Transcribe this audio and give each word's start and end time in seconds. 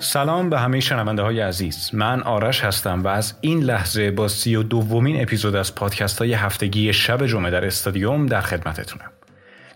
سلام 0.00 0.50
به 0.50 0.58
همه 0.58 0.80
شنونده 0.80 1.22
های 1.22 1.40
عزیز. 1.40 1.90
من 1.92 2.22
آرش 2.22 2.64
هستم 2.64 3.02
و 3.02 3.08
از 3.08 3.34
این 3.40 3.62
لحظه 3.62 4.10
با 4.10 4.28
سی 4.28 4.56
و 4.56 4.62
دومین 4.62 5.22
اپیزود 5.22 5.56
از 5.56 5.74
پادکست 5.74 6.18
های 6.18 6.32
هفتگی 6.32 6.92
شب 6.92 7.26
جمعه 7.26 7.50
در 7.50 7.64
استادیوم 7.64 8.26
در 8.26 8.40
خدمتتونم. 8.40 9.15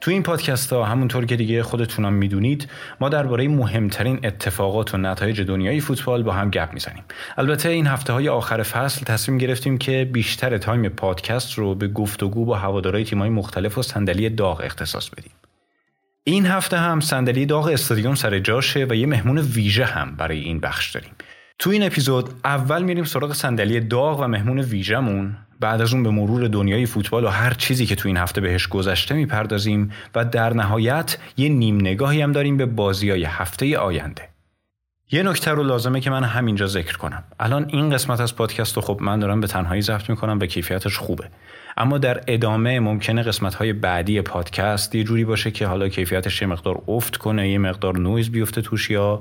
تو 0.01 0.11
این 0.11 0.23
پادکست 0.23 0.73
ها 0.73 0.85
همونطور 0.85 1.25
که 1.25 1.37
دیگه 1.37 1.63
خودتونم 1.63 2.13
می‌دونید 2.13 2.69
ما 3.01 3.09
درباره 3.09 3.49
مهمترین 3.49 4.21
اتفاقات 4.25 4.95
و 4.95 4.99
نتایج 4.99 5.41
دنیای 5.41 5.81
فوتبال 5.81 6.23
با 6.23 6.33
هم 6.33 6.51
گپ 6.51 6.73
می‌زنیم. 6.73 7.05
البته 7.37 7.69
این 7.69 7.87
هفته 7.87 8.13
های 8.13 8.29
آخر 8.29 8.63
فصل 8.63 9.05
تصمیم 9.05 9.39
گرفتیم 9.39 9.79
که 9.79 10.11
بیشتر 10.13 10.59
time 10.59 10.89
پادکست 10.89 11.55
رو 11.55 11.75
به 11.75 11.89
گفتگو 11.89 12.45
با 12.45 12.57
هوادارهای 12.57 13.05
تیمای 13.05 13.29
مختلف 13.29 13.79
و 13.79 13.83
صندلی 13.83 14.29
داغ 14.31 14.61
اختصاص 14.65 15.09
بدیم. 15.09 15.33
این 16.25 16.47
هفته 16.47 16.79
هم 16.79 17.01
صندلی 17.01 17.47
داغ 17.47 17.67
استادیوم 17.67 18.15
سر 18.15 18.39
جاشه 18.39 18.87
و 18.91 18.95
یه 18.95 19.07
مهمون 19.07 19.39
ویژه 19.39 19.85
هم 19.85 20.17
برای 20.17 20.39
این 20.39 20.61
بخش 20.61 20.91
داریم. 20.91 21.13
تو 21.59 21.71
این 21.71 21.83
اپیزود 21.83 22.31
اول 22.45 22.83
میریم 22.83 23.05
سراغ 23.05 23.33
صندلی 23.33 23.81
داغ 23.81 24.21
و 24.21 24.29
مهمون 24.29 24.59
ویژهمون. 24.59 25.37
بعد 25.61 25.81
از 25.81 25.93
اون 25.93 26.03
به 26.03 26.11
مرور 26.11 26.49
دنیای 26.49 26.87
فوتبال 26.87 27.25
و 27.25 27.29
هر 27.29 27.55
چیزی 27.55 27.87
که 27.87 27.95
تو 27.95 28.09
این 28.09 28.17
هفته 28.17 28.41
بهش 28.41 28.67
گذشته 28.67 29.15
می‌پردازیم 29.15 29.93
و 30.15 30.25
در 30.25 30.53
نهایت 30.55 31.19
یه 31.37 31.49
نیم 31.49 31.77
نگاهی 31.81 32.23
هم 32.23 32.33
داریم 32.33 32.57
به 32.57 32.67
بازی 32.67 33.11
های 33.11 33.25
هفته 33.25 33.79
آینده. 33.79 34.29
یه 35.13 35.23
نکته 35.23 35.51
رو 35.51 35.63
لازمه 35.63 36.01
که 36.01 36.11
من 36.11 36.25
همینجا 36.25 36.67
ذکر 36.67 36.97
کنم. 36.97 37.25
الان 37.41 37.67
این 37.69 37.91
قسمت 37.91 38.21
از 38.21 38.37
پادکست 38.37 38.77
رو 38.77 38.83
خب 38.83 38.99
من 39.01 39.19
دارم 39.19 39.41
به 39.41 39.47
تنهایی 39.47 39.83
ضبط 39.83 40.11
می‌کنم 40.11 40.39
و 40.41 40.47
کیفیتش 40.47 40.99
خوبه. 40.99 41.29
اما 41.77 41.99
در 41.99 42.21
ادامه 42.27 42.81
ممکنه 42.81 43.23
قسمت 43.23 43.55
های 43.55 43.73
بعدی 43.73 44.21
پادکست 44.21 44.95
یه 44.95 45.05
جوری 45.05 45.25
باشه 45.25 45.51
که 45.51 45.67
حالا 45.67 45.89
کیفیتش 45.89 46.43
یه 46.43 46.49
مقدار 46.49 46.83
افت 46.89 47.17
کنه 47.17 47.51
یه 47.51 47.59
مقدار 47.59 47.99
نویز 47.99 48.31
بیفته 48.31 48.63
توش 48.63 48.91
یا 48.91 49.21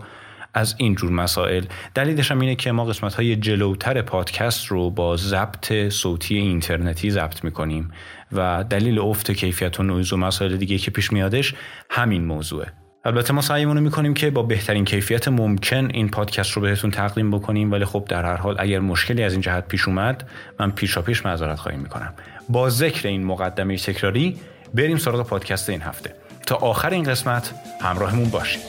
از 0.54 0.76
این 0.78 0.96
جور 0.96 1.12
مسائل. 1.12 1.66
دلیلش 1.96 2.32
هم 2.32 2.40
اینه 2.40 2.56
که 2.56 2.72
ما 2.72 2.86
قسمت 2.86 3.14
های 3.14 3.36
جلوتر 3.36 4.02
پادکست 4.02 4.66
رو 4.68 4.90
با 4.90 5.18
ضبط 5.18 5.90
صوتی 5.90 6.36
اینترنتی 6.36 7.12
ضبط 7.12 7.44
می‌کنیم 7.44 7.92
و 8.32 8.64
دلیل 8.70 9.00
افت 9.00 9.32
کیفیت 9.32 9.80
و 9.80 9.84
نویز 9.84 10.14
و 10.14 10.18
مسائل 10.18 10.58
دیگه 10.58 10.78
که 10.78 10.92
پیش 10.92 11.14
میادش 11.14 11.54
همین 11.90 12.26
موضوعه. 12.26 12.68
البته 13.06 13.34
ما 13.34 13.42
سعیمون 13.42 13.78
رو 13.78 13.84
می‌کنیم 13.84 14.14
که 14.14 14.30
با 14.30 14.44
بهترین 14.44 14.86
کیفیت 14.86 15.28
ممکن 15.28 15.90
این 15.94 16.10
پادکست 16.10 16.52
رو 16.52 16.62
بهتون 16.62 16.92
تقدیم 16.92 17.32
بکنیم 17.32 17.72
ولی 17.72 17.86
خب 17.86 18.06
در 18.10 18.26
هر 18.26 18.36
حال 18.36 18.56
اگر 18.60 18.80
مشکلی 18.80 19.24
از 19.24 19.32
این 19.32 19.42
جهت 19.42 19.68
پیش 19.68 19.88
اومد 19.88 20.30
من 20.60 20.72
پیشا 20.72 21.02
پیش 21.02 21.26
معذرت 21.26 21.60
خواهی 21.60 21.78
می‌کنم. 21.78 22.14
با 22.50 22.70
ذکر 22.70 23.08
این 23.08 23.24
مقدمه 23.24 23.78
تکراری 23.78 24.38
بریم 24.74 24.98
سراغ 24.98 25.28
پادکست 25.28 25.70
این 25.70 25.82
هفته. 25.82 26.16
تا 26.48 26.56
آخر 26.56 26.90
این 26.90 27.04
قسمت 27.04 27.54
همراهمون 27.82 28.30
باشید. 28.30 28.62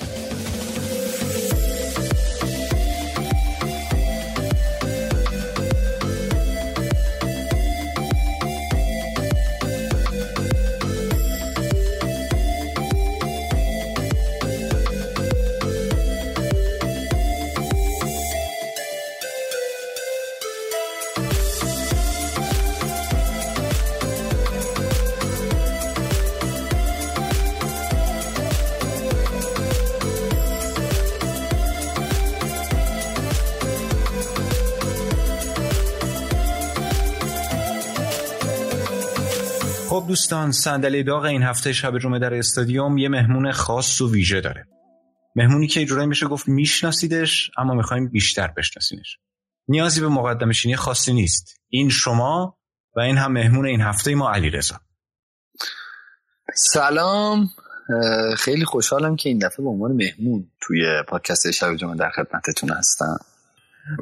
دوستان 40.51 40.73
صندلی 40.75 41.03
داغ 41.03 41.25
این 41.25 41.43
هفته 41.43 41.73
شب 41.73 41.99
جمعه 41.99 42.19
در 42.19 42.35
استادیوم 42.35 42.99
یه 42.99 43.09
مهمون 43.09 43.53
خاص 43.53 44.01
و 44.01 44.13
ویژه 44.13 44.41
داره. 44.41 44.67
مهمونی 45.37 45.67
که 45.67 45.85
جورایی 45.85 46.09
میشه 46.09 46.27
گفت 46.27 46.49
میشناسیدش 46.49 47.51
اما 47.57 47.75
می‌خوایم 47.75 48.09
بیشتر 48.09 48.47
بشناسینش. 48.57 49.19
نیازی 49.69 50.01
به 50.01 50.09
مقدمشینی 50.09 50.77
خاصی 50.77 51.13
نیست. 51.13 51.61
این 51.69 51.89
شما 51.89 52.59
و 52.97 53.01
این 53.01 53.19
هم 53.19 53.33
مهمون 53.33 53.67
این 53.67 53.81
هفته 53.81 54.15
ما 54.15 54.33
علی 54.33 54.51
رزا. 54.51 54.81
سلام 56.55 57.51
خیلی 58.37 58.65
خوشحالم 58.65 59.17
که 59.17 59.29
این 59.29 59.39
دفعه 59.39 59.65
به 59.65 59.71
عنوان 59.71 59.93
مهمون 59.93 60.51
توی 60.61 61.03
پادکست 61.09 61.51
شب 61.51 61.77
جمعه 61.77 61.97
در 61.97 62.11
خدمتتون 62.11 62.71
هستم. 62.71 63.19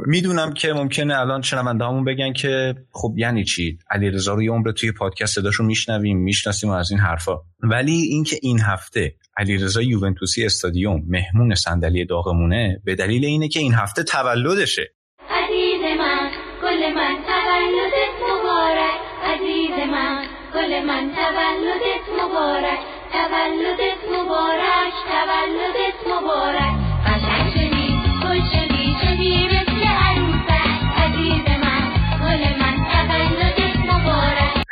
می‌دونم 0.06 0.52
که 0.52 0.72
ممکنه 0.72 1.20
الان 1.20 1.42
شنونده 1.42 1.84
همون 1.84 2.04
بگن 2.04 2.32
که 2.32 2.74
خب 2.92 3.14
یعنی 3.16 3.44
چی؟ 3.44 3.78
علیرضا 3.90 4.34
رو 4.34 4.42
یه 4.42 4.50
عمر 4.50 4.72
توی 4.72 4.92
پادکست 4.92 5.34
صداشو 5.34 5.64
میشنویم 5.64 6.18
می‌شناسیم 6.18 6.70
از 6.70 6.90
این 6.90 7.00
حرفا. 7.00 7.36
ولی 7.62 7.92
اینکه 7.92 8.36
این 8.42 8.60
هفته 8.60 9.14
علیرضا 9.36 9.82
یوونتوسی 9.82 10.44
استادیوم 10.46 11.02
مهمون 11.08 11.54
صندلی 11.54 12.04
داغمونه 12.04 12.80
به 12.84 12.94
دلیل 12.94 13.24
اینه 13.24 13.48
که 13.48 13.60
این 13.60 13.74
هفته 13.74 14.02
تولدشه. 14.02 14.82
عزیز 15.30 15.82
من 15.98 16.30
گل 16.62 16.94
من 16.94 17.16
تولدت 17.30 18.14
مبارک. 18.30 18.98
عزیز 19.24 19.76
من 19.92 20.26
گل 20.54 20.86
من 20.86 21.10
تولدت 21.14 22.04
مبارک. 22.22 22.78
تولدت 23.12 24.00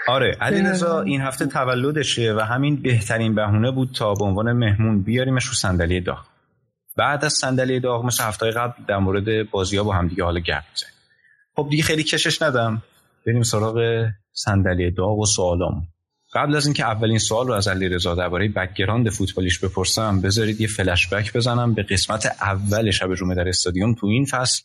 آره 0.09 0.37
علیرضا 0.41 1.01
این 1.01 1.21
هفته 1.21 1.47
تولدشه 1.47 2.35
و 2.35 2.41
همین 2.41 2.83
بهترین 2.83 3.35
بهونه 3.35 3.71
بود 3.71 3.91
تا 3.95 4.15
به 4.15 4.25
عنوان 4.25 4.53
مهمون 4.53 5.03
بیاریمش 5.03 5.45
رو 5.45 5.55
صندلی 5.55 6.01
داغ. 6.01 6.27
بعد 6.97 7.25
از 7.25 7.33
صندلی 7.33 7.81
داغ 7.81 8.05
مثل 8.05 8.25
هفته 8.25 8.51
قبل 8.51 8.73
در 8.89 8.99
مورد 8.99 9.51
بازی 9.51 9.77
ها 9.77 9.85
با 9.85 9.93
هم 9.93 10.09
دیگه 10.09 10.25
حالا 10.25 10.41
بزنیم 10.41 10.93
خب 11.57 11.67
دیگه 11.71 11.83
خیلی 11.83 12.03
کشش 12.03 12.43
ندم. 12.43 12.83
بریم 13.27 13.43
سراغ 13.43 14.07
صندلی 14.33 14.91
داغ 14.91 15.19
و 15.19 15.27
سوالام 15.27 15.89
قبل 16.35 16.57
از 16.57 16.67
اینکه 16.67 16.85
اولین 16.85 17.19
سوال 17.19 17.47
رو 17.47 17.53
از 17.53 17.69
علیرضا 17.69 18.15
درباره 18.15 18.49
background 18.49 19.11
فوتبالیش 19.11 19.59
بپرسم 19.59 20.21
بذارید 20.21 20.61
یه 20.61 20.69
فلش 20.69 21.09
بک 21.09 21.33
بزنم 21.33 21.75
به 21.75 21.83
قسمت 21.83 22.27
اول 22.27 22.91
شب 22.91 23.15
جمعه 23.15 23.35
در 23.35 23.49
استادیوم 23.49 23.95
تو 23.95 24.07
این 24.07 24.25
فصل 24.25 24.63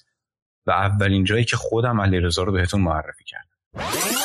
و 0.68 0.72
اولین 0.72 1.24
جایی 1.24 1.46
که 1.46 1.58
خودم 1.58 2.02
علیرضا 2.02 2.44
رو 2.44 2.52
بهتون 2.52 2.82
معرفی 2.82 3.24
کردم. 3.24 4.21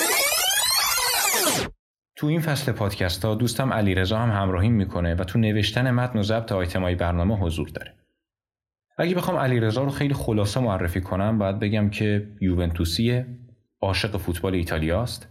تو 2.17 2.27
این 2.27 2.41
فصل 2.41 2.73
پادکست 2.73 3.25
ها 3.25 3.35
دوستم 3.35 3.73
علیرضا 3.73 4.19
هم 4.19 4.43
همراهی 4.43 4.69
می‌کنه 4.69 5.15
و 5.15 5.25
تو 5.25 5.39
نوشتن 5.39 5.91
متن 5.91 6.19
و 6.19 6.23
ضبط 6.23 6.53
آیتمای 6.53 6.95
برنامه 6.95 7.37
حضور 7.37 7.69
داره. 7.69 7.95
اگه 8.99 9.15
بخوام 9.15 9.37
علیرضا 9.37 9.85
رو 9.85 9.91
خیلی 9.91 10.15
خلاصه 10.15 10.61
معرفی 10.61 11.01
کنم 11.01 11.39
باید 11.39 11.59
بگم 11.59 11.91
که 11.91 12.29
یوونتوسیه، 12.41 13.27
عاشق 13.81 14.17
فوتبال 14.17 14.55
ایتالیاست، 14.55 15.29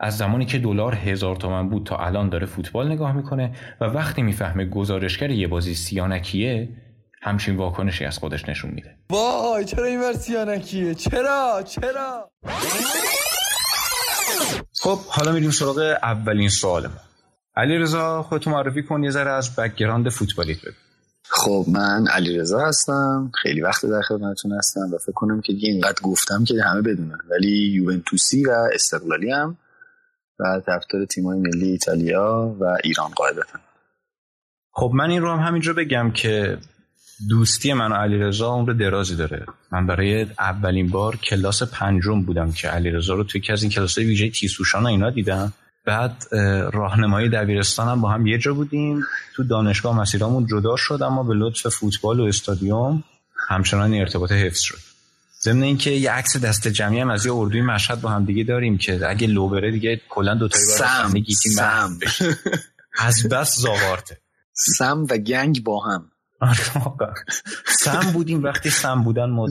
از 0.00 0.16
زمانی 0.16 0.44
که 0.44 0.58
دلار 0.58 0.94
هزار 0.94 1.36
تومن 1.36 1.68
بود 1.68 1.86
تا 1.86 1.96
الان 1.96 2.28
داره 2.28 2.46
فوتبال 2.46 2.92
نگاه 2.92 3.12
می‌کنه 3.12 3.52
و 3.80 3.84
وقتی 3.84 4.22
می‌فهمه 4.22 4.64
گزارشگر 4.64 5.30
یه 5.30 5.48
بازی 5.48 5.74
سیانکیه 5.74 6.68
همچین 7.22 7.56
واکنشی 7.56 8.04
از 8.04 8.18
خودش 8.18 8.48
نشون 8.48 8.70
میده. 8.70 8.96
وای 9.10 9.64
چرا 9.64 9.84
این 9.84 10.12
سیانکیه؟ 10.12 10.94
چرا؟ 10.94 11.62
چرا؟ 11.66 12.30
خب 14.80 14.98
حالا 15.08 15.32
میریم 15.32 15.50
سراغ 15.50 15.78
اولین 16.02 16.48
سوال 16.48 16.86
ما. 16.86 17.00
علی 17.56 17.78
رضا 17.78 18.22
خودتو 18.22 18.50
معرفی 18.50 18.82
کن 18.82 19.02
یه 19.02 19.10
ذره 19.10 19.30
از 19.30 19.56
background 19.56 20.08
فوتبالیت 20.08 20.60
بگو. 20.60 20.74
خب 21.28 21.64
من 21.68 22.06
علی 22.08 22.38
رضا 22.38 22.66
هستم. 22.66 23.30
خیلی 23.42 23.60
وقت 23.60 23.86
در 23.86 24.02
خدمتتون 24.02 24.52
هستم 24.52 24.90
و 24.94 24.98
فکر 24.98 25.12
کنم 25.12 25.40
که 25.40 25.52
دیگه 25.52 25.68
اینقدر 25.68 26.02
گفتم 26.02 26.44
که 26.44 26.54
همه 26.64 26.82
بدونن. 26.82 27.18
ولی 27.30 27.72
یوونتوسی 27.74 28.44
و 28.44 28.50
استقلالی 28.74 29.30
هم 29.30 29.56
و 30.38 30.60
طرفدار 30.66 31.04
تیمای 31.04 31.38
ملی 31.38 31.70
ایتالیا 31.70 32.56
و 32.60 32.78
ایران 32.84 33.10
قاعدتا. 33.16 33.58
خب 34.72 34.90
من 34.94 35.10
این 35.10 35.22
رو 35.22 35.32
هم 35.32 35.38
همینجا 35.38 35.72
بگم 35.72 36.10
که 36.10 36.58
دوستی 37.28 37.72
من 37.72 37.92
و 37.92 37.94
علیرضا 37.94 38.48
عمر 38.48 38.72
درازی 38.72 39.16
داره. 39.16 39.46
من 39.72 39.86
برای 39.86 40.26
اولین 40.38 40.88
بار 40.88 41.16
کلاس 41.16 41.62
پنجم 41.62 42.22
بودم 42.22 42.52
که 42.52 42.68
علیرضا 42.68 43.14
رو 43.14 43.24
توی 43.24 43.40
یکی 43.40 43.52
از 43.52 43.62
این 43.62 43.72
کلاس 43.72 43.98
ویژه 43.98 44.30
تیسوشان 44.30 44.86
اینا 44.86 45.10
دیدم. 45.10 45.52
بعد 45.86 46.26
راهنمایی 46.72 47.28
دبیرستان 47.28 47.88
هم 47.88 48.00
با 48.00 48.10
هم 48.10 48.26
یه 48.26 48.38
جا 48.38 48.54
بودیم. 48.54 49.02
تو 49.36 49.44
دانشگاه 49.44 49.98
مسیرامون 49.98 50.46
جدا 50.46 50.76
شد 50.76 51.02
اما 51.02 51.22
به 51.22 51.34
لطف 51.34 51.68
فوتبال 51.68 52.20
و 52.20 52.22
استادیوم 52.22 53.04
همچنان 53.48 53.94
ارتباط 53.94 54.32
حفظ 54.32 54.60
شد. 54.60 54.78
ضمن 55.42 55.62
اینکه 55.62 55.90
یه 55.90 56.10
عکس 56.10 56.36
دست 56.36 56.68
جمعی 56.68 57.00
هم 57.00 57.10
از 57.10 57.26
یه 57.26 57.34
اردوی 57.34 57.62
مشهد 57.62 58.00
با 58.00 58.10
هم 58.10 58.24
دیگه 58.24 58.44
داریم 58.44 58.78
که 58.78 59.08
اگه 59.08 59.26
لو 59.26 59.48
بره 59.48 59.70
دیگه 59.70 60.00
کلا 60.08 60.34
دو 60.34 60.48
تایی 60.48 60.64
سم 60.64 61.14
سم. 61.54 61.98
از 62.98 63.28
بس 63.28 63.56
زاوارته 63.56 64.18
سم 64.52 65.06
و 65.10 65.18
گنگ 65.18 65.62
با 65.62 65.80
هم. 65.84 66.10
سم 67.66 68.12
بودیم 68.12 68.42
وقتی 68.42 68.70
سم 68.70 69.02
بودن 69.02 69.30
مد 69.30 69.50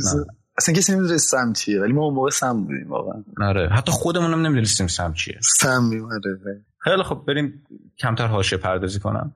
اصلا 0.58 0.76
کسی 0.76 0.92
نمی‌دونه 0.92 1.18
سم 1.18 1.54
چیه 1.54 1.82
ولی 1.82 1.94
ما 1.94 2.04
اون 2.04 2.14
موقع 2.14 2.30
سم 2.30 2.64
بودیم 2.64 2.90
واقعا. 2.90 3.24
آره 3.42 3.70
حتی 3.70 3.92
خودمون 3.92 4.34
هم 4.34 4.42
نمی‌دونستیم 4.42 4.88
سم 4.88 5.14
چیه. 5.14 5.40
سم 5.60 5.84
میماره 5.84 6.40
خیلی 6.78 7.04
خب 7.04 7.24
بریم 7.28 7.64
کمتر 8.00 8.28
حاشیه 8.28 8.58
پردازی 8.58 9.00
کنم. 9.00 9.36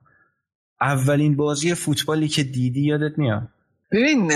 اولین 0.81 1.35
بازی 1.35 1.73
فوتبالی 1.73 2.27
که 2.27 2.43
دیدی 2.43 2.81
یادت 2.81 3.17
میاد؟ 3.17 3.47
ببین 3.91 4.31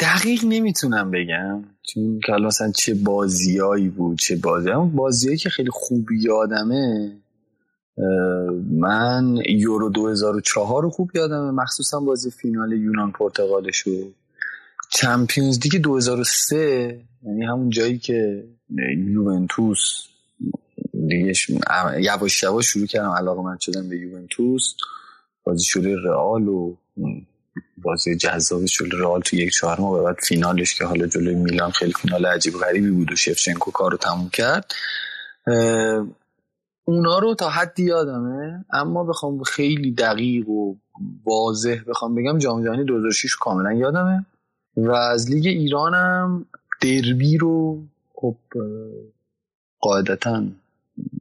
دقیق 0.00 0.44
نمی‌تونم 0.44 1.10
بگم 1.10 1.64
چون 1.82 2.20
که 2.26 2.32
مثلا 2.32 2.72
چه 2.72 2.94
بازیایی 2.94 3.88
بود 3.88 4.18
چه 4.18 4.36
بازی 4.36 4.70
اما 4.70 4.84
بازیایی 4.84 5.38
که 5.38 5.50
خیلی 5.50 5.70
خوب 5.72 6.12
یادمه 6.12 7.12
من 8.70 9.36
یورو 9.48 9.90
2004 9.90 10.82
رو 10.82 10.90
خوب 10.90 11.10
یادمه. 11.14 11.50
مخصوصا 11.50 12.00
بازی 12.00 12.30
فینال 12.30 12.72
یونان 12.72 13.12
پرتغالشو. 13.12 14.12
چمپیونز 14.90 15.60
دیگه 15.60 15.78
2003 15.78 17.00
یعنی 17.22 17.44
همون 17.44 17.70
جایی 17.70 17.98
که 17.98 18.44
یوونتوس 18.96 19.78
دیگه 21.08 21.32
یواش 21.98 22.42
یواش 22.42 22.66
شروع 22.66 22.86
کردم 22.86 23.10
علاقه 23.10 23.42
من 23.42 23.56
شدم 23.60 23.88
به 23.88 23.96
یوونتوس. 23.96 24.74
بازی 25.44 25.64
شروع 25.64 25.94
رئال 26.04 26.48
و 26.48 26.76
بازی 27.82 28.16
جذاب 28.16 28.64
جلوی 28.64 29.00
رئال 29.00 29.20
تو 29.20 29.36
یک 29.36 29.52
چهارم 29.52 29.84
و 29.84 30.02
بعد 30.02 30.16
فینالش 30.28 30.74
که 30.74 30.84
حالا 30.84 31.06
جلوی 31.06 31.34
میلان 31.34 31.70
خیلی 31.70 31.92
فینال 31.92 32.26
عجیب 32.26 32.54
غریبی 32.54 32.90
بود 32.90 33.12
و 33.12 33.16
شفچنکو 33.16 33.70
کارو 33.70 33.96
تموم 33.96 34.30
کرد. 34.30 34.74
اونا 36.90 37.18
رو 37.18 37.34
تا 37.34 37.48
حدی 37.48 37.82
یادمه. 37.82 38.64
اما 38.72 39.04
بخوام 39.04 39.42
خیلی 39.42 39.92
دقیق 39.92 40.48
و 40.48 40.74
واضح 41.24 41.76
بخوام 41.88 42.14
بگم 42.14 42.38
جام 42.38 42.64
جهانی 42.64 42.84
2006 42.84 43.36
کاملا 43.36 43.72
یادمه. 43.72 44.26
و 44.76 44.90
از 44.90 45.30
لیگ 45.30 45.46
ایرانم 45.46 46.46
دربی 46.80 47.36
رو 47.36 47.82
خب 48.14 48.36
قاعدتا 49.80 50.42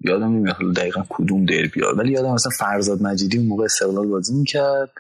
یادم 0.02 0.26
نمیاد 0.26 0.56
دقیقا 0.76 1.04
کدوم 1.10 1.46
دربی 1.46 1.82
ها 1.82 1.94
ولی 1.98 2.12
یادم 2.12 2.34
مثلا 2.34 2.52
فرزاد 2.60 3.02
مجیدی 3.02 3.38
اون 3.38 3.48
موقع 3.48 3.64
استقلال 3.64 4.08
بازی 4.08 4.34
می‌کرد. 4.34 4.92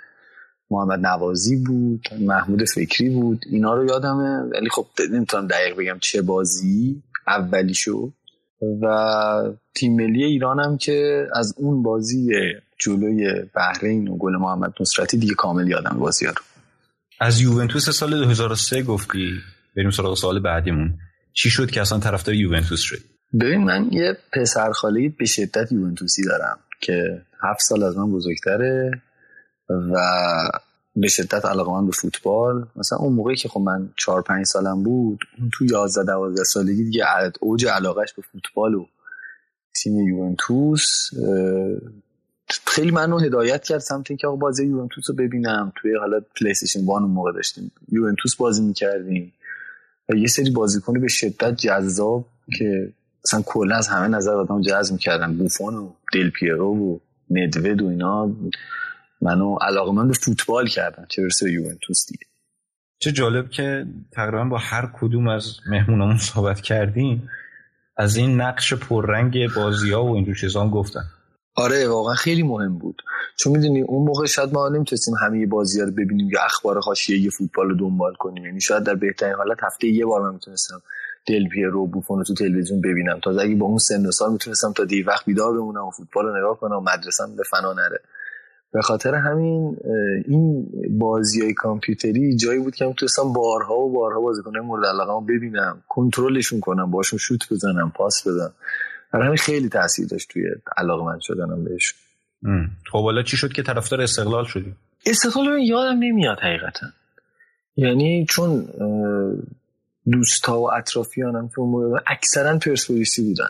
محمد 0.71 0.99
نوازی 0.99 1.55
بود 1.55 2.07
محمود 2.19 2.63
فکری 2.63 3.09
بود. 3.09 3.45
اینا 3.51 3.75
رو 3.75 3.85
یادمه. 3.85 4.39
ولی 4.39 4.69
خب 4.69 4.85
نمی‌تونم 5.11 5.47
دقیق 5.47 5.75
بگم 5.77 5.97
چه 6.01 6.21
بازی 6.21 7.03
اولی 7.27 7.73
شو 7.73 8.11
و 8.61 8.85
تیم 9.75 9.95
ملی 9.95 10.23
ایرانم 10.23 10.77
که 10.77 11.27
از 11.35 11.55
اون 11.57 11.83
بازی 11.83 12.29
جلوی 12.79 13.33
بحرین 13.55 14.07
و 14.07 14.17
گل 14.17 14.35
محمد 14.35 14.73
نصرتی 14.81 15.17
دیگه 15.17 15.33
کامل 15.33 15.67
یادم 15.67 15.97
بازی 15.99 16.25
رو. 16.25 16.33
از 17.19 17.41
یوونتوس 17.41 17.89
سال 17.89 18.25
2003 18.25 18.83
گفتی. 18.83 19.31
بریم 19.77 19.89
سراغ 19.89 20.17
سال 20.17 20.39
بعدیمون. 20.39 20.97
چی 21.33 21.49
شد 21.49 21.71
که 21.71 21.81
اصلا 21.81 21.99
طرفدار 21.99 22.35
یوونتوس 22.35 22.81
شد؟ 22.81 22.99
ببین 23.41 23.63
من 23.63 23.87
یه 23.91 24.17
پسر 24.33 24.71
خاله 24.71 25.09
به 25.19 25.25
شدت 25.25 25.71
یوونتوسی 25.71 26.25
دارم 26.25 26.59
که 26.81 27.21
هفت 27.43 27.59
سال 27.59 27.83
از 27.83 27.97
من 27.97 28.11
بزرگتره 28.11 29.01
و 29.69 29.97
به 30.95 31.07
شدت 31.07 31.45
من 31.45 31.85
به 31.85 31.91
فوتبال. 31.91 32.67
مثلا 32.75 32.97
اون 32.97 33.13
موقعی 33.13 33.35
که 33.35 33.49
خب 33.49 33.59
من 33.59 33.89
چهار 33.97 34.21
پنج 34.21 34.45
سالم 34.45 34.83
بود 34.83 35.19
اون 35.39 35.49
تو 35.53 35.65
یازده 35.65 36.03
دوازده 36.03 36.43
سالگی 36.43 36.83
دیگه 36.83 37.05
اوج 37.39 37.65
علاقهش 37.65 38.13
به 38.13 38.21
فوتبال 38.21 38.75
و 38.75 38.85
تیم 39.83 40.07
یوونتوس 40.07 41.09
خیلی 42.67 42.91
منو 42.91 43.19
هدایت 43.19 43.63
کرد 43.63 43.79
سمت 43.79 44.11
اینکه 44.11 44.27
آقا 44.27 44.35
بازی 44.35 44.65
یوونتوس 44.65 45.09
رو 45.09 45.15
ببینم. 45.15 45.73
توی 45.75 45.95
حالا 45.95 46.21
PlayStation 46.35 46.85
one 46.85 47.03
موقع 47.03 47.31
داشتیم. 47.31 47.71
یوونتوس 47.91 48.35
بازی 48.35 48.61
می‌کردیم. 48.61 49.33
و 50.09 50.15
یه 50.15 50.27
سری 50.27 50.51
بازیکن 50.51 50.99
به 50.99 51.07
شدت 51.07 51.55
جذاب 51.55 52.25
که 52.57 52.93
مثلا 53.25 53.41
کلا 53.41 53.75
از 53.75 53.87
همه 53.87 54.07
نظر 54.07 54.31
آدم 54.31 54.61
جذب 54.61 54.93
می‌کردن. 54.93 55.37
بوفون 55.37 55.75
و 55.75 55.89
دل 56.13 56.29
پیرو 56.29 56.75
و 56.75 56.99
ندوید 57.29 57.81
و 57.81 57.87
اینا. 57.87 58.31
منو 59.21 59.57
علاقه 59.61 59.91
من 59.91 60.07
به 60.07 60.13
فوتبال 60.13 60.67
کردن 60.67 61.05
چه 61.09 61.21
برسه 61.21 61.45
به 61.45 61.51
یوونتوس 61.51 62.05
دیگه. 62.07 62.25
چه 62.99 63.11
جالب 63.11 63.49
که 63.49 63.85
تقریبا 64.11 64.43
با 64.43 64.57
هر 64.57 64.89
کدوم 65.01 65.27
از 65.27 65.55
مهمونامون 65.69 66.17
صحبت 66.17 66.61
کردیم 66.61 67.29
از 67.97 68.15
این 68.15 68.41
نقش 68.41 68.73
پررنگ 68.73 69.53
بازی 69.55 69.91
ها 69.91 70.05
و 70.05 70.15
اینجور 70.15 70.35
چیزا 70.35 70.67
گفتن. 70.67 71.03
آره 71.55 71.87
واقعا 71.87 72.13
خیلی 72.13 72.43
مهم 72.43 72.77
بود. 72.77 73.01
چون 73.37 73.53
می‌دونی 73.53 73.81
اون 73.81 74.07
موقع 74.07 74.25
شاید 74.25 74.53
ما 74.53 74.69
نمی‌تونستیم 74.69 75.13
همه 75.21 75.45
بازی 75.45 75.79
ها 75.79 75.85
رو 75.85 75.91
ببینیم 75.91 76.29
یا 76.29 76.41
اخبار 76.45 76.79
حاشیه 76.79 77.29
فوتبال 77.29 77.69
رو 77.69 77.75
دنبال 77.75 78.13
کنیم. 78.19 78.45
یعنی 78.45 78.61
شاید 78.61 78.83
در 78.83 78.95
بهترین 78.95 79.33
حالت 79.33 79.57
هفته 79.63 79.87
یه 79.87 80.05
بار 80.05 80.21
من 80.21 80.33
می‌تونستم 80.33 80.81
دل 81.27 81.47
پیرو 81.47 81.87
بوفون 81.87 82.17
رو 82.17 82.23
تو 82.23 82.33
تلویزیون 82.33 82.81
ببینم. 82.81 83.19
تا 83.19 83.31
اگه 83.31 83.55
با 83.55 83.65
اون 83.65 83.77
سن 83.77 84.05
و 84.05 84.11
سال 84.11 84.31
می‌تونستم 84.31 84.73
تا 84.73 84.83
دیر 84.85 85.07
وقت 85.07 85.25
بیدار 85.25 85.53
بمونم 85.53 85.85
و 85.85 85.91
فوتبال 85.91 86.25
رو 86.25 86.37
نگاه 86.37 86.59
کنم 86.59 86.77
و 86.77 86.81
مدرسم 86.81 87.35
به 87.35 87.43
فنا 87.43 87.73
نره. 87.73 88.01
به 88.73 88.81
خاطر 88.81 89.15
همین 89.15 89.77
این 90.27 90.67
بازی 90.89 91.41
های 91.41 91.53
کامپیوتری 91.53 92.35
جایی 92.35 92.59
بود 92.59 92.75
که 92.75 92.85
می‌تونستم 92.85 93.33
بارها 93.33 93.79
و 93.79 93.93
بارها 93.93 94.19
بازیکنان 94.21 94.65
مورد 94.65 94.85
علاقه 94.85 95.25
ببینم 95.25 95.83
کنترلشون 95.87 96.59
کنم 96.59 96.91
باشون 96.91 97.19
شوت 97.19 97.53
بزنم 97.53 97.91
پاس 97.95 98.27
بدم. 98.27 98.53
برای 99.13 99.25
همین 99.25 99.37
خیلی 99.37 99.69
تاثیر 99.69 100.07
داشت 100.07 100.29
توی 100.29 100.43
علاقه 100.77 101.05
من 101.05 101.19
شدنم 101.21 101.63
بهش 101.63 101.93
خب 102.91 103.03
حالا 103.03 103.23
چی 103.23 103.37
شد 103.37 103.53
که 103.53 103.63
طرفدار 103.63 104.01
استقلال 104.01 104.45
شدی؟ 104.45 104.73
استقلال 105.05 105.59
یادم 105.59 105.99
نمیاد 105.99 106.37
حقیقتا. 106.39 106.87
یعنی 107.75 108.25
چون 108.29 108.67
دوستا 110.11 110.59
و 110.59 110.73
اطرافیانم 110.73 111.47
که 111.47 111.59
اون 111.59 111.99
اکثرا 112.07 112.57
پرسپولیسی 112.57 113.23
بودن. 113.23 113.49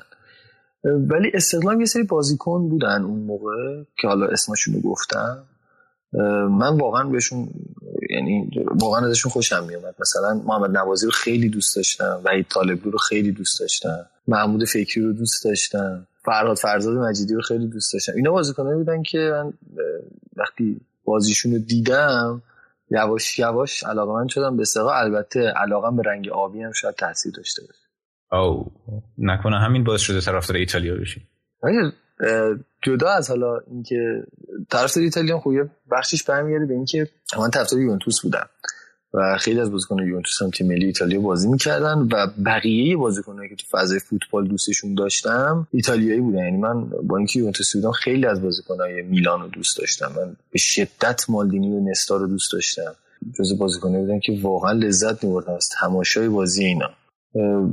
ولی 0.84 1.31
استقلال 1.34 1.80
یه 1.80 1.86
سری 1.86 2.04
بازیکن 2.04 2.70
بودن 2.70 3.04
اون 3.04 3.20
موقع 3.20 3.84
که 3.98 4.08
حالا 4.08 4.28
اسمشون 4.28 4.74
رو 4.74 4.81
گفتم. 4.81 5.44
من 6.50 6.78
واقعا 6.78 7.04
بهشون 7.04 7.50
یعنی 8.10 8.51
واقعا 8.75 9.08
ازشون 9.08 9.32
خوشم 9.32 9.63
میومد 9.63 9.96
مثلا 10.00 10.42
محمد 10.46 10.77
نوازی 10.77 11.06
رو 11.06 11.12
خیلی 11.12 11.50
دوست 11.50 11.75
داشتم 11.75 12.22
وحید 12.24 12.46
طالبلو 12.50 12.92
رو 12.92 12.98
خیلی 12.98 13.32
دوست 13.32 13.60
داشتم 13.60 14.06
محمود 14.27 14.65
فکری 14.65 15.03
رو 15.03 15.13
دوست 15.13 15.46
داشتم 15.46 16.08
فرهاد 16.25 16.58
فرزاد 16.58 16.98
مجیدی 16.98 17.34
رو 17.34 17.42
خیلی 17.42 17.68
دوست 17.68 17.94
داشتم. 17.94 18.13
اینا 18.15 18.32
بازیکنایی 18.32 18.77
بودن 18.77 19.03
که 19.03 19.18
من 19.18 19.53
وقتی 20.36 20.82
بازیشون 21.03 21.51
رو 21.51 21.60
دیدم 21.60 22.42
یواش 22.92 23.39
یواش 23.39 23.84
علاقه 23.84 24.13
من 24.13 24.27
شدم 24.27 24.58
به 24.58 24.62
استقلال 24.62 25.06
البته 25.06 25.39
علاقه 25.39 25.96
به 25.96 26.03
رنگ 26.03 26.30
آبی 26.30 26.62
هم 26.62 26.72
شاید 26.72 26.96
تاثیر 26.96 27.32
داشته 27.32 27.62
باشه. 27.62 27.88
او 28.31 28.71
نکنه 29.17 29.59
همین 29.59 29.83
باعث 29.83 30.01
شده 30.01 30.21
طرفدار 30.21 30.57
ایتالیا 30.57 30.95
بشی 30.95 31.21
جدا 32.81 33.09
از 33.09 33.29
حالا 33.29 33.59
اینکه 33.67 34.24
طرفدار 34.69 35.03
ایتالیا 35.03 35.39
خوب 35.39 35.53
یه 35.53 35.69
بخشش 35.91 36.24
برمیگرده 36.24 36.65
به 36.65 36.74
اینکه 36.74 37.07
من 37.39 37.50
طرفدار 37.50 37.81
یوونتوس 37.81 38.21
بودم 38.21 38.50
و 39.13 39.38
خیلی 39.39 39.59
از 39.59 39.71
بازیکنان 39.71 40.07
یوونتوس 40.07 40.41
هم 40.41 40.50
تیم 40.50 40.67
ملی 40.67 40.86
ایتالیا 40.86 41.19
بازی 41.19 41.48
می‌کردن 41.48 42.07
و 42.12 42.27
بقیه 42.45 42.98
بازیکنایی 42.98 43.50
که 43.50 43.55
تو 43.55 43.77
فضای 43.77 44.00
فوتبال 44.00 44.48
دوستشون 44.48 44.95
داشتم 44.95 45.67
ایتالیایی 45.71 46.21
بودن. 46.21 46.38
یعنی 46.39 46.57
من 46.57 46.89
با 46.89 47.17
اینکه 47.17 47.39
یوونتوسی 47.39 47.77
بودم 47.77 47.91
خیلی 47.91 48.25
از 48.25 48.41
بازیکنای 48.41 49.01
میلان 49.01 49.41
رو 49.41 49.48
دوست 49.48 49.77
داشتم. 49.77 50.12
من 50.17 50.36
به 50.51 50.59
شدت 50.59 51.29
مالدینی 51.29 51.71
و 51.71 51.89
نستا 51.89 52.17
رو 52.17 52.27
دوست 52.27 52.53
داشتم. 52.53 52.95
جز 53.39 53.57
بازیکنایی 53.57 54.05
بودن 54.05 54.19
که 54.19 54.39
واقعا 54.41 54.71
لذت 54.71 55.24
میبردم 55.24 55.53
از 55.53 55.69
تماشای 55.79 56.29
بازی 56.29 56.65
اینا. 56.65 56.89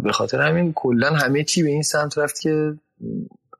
به 0.02 0.12
خاطر 0.12 0.40
همین 0.40 0.72
کلا 0.72 1.10
همه 1.10 1.44
چی 1.44 1.62
به 1.62 1.68
این 1.68 1.82
سمت 1.82 2.18
رفت 2.18 2.40
که 2.40 2.75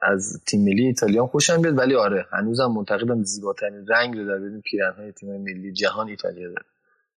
از 0.02 0.42
تیم 0.46 0.64
ملی 0.64 0.86
ایتالیا 0.86 1.26
خوشم 1.26 1.62
بیاد. 1.62 1.78
ولی 1.78 1.94
آره 1.94 2.26
هنوزم 2.32 2.66
معتقدم 2.66 3.22
زیباترین 3.22 3.86
رنگ 3.88 4.16
رو 4.16 4.26
در 4.26 4.38
بین 4.38 4.60
پیرنهای 4.60 5.12
تیم 5.12 5.42
ملی 5.42 5.72
جهان 5.72 6.08
ایتالیا 6.08 6.48
داره. 6.48 6.64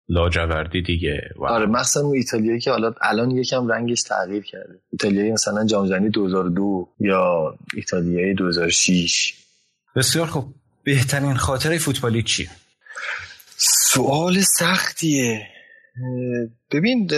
لاجوردی 0.09 0.83
دیگه. 0.83 1.21
واو. 1.37 1.50
آره 1.50 1.66
مثلا 1.66 2.02
اون 2.02 2.16
ایتالیایی 2.16 2.61
که 2.61 2.71
حالا 2.71 2.95
الان 3.02 3.30
یکم 3.30 3.68
رنگش 3.68 4.02
تغییر 4.02 4.42
کرده. 4.42 4.80
ایتالیایی 4.92 5.33
مثلا 5.33 5.64
جام 5.66 5.88
جهانی 5.88 6.11
2002 6.11 6.88
یا 7.00 7.54
ایتالیایی 7.75 8.35
2006 8.35 9.35
بسیار 9.97 10.26
خوب. 10.26 10.54
بهترین 10.85 11.35
خاطره 11.35 11.78
فوتبالی 11.78 12.23
چیه؟ 12.23 12.50
سوال 13.56 14.40
سختیه. 14.40 15.56
ببین 16.73 17.09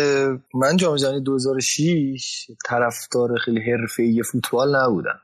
من 0.54 0.76
جام 0.76 0.96
جهانی 0.96 1.20
2006 1.20 2.46
طرفدار 2.66 3.38
خیلی 3.38 3.60
حرفه‌ای 3.60 4.22
فوتبال 4.22 4.76
نبودم. 4.76 5.20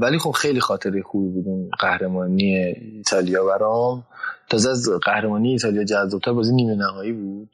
ولی 0.00 0.18
خب 0.18 0.30
خیلی 0.30 0.60
خاطره 0.60 1.02
خوبی 1.02 1.28
بود 1.28 1.46
اون 1.46 1.70
قهرمانی 1.80 2.54
ایتالیا 2.54 3.44
برام 3.44 4.04
تازه 4.48 4.70
از 4.70 4.88
قهرمانی 5.02 5.52
ایتالیا 5.52 5.84
جذابتر 5.84 6.32
بازی 6.32 6.54
نیمه 6.54 6.74
نهایی 6.74 7.12
بود 7.12 7.48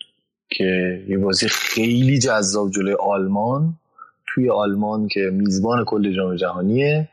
که 0.48 0.64
یه 1.08 1.18
بازی 1.18 1.48
خیلی 1.48 2.18
جذاب 2.18 2.70
جلوی 2.70 2.94
آلمان 3.00 3.74
توی 4.26 4.50
آلمان 4.50 5.08
که 5.08 5.20
میزبان 5.32 5.84
کل 5.84 6.16
جام 6.16 6.36
جهانیه. 6.36 7.08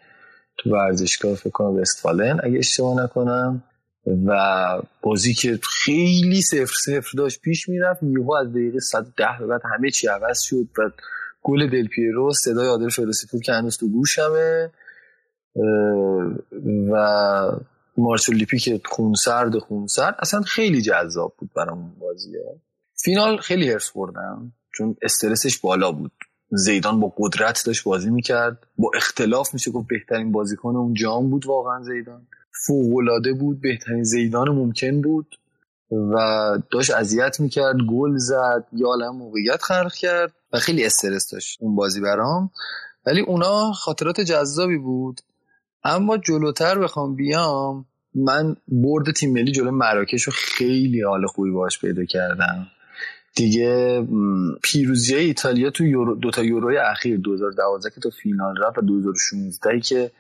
تو 0.57 0.69
ورزشگاه 0.69 1.35
فکر 1.35 1.49
کنم 1.49 1.75
وستفالن 1.75 2.39
اگه 2.43 2.57
اشتباه 2.57 3.03
نکنم. 3.03 3.63
و 4.27 4.37
بازی 5.01 5.33
که 5.33 5.59
خیلی 5.63 6.41
صفر 6.41 6.73
صفر 6.85 7.11
داشت 7.17 7.41
پیش 7.41 7.69
می‌رفت. 7.69 8.03
یهو 8.03 8.33
از 8.33 8.49
دقیقه 8.49 8.79
110 8.79 9.25
به 9.39 9.47
بعد 9.47 9.61
همه 9.75 9.91
چی 9.91 10.07
عوض 10.07 10.41
شد 10.41 10.67
و 10.77 10.89
گل 11.43 11.69
دل 11.69 11.87
پیرو 11.87 12.33
صدای 12.33 12.67
عادل 12.67 12.89
فردوسی‌پور 12.89 13.41
که 13.41 13.51
هنوز 13.51 13.77
تو 13.77 13.89
گوشمه. 13.89 14.71
و 16.91 16.95
مارچلو 17.97 18.34
لیپی 18.34 18.59
که 18.59 18.81
خونسرد 18.85 19.57
خونسرد 19.57 20.15
اصلا 20.19 20.41
خیلی 20.41 20.81
جذاب 20.81 21.33
بود 21.37 21.49
برام 21.55 21.95
بازی 21.99 22.31
فینال 23.03 23.37
خیلی 23.37 23.71
حرف 23.71 23.91
بردم 23.91 24.53
چون 24.77 24.95
استرسش 25.01 25.57
بالا 25.59 25.91
بود. 25.91 26.11
زیدان 26.51 26.99
با 26.99 27.13
قدرت 27.17 27.63
داشت 27.65 27.83
بازی 27.83 28.09
می‌کرد. 28.09 28.67
با 28.77 28.91
اختلاف 28.95 29.53
میشه 29.53 29.71
گفت 29.71 29.87
بهترین 29.87 30.31
بازیکن 30.31 30.75
اون 30.75 30.93
جام 30.93 31.29
بود 31.29 31.45
واقعا 31.45 31.83
زیدان. 31.83 32.27
فوقالعاده 32.67 33.33
بود 33.33 33.61
بهترین 33.61 34.03
زیدان 34.03 34.49
ممکن 34.49 35.01
بود 35.01 35.35
و 35.91 36.17
داشت 36.71 36.91
اذیت 36.91 37.39
می‌کرد 37.39 37.75
گل 37.89 38.17
زد 38.17 38.67
یا 38.73 39.11
موقعیت 39.11 39.61
خلق 39.61 39.93
کرد 39.93 40.33
و 40.53 40.59
خیلی 40.59 40.85
استرس 40.85 41.31
داشت 41.31 41.57
اون 41.61 41.75
بازی 41.75 42.01
برام. 42.01 42.51
ولی 43.05 43.21
اونا 43.21 43.71
خاطرات 43.71 44.21
جذابی 44.21 44.77
بود. 44.77 45.21
اما 45.83 46.17
جلوتر 46.17 46.79
بخوام 46.79 47.15
بیام 47.15 47.85
من 48.15 48.55
برد 48.67 49.11
تیم 49.11 49.33
ملی 49.33 49.51
جلو 49.51 49.71
مراکش 49.71 50.23
رو 50.23 50.33
خیلی 50.35 51.01
حال 51.01 51.25
خوبی 51.27 51.51
باش 51.51 51.79
پیدا 51.79 52.05
کردم. 52.05 52.67
دیگه 53.35 54.07
پیروزی 54.63 55.15
ایتالیا 55.15 55.69
تو 55.69 56.15
دوتا 56.15 56.43
یوروی 56.43 56.77
اخیر 56.77 57.17
2012 57.17 57.89
که 57.89 58.01
تو 58.01 58.09
فینال 58.09 58.55
رفت 58.57 58.77
و 58.77 58.81
2016 58.81 59.79
که 59.79 60.11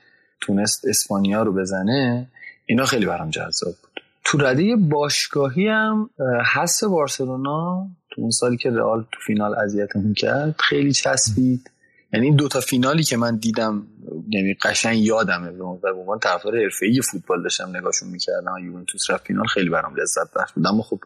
تونست 0.45 0.85
اسپانیا 0.87 1.43
رو 1.43 1.53
بزنه 1.53 2.27
اینا 2.65 2.85
خیلی 2.85 3.05
برام 3.05 3.29
جذاب 3.29 3.73
بود. 3.81 4.01
تو 4.23 4.37
رده 4.37 4.75
باشگاهی 4.75 5.67
هم 5.67 6.09
حس 6.53 6.83
بارسلونا 6.83 7.87
تو 8.11 8.21
اون 8.21 8.31
سالی 8.31 8.57
که 8.57 8.69
رئال 8.69 9.01
تو 9.11 9.19
فینال 9.27 9.55
اذیتمون 9.55 10.13
کرد 10.13 10.55
خیلی 10.59 10.91
چسبید. 10.91 11.71
یعنی 12.13 12.25
این 12.25 12.35
دوتا 12.35 12.59
فینالی 12.59 13.03
که 13.03 13.17
من 13.17 13.35
دیدم 13.35 13.87
یعنی 14.29 14.53
قشنگ 14.53 14.97
یادمه. 14.97 15.51
به 15.51 15.91
عنوان 15.91 16.19
طرفدار 16.19 16.63
حرفه‌ای 16.63 17.01
فوتبال 17.11 17.43
داشتم 17.43 17.77
نگاهشون 17.77 18.09
می‌کردم. 18.09 18.57
یوونتوس 18.65 19.09
رفت 19.09 19.27
فینال 19.27 19.45
خیلی 19.45 19.69
برام 19.69 19.95
لذت 19.95 20.33
بخش 20.35 20.53
بود. 20.53 20.67
اما 20.67 20.83
خب 20.83 20.99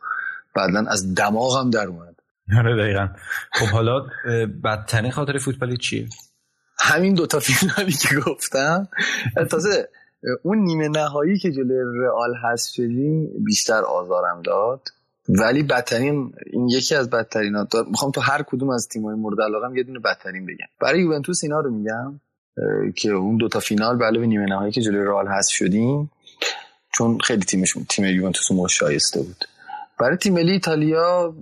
بعدا 0.56 0.92
از 0.92 1.16
دماغم 1.16 1.70
در 1.70 1.88
اومد. 1.88 2.16
آره 2.58 2.76
دقیقا. 2.84 3.08
خب 3.54 3.66
حالا 3.66 4.06
بدترین 4.64 5.12
خاطر 5.12 5.38
فوتبالی 5.38 5.78
چیه؟ 5.78 6.08
همین 6.80 7.14
دوتا 7.14 7.40
فینالی 7.40 7.92
که 7.92 8.16
گفتم 8.26 8.88
تازه 9.52 9.90
اون 10.44 10.58
نیمه 10.58 10.88
نهایی 10.88 11.40
که 11.40 11.52
جلوی 11.52 12.04
رئال 12.04 12.34
هست 12.44 12.74
شدیم 12.74 13.30
بیشتر 13.46 13.82
آزارم 13.84 14.42
داد. 14.42 14.82
ولی 15.30 15.64
بدترین 15.64 16.34
این 16.54 16.70
یکی 16.70 16.96
از 16.96 17.10
بدترین 17.10 17.56
ها 17.56 17.68
می‌خوام 17.88 18.12
تو 18.12 18.22
هر 18.22 18.44
کدوم 18.44 18.70
از 18.70 18.88
تیم‌های 18.88 19.16
مورد 19.16 19.42
علاقه 19.42 19.78
یه 19.78 19.84
دونه 19.84 20.00
بدترین 20.00 20.46
بگم. 20.46 20.68
برای 20.82 21.00
یوونتوس 21.02 21.44
اینا 21.44 21.60
رو 21.60 21.72
میگم 21.72 22.20
که 22.96 23.12
اون 23.12 23.38
دوتا 23.38 23.60
فینال 23.60 23.98
به 23.98 24.06
علاوه 24.06 24.26
نیمه 24.26 24.46
نهایی 24.46 24.72
که 24.72 24.82
جلوی 24.82 25.06
رئال 25.06 25.28
هست 25.28 25.50
شدیم 25.50 26.12
چون 26.94 27.18
خیلی 27.20 27.46
تیمشون 27.46 27.86
تیم 27.90 28.06
یوونتوس 28.06 28.70
شایسته 28.70 29.22
بود. 29.22 29.46
برای 30.00 30.18
تیم 30.18 30.34
ملی 30.34 30.52
ایتالیا 30.52 31.36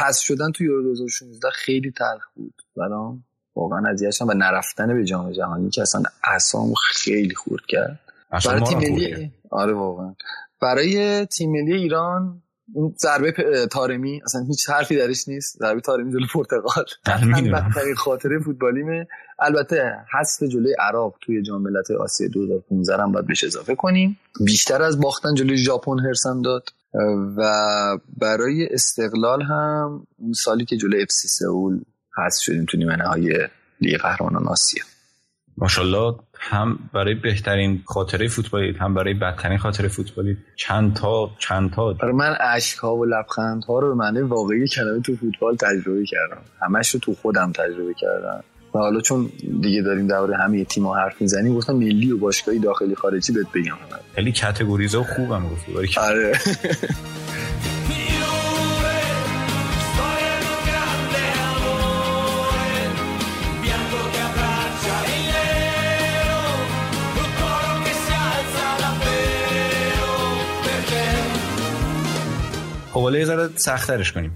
حذف 0.00 0.22
شدن 0.22 0.52
تو 0.52 0.64
یورو 0.64 0.82
2016 0.82 1.50
خیلی 1.50 1.90
تلخ 1.90 2.24
بود. 2.34 2.54
برام. 2.76 3.24
واقعا 3.56 3.90
اذیتشم 3.90 4.26
و 4.28 4.32
نرفتن 4.32 4.94
به 4.94 5.04
جام 5.04 5.32
جهانی 5.32 5.70
که 5.70 5.82
اصلا 5.82 6.02
اعصامو 6.24 6.74
خیلی 6.74 7.34
خورد 7.34 7.62
کرد. 7.68 8.00
برای 8.46 8.60
تیم 8.60 8.78
ملی 8.78 9.32
آره 9.50 9.72
واقعا. 9.72 10.14
برای 10.60 11.26
تیم 11.26 11.50
ملی 11.50 11.72
ایران 11.72 12.42
اون 12.74 12.94
ضربه 12.98 13.32
تارمی 13.70 14.20
اصلا 14.24 14.44
هیچ 14.48 14.70
حرفی 14.70 14.96
درش 14.96 15.28
نیست. 15.28 15.58
ضربه 15.58 15.80
تارمی 15.80 16.12
جلوی 16.12 16.26
پرتغال. 16.34 16.84
بدترین 17.54 17.94
خاطره 17.94 18.38
فوتبالیمه. 18.38 19.06
البته 19.38 19.92
حذف 20.18 20.42
جلوی 20.42 20.74
عراق 20.78 21.14
توی 21.20 21.42
جام 21.42 21.62
ملت‌های 21.62 21.96
آسیا 21.96 22.28
2015 22.28 23.02
هم 23.02 23.12
باید 23.12 23.26
بهش 23.26 23.44
اضافه 23.44 23.74
کنیم. 23.74 24.18
بیشتر 24.40 24.82
از 24.82 25.00
باختن 25.00 25.34
جلوی 25.34 25.56
ژاپن 25.56 25.98
هرسم 25.98 26.42
داد. 26.42 26.64
و 27.36 27.52
برای 28.20 28.68
استقلال 28.70 29.42
هم 29.42 30.06
اون 30.18 30.32
سالی 30.32 30.64
که 30.64 30.76
جلوی 30.76 31.02
اف 31.02 31.10
سئول 31.10 31.80
حذف 32.16 32.42
شدیم 32.42 32.64
تو 32.64 32.76
نیمه 32.76 32.96
نهایی 32.96 33.34
لیگ 33.80 34.00
قهرمانان 34.00 34.48
آسیا. 34.48 34.84
ماشاءالله 35.58 36.14
هم 36.38 36.78
برای 36.92 37.14
بهترین 37.14 37.82
خاطره 37.86 38.28
فوتبالی 38.28 38.72
هم 38.80 38.94
برای 38.94 39.14
بدترین 39.14 39.58
خاطره 39.58 39.88
فوتبالی 39.88 40.36
چند 40.56 40.94
تا 40.94 41.30
چند 41.38 41.72
تا؟ 41.72 41.92
برای 41.92 42.12
من 42.12 42.36
اشک 42.40 42.78
ها 42.78 42.96
و 42.96 43.04
لبخند 43.04 43.64
ها 43.64 43.78
رو 43.78 43.88
به 43.88 43.94
معنی 43.94 44.20
واقعی 44.20 44.68
کلمه 44.68 45.00
تو 45.00 45.16
فوتبال 45.16 45.56
تجربه 45.56 46.04
کردم. 46.04 46.42
همش 46.62 46.90
رو 46.90 47.00
تو 47.00 47.14
خودم 47.14 47.52
تجربه 47.52 47.94
کردم. 47.94 48.44
و 48.74 48.78
حالا 48.78 49.00
چون 49.00 49.30
دیگه 49.60 49.82
داریم 49.82 50.06
درباره 50.06 50.36
همه 50.36 50.64
تیم 50.64 50.86
ها 50.86 50.94
حرف 50.94 51.20
می‌زنیم 51.20 51.54
گفتم 51.54 51.72
ملی 51.72 52.10
و 52.12 52.18
باشگاهی 52.18 52.58
داخلی 52.58 52.94
خارجی 52.94 53.32
بهت 53.32 53.46
بگم. 53.54 53.76
خیلی 54.14 54.32
کاتگوریزه 54.32 54.98
و 54.98 55.02
خوبم 55.02 55.48
گفتی. 55.48 56.00
آره. 56.00 56.32
خب 72.94 73.00
حالا 73.02 73.18
یه 73.18 73.24
ذره 73.24 73.48
سخترش 73.56 74.12
کنیم. 74.12 74.32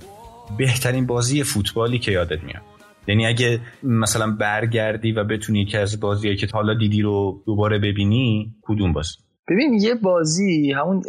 بهترین 0.59 1.07
بازی 1.07 1.45
فوتبالی 1.45 1.99
که 1.99 2.13
یادت 2.13 2.43
میاد. 2.43 2.63
یعنی 3.09 3.27
اگه 3.27 3.61
مثلا 3.83 4.31
برگردی 4.31 5.13
و 5.13 5.25
بتونی 5.25 5.61
یکی 5.61 5.77
از 5.77 6.01
بازیایی 6.01 6.37
که 6.37 6.49
حالا 6.53 6.75
دیدی 6.75 7.03
رو 7.03 7.43
دوباره 7.47 7.79
ببینی 7.79 8.55
کدوم 8.63 8.93
بازی؟ 8.93 9.15
ببین 9.49 9.75
یه 9.75 9.95
بازی 9.95 10.73
همون 10.73 11.03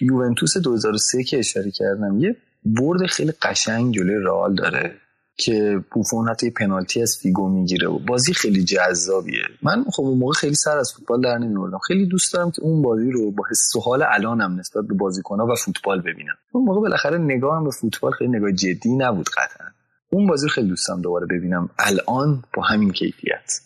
یوونتوس 0.00 0.56
2003 0.56 1.24
که 1.24 1.38
اشاره 1.38 1.70
کردم 1.70 2.18
یه 2.18 2.36
برد 2.64 3.06
خیلی 3.06 3.32
قشنگ 3.42 3.94
جلوی 3.94 4.24
رئال 4.24 4.54
داره. 4.54 4.94
که 5.36 5.84
بوفون 5.92 6.28
حتی 6.28 6.50
پنالتی 6.50 7.02
از 7.02 7.18
فیگو 7.22 7.48
می‌گیره 7.48 7.88
و 7.88 7.98
بازی 7.98 8.34
خیلی 8.34 8.64
جذابیه. 8.64 9.42
من 9.62 9.84
خب 9.92 10.02
اون 10.02 10.18
موقع 10.18 10.32
خیلی 10.32 10.54
سر 10.54 10.78
از 10.78 10.92
فوتبال 10.92 11.20
در 11.20 11.38
نمیوردم 11.38 11.78
خیلی 11.78 12.06
دوست 12.06 12.34
دارم 12.34 12.50
که 12.50 12.62
اون 12.62 12.82
بازی 12.82 13.10
رو 13.10 13.30
با 13.30 13.44
حس 13.50 13.76
و 13.76 13.80
حال 13.80 14.02
الانم 14.02 14.58
نسبت 14.58 14.84
به 14.84 14.94
بازیکن‌ها 14.94 15.46
و 15.46 15.54
فوتبال 15.54 16.00
ببینم. 16.00 16.34
اون 16.52 16.64
موقع 16.64 16.80
بالاخره 16.80 17.18
نگاهم 17.18 17.64
به 17.64 17.70
فوتبال 17.70 18.12
خیلی 18.12 18.30
نگاه 18.30 18.52
جدی 18.52 18.96
نبود 18.96 19.28
قطعا. 19.28 19.66
اون 20.10 20.26
بازی 20.26 20.46
رو 20.46 20.52
خیلی 20.52 20.68
دوستم 20.68 21.00
دوباره 21.02 21.26
ببینم. 21.26 21.70
الان 21.78 22.42
با 22.56 22.62
همین 22.62 22.90
کیفیت. 22.92 23.60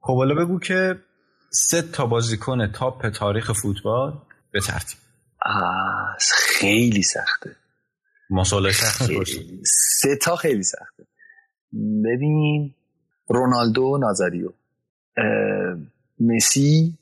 خب 0.00 0.16
حالا 0.16 0.34
بگو 0.34 0.58
که 0.58 0.96
سه 1.50 1.82
تا 1.82 2.06
بازیکن 2.06 2.72
تاپ 2.72 3.08
تاریخ 3.08 3.52
فوتبال 3.52 4.12
به 4.52 4.60
ترتیب. 4.60 4.98
خیلی 6.58 7.02
سخته. 7.02 7.56
مسئله 8.30 8.72
سخت 8.72 9.02
سه 9.64 10.16
تا 10.16 10.36
خیلی 10.36 10.62
سخته. 10.62 11.06
ببین 12.04 12.74
رونالدو 13.28 13.98
نازاریو. 14.00 14.52
مسی 16.20 16.98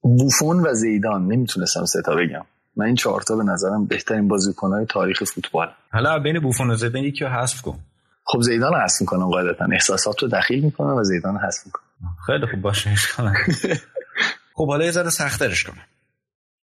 بوفون 0.00 0.66
و 0.66 0.74
زیدان. 0.74 1.26
نمی‌تونستم 1.26 1.84
سه 1.84 2.02
تا 2.02 2.14
بگم. 2.14 2.44
من 2.76 2.86
این 2.86 2.94
چهارتا 2.94 3.36
به 3.36 3.44
نظرم 3.44 3.86
بهترین 3.86 4.28
بازیکنهای 4.28 4.86
تاریخ 4.86 5.24
فوتبال. 5.24 5.68
حالا 5.92 6.18
بین 6.18 6.40
بوفون 6.40 6.70
و 6.70 6.74
زیدان 6.74 7.04
یکی 7.04 7.24
رو 7.24 7.30
حذف 7.30 7.62
کن. 7.62 7.78
خب 8.24 8.40
زیدان 8.40 8.72
رو 8.72 8.80
حذف 8.80 9.00
می‌کنم 9.00 9.30
قاعدتا. 9.30 9.66
احساسات 9.72 10.22
رو 10.22 10.28
دخیل 10.28 10.64
می‌کنم 10.64 10.94
و 10.94 11.02
زیدان 11.02 11.34
رو 11.34 11.40
حذف 11.40 11.66
می‌کنم 11.66 11.84
خیلی 12.26 12.46
خوب 12.46 12.60
باشه 12.60 12.94
کنم 13.16 13.34
خب 14.56 14.66
حالا 14.66 14.84
یه 14.84 14.90
ذره 14.90 15.10
سخترش 15.10 15.64
کنم. 15.64 15.84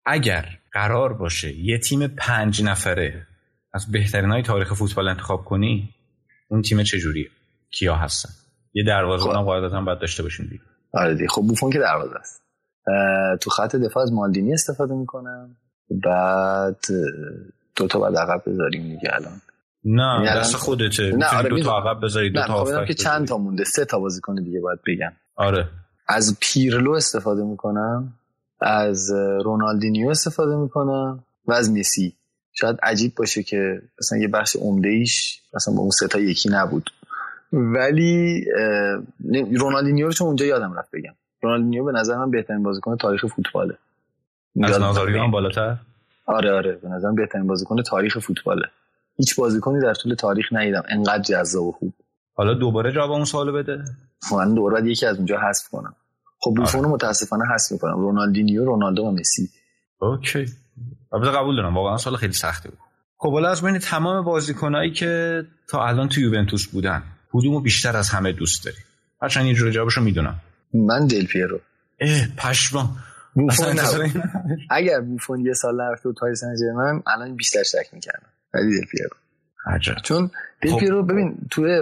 اگر 0.07 0.59
قرار 0.73 1.13
باشه 1.13 1.55
یه 1.55 1.79
تیم 1.79 2.07
پنج 2.07 2.63
نفره 2.63 3.27
از 3.73 3.93
بهترین 3.93 4.31
های 4.31 4.43
تاریخ 4.43 4.73
فوتبال 4.75 5.09
انتخاب 5.09 5.45
کنی 5.45 5.95
اون 6.49 6.63
تیم 6.63 6.83
چجوریه؟ 6.83 7.29
کیا 7.71 7.95
هستن؟ 7.95 8.31
یه 8.75 8.85
دروازه 8.85 9.25
خب. 9.25 9.33
قاعدتا 9.33 9.81
باید 9.81 9.99
داشته 9.99 10.23
باشین 10.23 10.47
دیگه. 10.47 10.63
آره 10.93 11.15
دیگه. 11.15 11.29
خب 11.29 11.43
بوفون 11.43 11.71
که 11.71 11.79
دروازه 11.79 12.17
است. 12.17 12.43
تو 13.41 13.51
خط 13.51 13.77
دفاع 13.77 14.03
از 14.03 14.13
مالدینی 14.13 14.53
استفاده 14.53 14.95
می‌کنم. 14.95 15.57
بعد 16.05 16.85
دو 17.77 17.87
تا 17.87 18.01
بعد 18.01 18.17
عقب 18.17 18.43
بذاریم 18.47 18.83
دیگه 18.83 19.11
الان. 19.13 19.41
نه 19.85 20.25
یعنی 20.25 20.41
دست 20.41 20.57
خودته. 20.57 21.13
نه 21.17 21.37
آره 21.37 21.49
دو 21.49 21.63
تا 21.63 21.79
عقب 21.79 22.05
بذاری 22.05 22.31
دو 22.31 22.43
تا 22.43 22.85
که 22.85 22.95
چند 22.95 23.29
تا 23.29 23.39
مونده. 23.39 23.65
سه 23.65 23.85
تا 23.85 23.99
بازیکن 23.99 24.35
دیگه 24.35 24.61
باید 24.61 24.79
بگم. 24.87 25.13
آره. 25.37 25.69
از 26.09 26.37
پیرلو 26.41 26.93
استفاده 26.93 27.45
می‌کنم. 27.45 28.15
از 28.61 29.11
رونالدینیو 29.45 30.09
استفاده 30.09 30.57
می‌کنم. 30.57 31.25
و 31.47 31.53
از 31.53 31.71
مسی. 31.73 32.18
شاید 32.61 32.79
عجیب 32.83 33.15
باشه 33.15 33.43
که 33.43 33.83
مثلا 34.01 34.19
یه 34.19 34.29
بخش 34.29 34.57
عمده 34.57 34.89
ایش 34.89 35.43
مثلا 35.55 35.75
با 35.75 35.81
اون 35.81 35.91
ستا 35.91 36.19
یکی 36.19 36.49
نبود. 36.49 36.91
ولی 37.53 38.45
رونالدینیو 39.59 40.07
رو 40.07 40.13
چون 40.13 40.27
اونجا 40.27 40.47
یادم 40.47 40.79
رفت 40.79 40.91
بگم. 40.93 41.15
رونالدینیو 41.43 41.85
به 41.85 41.93
نظر 41.93 42.17
من 42.17 42.31
بهترین 42.31 42.63
بازیکن 42.63 42.97
تاریخ 42.97 43.27
فوتباله. 43.27 43.79
از 44.63 44.79
نازاریو 44.79 45.23
هم 45.23 45.31
بالاتر؟ 45.31 45.77
آره 46.27 46.53
آره. 46.53 46.73
به 46.73 46.89
نظرم 46.89 47.15
بهترین 47.15 47.47
بازیکن 47.47 47.83
تاریخ 47.83 48.19
فوتباله. 48.19 48.67
هیچ 49.17 49.37
بازیکنی 49.37 49.81
در 49.81 49.95
طول 49.95 50.15
تاریخ 50.15 50.47
ندیدم. 50.53 50.83
انقدر 50.89 51.23
جذاب 51.23 51.65
و 51.65 51.73
خوب. 51.73 51.93
حالا 52.35 52.55
دوباره 52.55 52.93
جواب 52.93 53.11
اون 53.11 53.25
سوالو 53.25 53.53
بده. 53.53 53.85
من 54.33 54.55
دوباره 54.55 54.91
یکی 54.91 55.07
از 55.07 55.17
اونجا 55.17 55.41
حذف 55.41 55.69
کنم. 55.69 55.95
خب 56.41 56.55
بوفون 56.57 56.85
رو 56.85 56.91
متاسفانه 56.91 57.45
حذف 57.55 57.73
می‌کنم. 57.73 58.01
رونالدینیو 58.01 58.65
رونالدو 58.65 59.03
و 59.03 59.11
مسی. 59.11 59.51
اوکی. 60.01 60.47
البته 61.13 61.31
قبول 61.31 61.57
دارم 61.57 61.75
واقعا 61.77 61.97
سال 61.97 62.17
خیلی 62.17 62.33
سخته 62.33 62.69
بود. 62.69 62.79
خب 63.17 63.33
حالا 63.33 63.51
از 63.51 63.63
بین 63.63 63.79
تمام 63.79 64.25
بازیکنایی 64.25 64.91
که 64.93 65.43
تا 65.69 65.87
الان 65.87 66.09
تو 66.09 66.21
یوونتوس 66.21 66.67
بودن 66.67 67.03
کدومو 67.33 67.61
بیشتر 67.61 67.97
از 67.97 68.09
همه 68.09 68.33
دوست 68.33 68.65
داری 68.65 68.77
هرچند 69.23 69.47
یه 69.47 69.55
جور 69.55 69.71
جوابشو 69.71 70.01
می‌دونم. 70.01 70.41
من 70.75 71.07
دل 71.07 71.27
پیرو. 71.27 71.61
اه 72.01 72.29
پشما 72.37 72.97
بوفون 73.35 73.77
اگر 74.71 75.01
بوفون 75.01 75.41
یه 75.41 75.53
سال 75.53 75.81
رفته 75.81 76.09
و 76.09 76.13
پاریس 76.13 76.43
من 76.77 77.03
الان 77.07 77.37
بیشتر 77.37 77.63
شک 77.63 77.87
می‌کردم. 77.93 78.29
ولی 78.55 78.81
دل 78.81 78.87
پیرو. 78.87 79.11
عجب. 79.67 79.95
چون 80.03 80.31
دل 80.63 80.71
خب. 80.71 80.79
پیرو 80.79 81.03
ببین 81.03 81.37
توی 81.51 81.81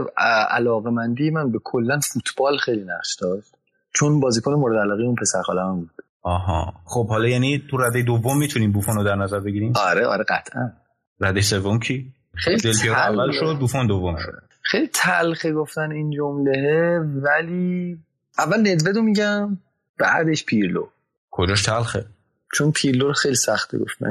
علاقه 0.50 0.90
مندی 0.90 1.30
من 1.30 1.52
به 1.52 1.58
کلا 1.64 2.00
فوتبال 2.00 2.58
خیلی 2.58 2.84
نقش 2.84 3.16
داشت. 3.20 3.54
چون 3.94 4.20
بازیکن 4.20 4.52
مورد 4.52 4.78
علاقه 4.78 5.02
اون 5.02 5.14
پسر 5.14 5.42
خالم 5.42 5.76
بود. 5.76 5.90
آها. 6.26 6.74
خب 6.84 7.08
حالا 7.08 7.28
یعنی 7.28 7.62
تو 7.70 7.76
رده 7.76 8.02
دوم 8.02 8.38
می‌تونیم 8.38 8.72
بوفون 8.72 8.94
رو 8.94 9.04
در 9.04 9.14
نظر 9.14 9.40
بگیریم؟ 9.40 9.72
آره 9.76 10.06
آره 10.06 10.24
قطعا. 10.28 10.72
رده 11.20 11.40
سوم 11.40 11.78
کی؟ 11.78 12.12
خیلی 12.34 12.88
اول 12.88 13.32
شد 13.32 13.58
بوفون 13.60 13.86
دوم 13.86 14.16
شد. 14.16 14.42
خیلی 14.62 14.86
تلخه 14.86 15.52
گفتن 15.52 15.92
این 15.92 16.10
جمله 16.10 16.98
ولی 16.98 17.98
اول 18.38 18.60
ندودو 18.60 19.02
میگم 19.02 19.58
بعدش 19.98 20.44
پیرلو. 20.44 20.86
کجاش 21.30 21.62
تلخه؟ 21.62 22.06
چون 22.54 22.72
پیرلو 22.72 23.12
خیلی 23.12 23.34
سخته 23.34 23.78
گفتن 23.78 24.10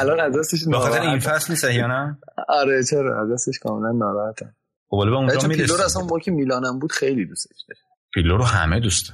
الان 0.00 0.20
از 0.20 0.38
دستش 0.38 0.58
بخاطر 0.72 1.00
این 1.00 1.18
فصل 1.18 1.52
نیست 1.52 1.64
یا 1.64 1.86
نه؟ 1.86 2.18
آره 2.48 2.84
چرا؟ 2.84 3.22
از 3.22 3.32
دستش 3.32 3.58
کاملا 3.58 3.92
ناراحتم. 3.92 4.54
خب 4.88 4.96
به 4.96 5.16
اونجا 5.16 5.48
پیرلو 5.48 5.74
اصلا 5.84 6.02
با 6.02 6.18
که 6.18 6.30
میلانم 6.30 6.78
بود 6.78 6.92
خیلی 6.92 7.26
دوستش 7.26 7.56
داشت. 7.68 7.82
پیرلو 8.14 8.36
رو 8.36 8.44
همه 8.44 8.80
دوست 8.80 9.12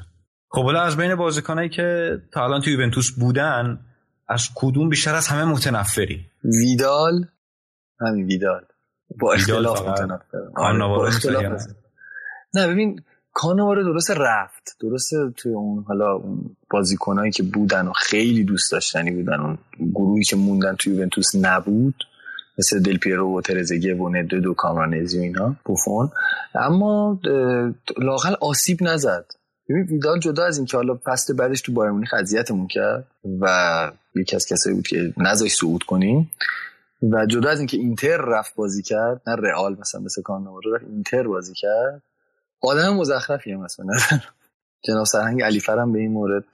خب 0.54 0.64
حالا 0.64 0.82
از 0.82 0.97
بین 0.97 1.14
بازیکنایی 1.14 1.68
که 1.68 2.18
تا 2.32 2.44
الان 2.44 2.61
تو 2.61 2.71
یوونتوس 2.71 3.11
بودن 3.11 3.80
از 4.28 4.49
کدوم 4.54 4.88
بیشتر 4.88 5.14
از 5.14 5.28
همه 5.28 5.44
متنفری؟ 5.44 6.26
ویدال؟ 6.44 7.26
همین 8.00 8.26
ویدال. 8.26 8.61
با 9.21 9.32
اختلاف 9.32 9.88
متنفر. 9.88 10.38
نه؟ 12.54 12.68
ببین 12.68 13.02
کانوارو 13.32 13.85
درست 13.85 14.11
رفت. 14.11 14.76
درست 14.80 15.11
توی 15.37 15.52
اون 15.52 15.85
حالا 15.88 16.12
اون 16.12 16.56
بازیکنایی 16.71 17.32
که 17.32 17.42
بودن 17.42 17.87
و 17.87 17.92
خیلی 17.92 18.44
دوست 18.44 18.73
داشتنی 18.73 19.11
بودن 19.11 19.40
اون 19.40 19.59
گروهی 19.94 20.25
که 20.25 20.37
موندن 20.37 20.75
توی 20.75 20.94
یوونتوس 20.94 21.35
نبود 21.35 21.94
مثل 22.59 22.82
دل 22.82 22.99
پیرو 22.99 23.38
و 23.38 23.40
ترزگه 23.40 23.94
و 23.94 24.09
ندو 24.09 24.50
و 24.50 24.54
کامرانزی 24.54 25.18
و 25.18 25.23
اینا 25.23 25.56
بوفون. 25.64 26.11
اما 26.54 27.21
لاقل 27.99 28.35
آسیب 28.40 28.78
نزد. 28.82 29.25
ببین 29.69 29.83
ویدال 29.83 30.19
جدا 30.19 30.45
از 30.45 30.57
اینکه 30.57 30.76
حالا 30.76 30.99
فصل 31.04 31.35
بعدش 31.35 31.61
تو 31.61 31.73
بایر 31.73 31.90
مونیخ 31.90 32.14
اذیتمون 32.14 32.66
کرد 32.66 33.07
و 33.40 33.92
یکی 34.14 34.37
از 34.37 34.47
کسایی 34.47 34.76
بود 34.76 34.87
که 34.87 35.12
نذاش 35.16 35.54
صعود 35.54 35.83
کنیم 35.83 36.31
و 37.02 37.26
جدا 37.26 37.50
از 37.50 37.59
اینکه 37.59 37.76
اینتر 37.76 38.16
رفت 38.16 38.55
بازی 38.55 38.83
کرد 38.83 39.20
نه 39.27 39.37
رئال 39.37 39.77
مثلا 39.81 40.01
مثل 40.01 40.22
کانوارو 40.22 40.75
رفت 40.75 40.85
اینتر 40.85 41.22
بازی 41.22 41.55
کرد 41.55 42.03
آدم 42.61 42.94
مزخرفی 42.94 43.53
هم 43.53 43.61
مثلا 43.61 43.87
جناب 44.83 45.05
سرهنگ 45.05 45.42
علی 45.42 45.61
فرم 45.61 45.92
به 45.92 45.98
این 45.98 46.12
مورد 46.12 46.44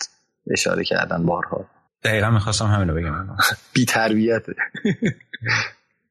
اشاره 0.51 0.85
کردن 0.85 1.27
بارها. 1.27 1.67
دقیقا 2.05 2.31
می‌خواستم 2.31 2.67
همینو 2.67 2.95
بگم. 2.95 3.37
بی 3.75 3.85
تربیته 3.85 4.55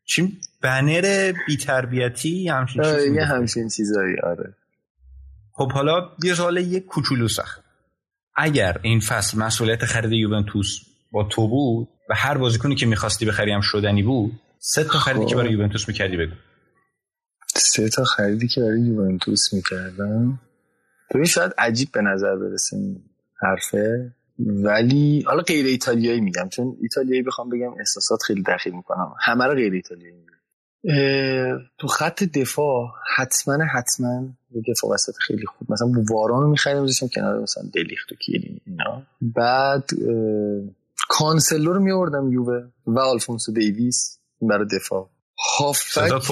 چی؟ 0.06 0.38
بنر 0.62 1.34
بی 1.48 1.58
تربیتی 1.58 2.50
همچین 2.50 2.84
چیزی 2.84 3.16
یه 3.16 3.26
همچین 3.26 3.70
چیزایی 3.70 4.16
آره. 4.24 4.54
خب 5.58 5.72
حالا 5.72 6.10
یه 6.24 6.34
سوال 6.34 6.58
یه 6.58 6.80
کوچولو 6.80 7.28
سخت. 7.28 7.63
اگر 8.36 8.80
این 8.82 9.00
فصل 9.00 9.38
مسئولیت 9.38 9.86
خرید 9.86 10.12
یوونتوس 10.12 10.80
با 11.12 11.24
تو 11.24 11.48
بود 11.48 11.88
و 12.10 12.13
هر 12.15 12.38
بازیکنی 12.38 12.76
که 12.76 12.86
می‌خواستی 12.86 13.26
بخری 13.26 13.52
هم 13.52 13.62
شدنی 13.62 14.04
بود 14.04 14.32
سه 14.60 14.84
تا 14.84 15.00
خریدی 15.00 15.26
که 15.26 15.36
برای 15.36 15.48
خب. 15.48 15.54
یوونتوس 15.54 15.88
می‌کردی 15.88 16.17
بگو. 16.17 16.34
سه 17.56 17.89
تا 17.89 18.04
خریدی 18.04 18.48
که 18.48 18.62
برای 18.62 18.82
یوونتوس 18.82 19.54
می‌کردم. 19.54 20.39
ببین 21.13 21.26
شاید 21.26 21.52
عجیب 21.58 21.89
به 21.93 22.02
نظر 22.02 22.36
برسه 22.36 22.78
این 22.78 23.04
حرفه. 23.41 24.13
ولی 24.39 25.24
حالا 25.28 25.41
غیر 25.41 25.65
ایتالیایی 25.65 26.22
میگم 26.22 26.50
چون 26.50 26.78
ایتالیایی 26.82 27.24
بخوام 27.24 27.50
بگم 27.50 27.74
احساسات 27.80 28.24
خیلی 28.24 28.43
دخیل 28.43 28.74
می‌کنم. 28.74 29.13
همه 29.22 29.46
رو 29.46 29.54
غیر 29.54 29.74
ایتالیایی 29.74 30.13
میگم. 30.13 30.37
تو 31.78 31.88
خط 31.88 32.23
دفاع 32.23 32.91
حتما 33.15 33.65
حتما 33.73 34.30
دفاع 34.67 34.91
وسط 34.93 35.13
خیلی 35.19 35.45
خوب. 35.45 35.71
مثلا 35.71 35.91
واران 36.12 36.43
رو 36.43 36.50
میخریدم 36.50 36.82
میذاشتم 36.82 37.08
کنار 37.08 37.39
مثلا 37.41 37.63
دلیخت 37.73 38.12
و 38.12 38.15
کیلین 38.15 38.62
اینا. 38.65 39.04
بعد 39.21 39.89
کانسلو 41.10 41.73
رو 41.73 41.80
میوردم 41.80 42.32
یووه 42.32 42.67
و 42.86 43.00
آلفونسو 43.00 43.52
دیویس 43.52 44.19
برای 44.41 44.67
دفاع. 44.76 45.10
هافبک 45.60 45.82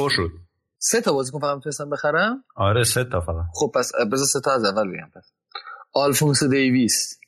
شد. 0.09 0.31
سه 0.77 1.01
تا 1.01 1.13
بازیکن 1.13 1.39
فقط 1.39 1.55
می‌تونستم 1.55 1.89
بخرم. 1.89 2.43
آره 2.55 2.83
سه 2.83 3.03
تا 3.03 3.21
فقط. 3.21 3.45
خب 3.53 3.71
پس 3.75 3.91
بذار 4.11 4.25
سه 4.25 4.39
تا 4.39 4.51
از 4.51 4.63
اول 4.63 4.87
بگم 4.91 5.09
پس. 5.15 5.31
آلفونسو 5.93 6.47
دیویس 6.47 7.19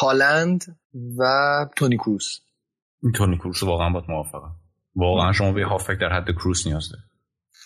هالند 0.00 0.78
و 1.18 1.24
تونی 1.76 1.96
کروس. 1.96 2.40
تونی 3.14 3.38
کروس 3.38 3.62
واقعا 3.62 3.90
باید 3.90 4.04
موافقم. 4.08 4.56
واقعا 4.96 5.32
شما 5.32 5.52
به 5.52 5.64
هافک 5.64 5.98
در 5.98 6.12
حد 6.12 6.30
کروس 6.30 6.66
نیاز 6.66 6.88
داره 6.88 7.02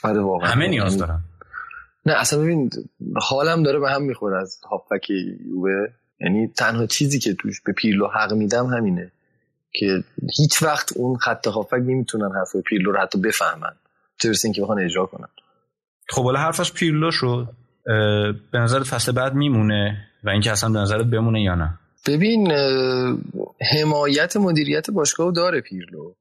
آره 0.02 0.22
واقعا. 0.22 0.50
همه 0.50 0.68
نیاز 0.68 0.98
دارن. 0.98 1.20
نه 2.06 2.12
اصلا 2.12 2.40
ببین 2.40 2.70
حالم 3.16 3.62
داره 3.62 3.78
به 3.78 3.90
هم 3.90 4.02
می‌خوره 4.02 4.40
از 4.40 4.60
هافک 4.70 5.10
یووه. 5.10 5.88
یعنی 6.20 6.48
تنها 6.48 6.86
چیزی 6.86 7.18
که 7.18 7.34
توش 7.34 7.60
به 7.60 7.72
پیرلو 7.72 8.08
حق 8.08 8.32
میدم 8.32 8.66
همینه 8.66 9.12
که 9.72 10.04
هیچ 10.38 10.62
وقت 10.62 10.92
اون 10.96 11.16
خط 11.16 11.46
هافک 11.46 11.72
نمی‌تونن 11.72 12.32
حرف 12.34 12.56
پیرلو 12.66 12.92
رو 12.92 13.00
حتی 13.00 13.20
بفهمن. 13.20 13.72
چه 14.18 14.32
اینکه 14.44 14.62
بخوان 14.62 14.80
اجرا 14.80 15.06
کنن. 15.06 15.28
خب 16.08 16.24
حالا 16.24 16.38
حرفش 16.38 16.72
پیرلو 16.72 17.10
شد. 17.10 17.48
به 18.52 18.58
نظرت 18.58 18.82
فصل 18.82 19.12
بعد 19.12 19.34
میمونه 19.34 20.06
و 20.24 20.30
اینکه 20.30 20.52
اصلا 20.52 20.70
به 20.70 20.78
نظرت 20.78 21.06
بمونه 21.06 21.42
یا 21.42 21.54
نه؟ 21.54 21.78
ببین 22.06 22.52
حمایت 23.72 24.36
مدیریت 24.36 24.90
باشگاه 24.90 25.32
داره 25.32 25.60
پیرلو. 25.60 26.12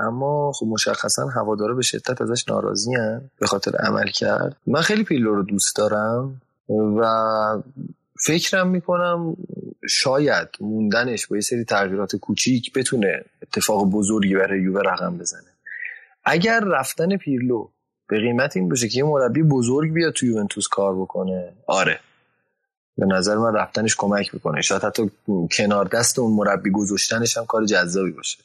اما 0.00 0.52
خب 0.52 0.66
مشخصا 0.66 1.26
هوادارا 1.26 1.74
به 1.74 1.82
شدت 1.82 2.22
ازش 2.22 2.48
ناراضی 2.48 2.90
به 3.38 3.46
خاطر 3.46 3.76
عمل 3.76 4.06
کرد. 4.06 4.56
من 4.66 4.80
خیلی 4.80 5.04
پیرلو 5.04 5.34
رو 5.34 5.42
دوست 5.42 5.76
دارم 5.76 6.40
و 6.68 7.04
فکرم 8.20 8.68
می‌کنم 8.68 9.36
شاید 9.88 10.48
موندنش 10.60 11.26
با 11.26 11.36
یه 11.36 11.42
سری 11.42 11.64
تغییرات 11.64 12.16
کوچیک 12.16 12.72
بتونه 12.72 13.24
اتفاق 13.42 13.90
بزرگی 13.90 14.34
برای 14.34 14.62
یووه 14.62 14.80
رقم 14.80 15.18
بزنه. 15.18 15.50
اگر 16.24 16.60
رفتن 16.60 17.16
پیرلو 17.16 17.68
به 18.08 18.20
قیمت 18.20 18.56
این 18.56 18.68
باشه 18.68 18.88
که 18.88 18.98
یه 18.98 19.04
مربی 19.04 19.42
بزرگ 19.42 19.92
بیاد 19.92 20.12
تو 20.12 20.26
یوونتوس 20.26 20.68
کار 20.68 20.96
بکنه 20.96 21.52
آره. 21.66 22.00
به 22.98 23.06
نظر 23.06 23.36
من 23.36 23.54
رفتنش 23.54 23.96
کمک 23.96 24.34
می‌کنه. 24.34 24.62
شاید 24.62 24.84
حتی 24.84 25.10
کنار 25.56 25.84
دست 25.84 26.18
اون 26.18 26.32
مربی 26.32 26.70
گذاشتنش 26.70 27.36
هم 27.36 27.46
کار 27.46 27.64
جذابی 27.64 28.10
باشه. 28.10 28.38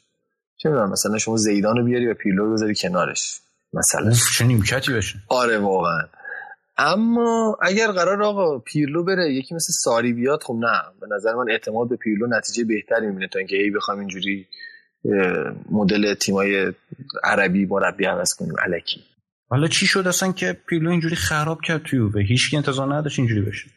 چه 0.56 0.68
می‌دونم 0.68 0.90
مثلا 0.90 1.18
شما 1.18 1.36
زیدان 1.36 1.76
رو 1.76 1.84
بیاری 1.84 2.06
و 2.06 2.14
پیرلو 2.14 2.52
بذاری 2.52 2.74
کنارش 2.74 3.40
مثلا. 3.72 4.12
چه 4.38 4.44
نیمکتی 4.44 4.92
بشه 4.92 5.14
آره 5.28 5.58
واقعا. 5.58 6.02
اما 6.78 7.58
اگر 7.62 7.92
قرار 7.92 8.22
آقا 8.22 8.58
پیرلو 8.58 9.04
بره 9.04 9.32
یکی 9.32 9.54
مثل 9.54 9.72
ساری 9.72 10.12
بیاد 10.12 10.42
خب 10.42 10.54
نه. 10.60 10.82
به 11.00 11.06
نظر 11.16 11.34
من 11.34 11.50
اعتماد 11.50 11.88
به 11.88 11.96
پیرلو 11.96 12.26
نتیجه 12.26 12.64
بهتری 12.64 13.06
می‌بینه 13.06 13.28
تا 13.32 13.38
اینکه 13.38 13.56
هی 13.56 13.70
بخوام 13.70 13.98
اینجوری 13.98 14.46
مدل 15.70 16.14
تیمای 16.14 16.72
عربی 17.24 17.66
مربی 17.66 18.04
عوض 18.04 18.34
کنیم 18.34 18.54
الکی 18.58 19.04
حالا 19.48 19.68
چی 19.68 19.86
شد 19.86 20.08
اصلا 20.08 20.32
که 20.32 20.56
پیرلو 20.66 20.90
اینجوری 20.90 21.16
خراب 21.16 21.60
کرد 21.60 21.82
توی 21.82 22.08
به 22.14 22.22
هیچ 22.22 22.54
انتظار 22.54 22.94
نداشت 22.94 23.18
اینجوری 23.18 23.40
بشه. 23.40 23.70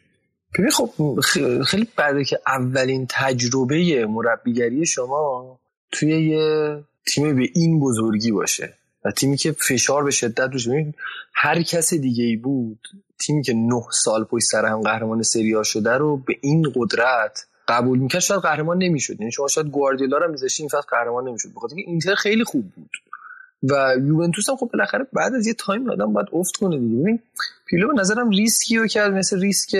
ببین 0.58 0.70
خب 0.70 1.20
خیلی 1.66 1.88
بعده 1.96 2.24
که 2.24 2.38
اولین 2.46 3.06
تجربه 3.10 4.06
مربیگری 4.06 4.86
شما 4.86 5.60
توی 5.92 6.28
یه 6.28 6.78
تیم 7.06 7.36
به 7.36 7.48
این 7.54 7.80
بزرگی 7.80 8.32
باشه. 8.32 8.74
و 9.04 9.10
تیمی 9.10 9.36
که 9.36 9.52
فشار 9.52 10.04
به 10.04 10.10
شدت 10.10 10.50
روش 10.52 10.68
هر 11.34 11.62
کس 11.62 11.94
دیگه 11.94 12.24
ای 12.24 12.36
بود 12.36 12.78
تیمی 13.18 13.42
که 13.42 13.54
نه 13.54 13.82
سال 13.92 14.24
پشت 14.24 14.44
سر 14.44 14.66
هم 14.66 14.80
قهرمان 14.80 15.22
سری 15.22 15.54
شده 15.64 15.92
رو 15.92 16.16
به 16.16 16.36
این 16.40 16.72
قدرت 16.74 17.46
قبول 17.68 17.98
می‌کرد. 17.98 18.20
شاید 18.20 18.40
قهرمان 18.40 18.78
نمی‌شد. 18.78 19.20
یعنی 19.20 19.32
شما 19.32 19.48
شاید 19.48 19.66
گواردیولا 19.66 20.18
رو 20.18 20.30
میذاشتین 20.30 20.68
فصل 20.68 20.88
قهرمان 20.90 21.28
نمی‌شد. 21.28 21.48
بخاطر 21.56 21.74
اینکه 21.76 21.90
اینتر 21.90 22.14
خیلی 22.14 22.44
خوب 22.44 22.64
بود. 22.76 22.90
و 23.62 23.94
یوونتوس 23.98 24.50
هم 24.50 24.56
خب 24.56 24.70
بالاخره 24.72 25.06
بعد 25.12 25.34
از 25.34 25.46
یه 25.46 25.54
تایم 25.54 25.90
آدم 25.90 26.12
باید 26.12 26.26
افت 26.32 26.56
کنه 26.56 26.78
دیگه. 26.78 26.96
ببین 26.96 27.20
پیلو 27.66 27.88
به 27.88 28.00
نظرم 28.00 28.30
ریسکی 28.30 28.76
رو 28.76 28.86
کرد 28.86 29.12
مثل 29.12 29.40
ریسک 29.40 29.76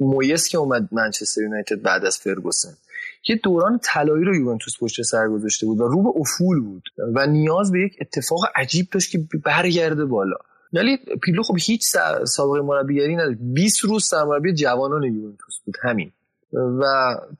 مویس 0.00 0.48
که 0.48 0.58
اومد 0.58 0.88
منچستر 0.92 1.42
یونایتد 1.42 1.82
بعد 1.82 2.04
از 2.04 2.18
فرگوسن. 2.18 2.74
یه 3.28 3.40
دوران 3.42 3.80
طلایی 3.82 4.24
رو 4.24 4.36
یوونتوس 4.36 4.74
پشت 4.80 5.02
سر 5.02 5.28
گذاشته 5.28 5.66
بود 5.66 5.80
و 5.80 5.88
رو 5.88 6.02
به 6.02 6.20
افول 6.20 6.60
بود 6.60 6.82
و 7.14 7.26
نیاز 7.26 7.72
به 7.72 7.80
یک 7.80 7.96
اتفاق 8.00 8.40
عجیب 8.56 8.86
داشت 8.92 9.10
که 9.10 9.18
برگرده 9.44 10.04
بالا. 10.04 10.36
ولی 10.72 10.98
پیلو 11.22 11.42
خب 11.42 11.56
هیچ 11.58 11.82
سابقه 12.24 12.60
مربیگری 12.60 13.16
نداره 13.16 13.38
20 13.40 13.84
روز 13.84 14.06
سرمربی 14.06 14.54
جوانان 14.54 15.02
یوونتوس 15.02 15.58
بود 15.64 15.74
همین. 15.82 16.12
و 16.52 16.84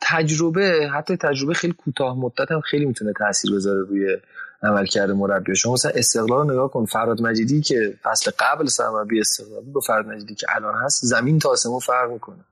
تجربه 0.01 0.89
حتی 0.95 1.17
تجربه 1.17 1.55
خیلی 1.55 1.73
کوتاه 1.73 2.19
مدت 2.19 2.53
هم 2.53 2.61
خیلی 2.61 2.85
می‌تونه 2.85 3.13
تاثیر 3.19 3.55
بذاره 3.55 3.81
روی 3.81 4.17
عملکرد 4.63 5.11
مربی. 5.11 5.57
شما 5.57 5.73
مثلا 5.73 5.93
استقلال 5.95 6.39
رو 6.39 6.53
نگاه 6.53 6.71
کن. 6.71 6.85
فراد 6.85 7.21
مجیدی 7.21 7.61
که 7.61 7.95
فصل 8.03 8.31
قبل 8.39 8.67
سرمربی 8.67 9.21
استقلال 9.21 9.63
با 9.63 9.81
فراد 9.81 10.07
مجیدی 10.07 10.35
که 10.35 10.47
الان 10.49 10.75
هست 10.75 11.05
زمین 11.05 11.39
تا 11.39 11.49
آسمون 11.49 11.79
فرق 11.79 12.11
می‌کنه. 12.11 12.45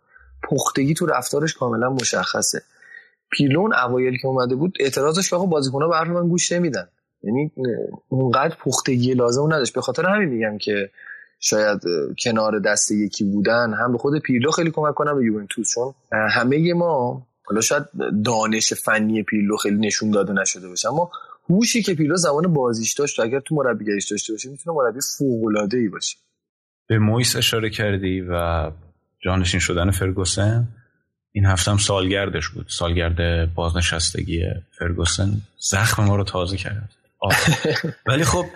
پختگی 0.43 0.95
تو 0.95 1.07
رفتارش 1.07 1.55
کاملا 1.55 1.91
مشخصه. 1.91 2.63
پیلون 3.31 3.75
اوایل 3.75 4.19
که 4.19 4.27
اومده 4.27 4.55
بود 4.55 4.77
اعتراضش 4.81 5.31
که 5.31 5.37
آقا 5.37 5.47
بازیکن‌ها 5.47 6.05
به 6.05 6.11
من 6.11 6.29
گوش 6.29 6.53
نمیدن. 6.53 6.89
یعنی 7.23 7.53
اونقدر 8.09 8.57
پختگی 8.65 9.15
لازم 9.15 9.47
نداشت. 9.47 9.75
به 9.75 9.81
خاطر 9.81 10.07
همین 10.07 10.29
میگم 10.29 10.59
که 10.59 10.91
شاید 11.41 11.81
کنار 12.19 12.59
دست 12.59 12.91
یکی 12.91 13.25
بودن 13.25 13.75
هم 13.75 13.93
به 13.93 13.99
خود 13.99 14.19
پیرلو 14.19 14.51
خیلی 14.51 14.71
کمک 14.71 14.95
کنم 14.95 15.19
به 15.19 15.25
یوونتوس. 15.25 15.75
چون 15.75 15.95
همه 16.13 16.75
ما 16.75 17.27
حالا 17.45 17.61
شاید 17.61 17.85
دانش 18.25 18.73
فنی 18.73 19.23
پیرلو 19.23 19.57
خیلی 19.57 19.77
نشون 19.77 20.11
داده 20.11 20.33
نشده 20.33 20.69
باشه 20.69 20.89
اما 20.89 21.11
هوشی 21.51 21.83
که 21.83 21.95
پیرلو 21.95 22.17
زمان 22.17 22.53
بازیش 22.53 22.93
داشت 22.93 23.21
اگر 23.21 23.41
تو 23.41 23.55
مربیگریش 23.55 24.11
داشته 24.11 24.33
باشه 24.33 24.51
می‌تونه 24.51 24.77
مربی 24.77 25.01
فوق 25.19 25.45
العاده 25.45 25.79
ای 25.79 25.89
باشه. 25.89 26.17
به 26.87 26.99
مویس 26.99 27.37
اشاره 27.37 27.71
کردی 27.71 28.21
و 28.21 28.71
جانشین 29.21 29.61
شدن 29.61 29.91
فرگوسن. 29.91 30.69
این 31.33 31.47
هفتم 31.47 31.77
سالگردش 31.77 32.49
بود. 32.49 32.67
سالگرد 32.69 33.55
بازنشستگی 33.55 34.43
فرگوسن. 34.79 35.41
زخم 35.59 36.05
ما 36.05 36.17
رو 36.17 36.25
تازه 36.25 36.57
کرد. 36.57 36.91
ولی 38.09 38.25
خب 38.25 38.47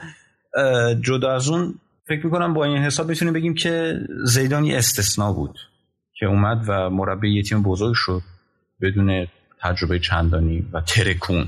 جدا 1.00 1.32
از 1.34 1.48
اون 1.48 1.74
فکر 2.08 2.26
می‌کنم 2.26 2.54
با 2.54 2.64
این 2.64 2.76
حساب 2.76 3.10
بتونیم 3.10 3.34
بگیم 3.34 3.54
که 3.54 3.98
زیدان 4.24 4.64
یه 4.64 4.78
استثنا 4.78 5.32
بود 5.32 5.58
که 6.18 6.26
اومد 6.26 6.64
و 6.68 6.90
مربی 6.90 7.36
یه 7.36 7.42
تیم 7.42 7.62
بزرگ 7.62 7.94
شد 7.94 8.22
بدون 8.80 9.26
تجربه 9.60 9.98
چندانی 9.98 10.66
و 10.72 10.80
ترکون. 10.80 11.46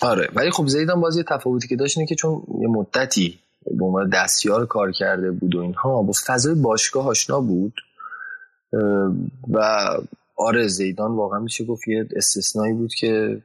آره. 0.00 0.28
ولی 0.34 0.50
خب 0.50 0.66
زیدان 0.66 1.00
بازی 1.00 1.22
تفاوتی 1.22 1.68
که 1.68 1.76
داشت 1.76 1.98
اینه 1.98 2.08
که 2.08 2.14
چون 2.14 2.42
یه 2.60 2.68
مدتی 2.68 3.38
به 3.78 3.84
عنوان 3.84 4.08
دستیار 4.08 4.66
کار 4.66 4.92
کرده 4.92 5.30
بود 5.30 5.54
و 5.54 5.60
اینها 5.60 6.02
با 6.02 6.12
فضای 6.26 6.54
باشگاه 6.54 7.06
آشنا 7.06 7.40
بود 7.40 7.74
و 9.52 9.88
آره 10.42 10.68
زیدان 10.68 11.16
واقعا 11.16 11.40
میشه 11.40 11.64
گفت 11.64 11.88
یه 11.88 12.08
استثنایی 12.16 12.72
بود 12.72 12.94
که 12.94 13.42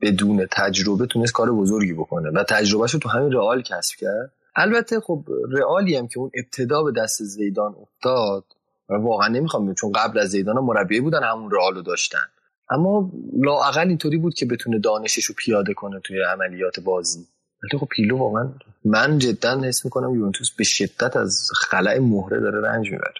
بدون 0.00 0.46
تجربه 0.50 1.06
تونست 1.06 1.32
کار 1.32 1.52
بزرگی 1.52 1.92
بکنه 1.92 2.30
و 2.30 2.44
تجربهش 2.48 2.90
رو 2.94 3.00
تو 3.00 3.08
همین 3.08 3.32
رئال 3.32 3.62
کسب 3.62 3.96
کرد. 3.96 4.32
البته 4.56 5.00
خب 5.00 5.24
رئالی 5.52 5.96
هم 5.96 6.08
که 6.08 6.18
اون 6.18 6.30
ابتدا 6.34 6.82
به 6.82 6.92
دست 6.96 7.22
زیدان 7.22 7.74
افتاد 7.82 8.44
و 8.88 8.94
واقعا 8.94 9.28
نمی‌خوام 9.28 9.74
چون 9.74 9.92
قبل 9.92 10.18
از 10.18 10.28
زیدان 10.28 10.58
مربی 10.58 11.00
بودن 11.00 11.22
همون 11.22 11.50
رئال 11.50 11.74
رو 11.74 11.82
داشتن. 11.82 12.24
اما 12.70 13.12
لااقل 13.42 13.88
اینطوری 13.88 14.18
بود 14.18 14.34
که 14.34 14.46
بتونه 14.46 14.78
دانشش 14.78 15.24
رو 15.24 15.34
پیاده 15.38 15.74
کنه 15.74 16.00
توی 16.00 16.22
عملیات 16.22 16.80
بازی. 16.80 17.26
ولی 17.62 17.80
خب 17.80 17.86
پیلو 17.86 18.18
واقعا 18.18 18.48
من 18.84 19.18
جدا 19.18 19.60
حس 19.60 19.84
می‌کنم 19.84 20.14
یوونتوس 20.14 20.50
به 20.58 20.64
شدت 20.64 21.16
از 21.16 21.50
خلع 21.54 21.98
مهره 21.98 22.40
داره 22.40 22.60
رنج 22.60 22.90
می‌بره. 22.90 23.14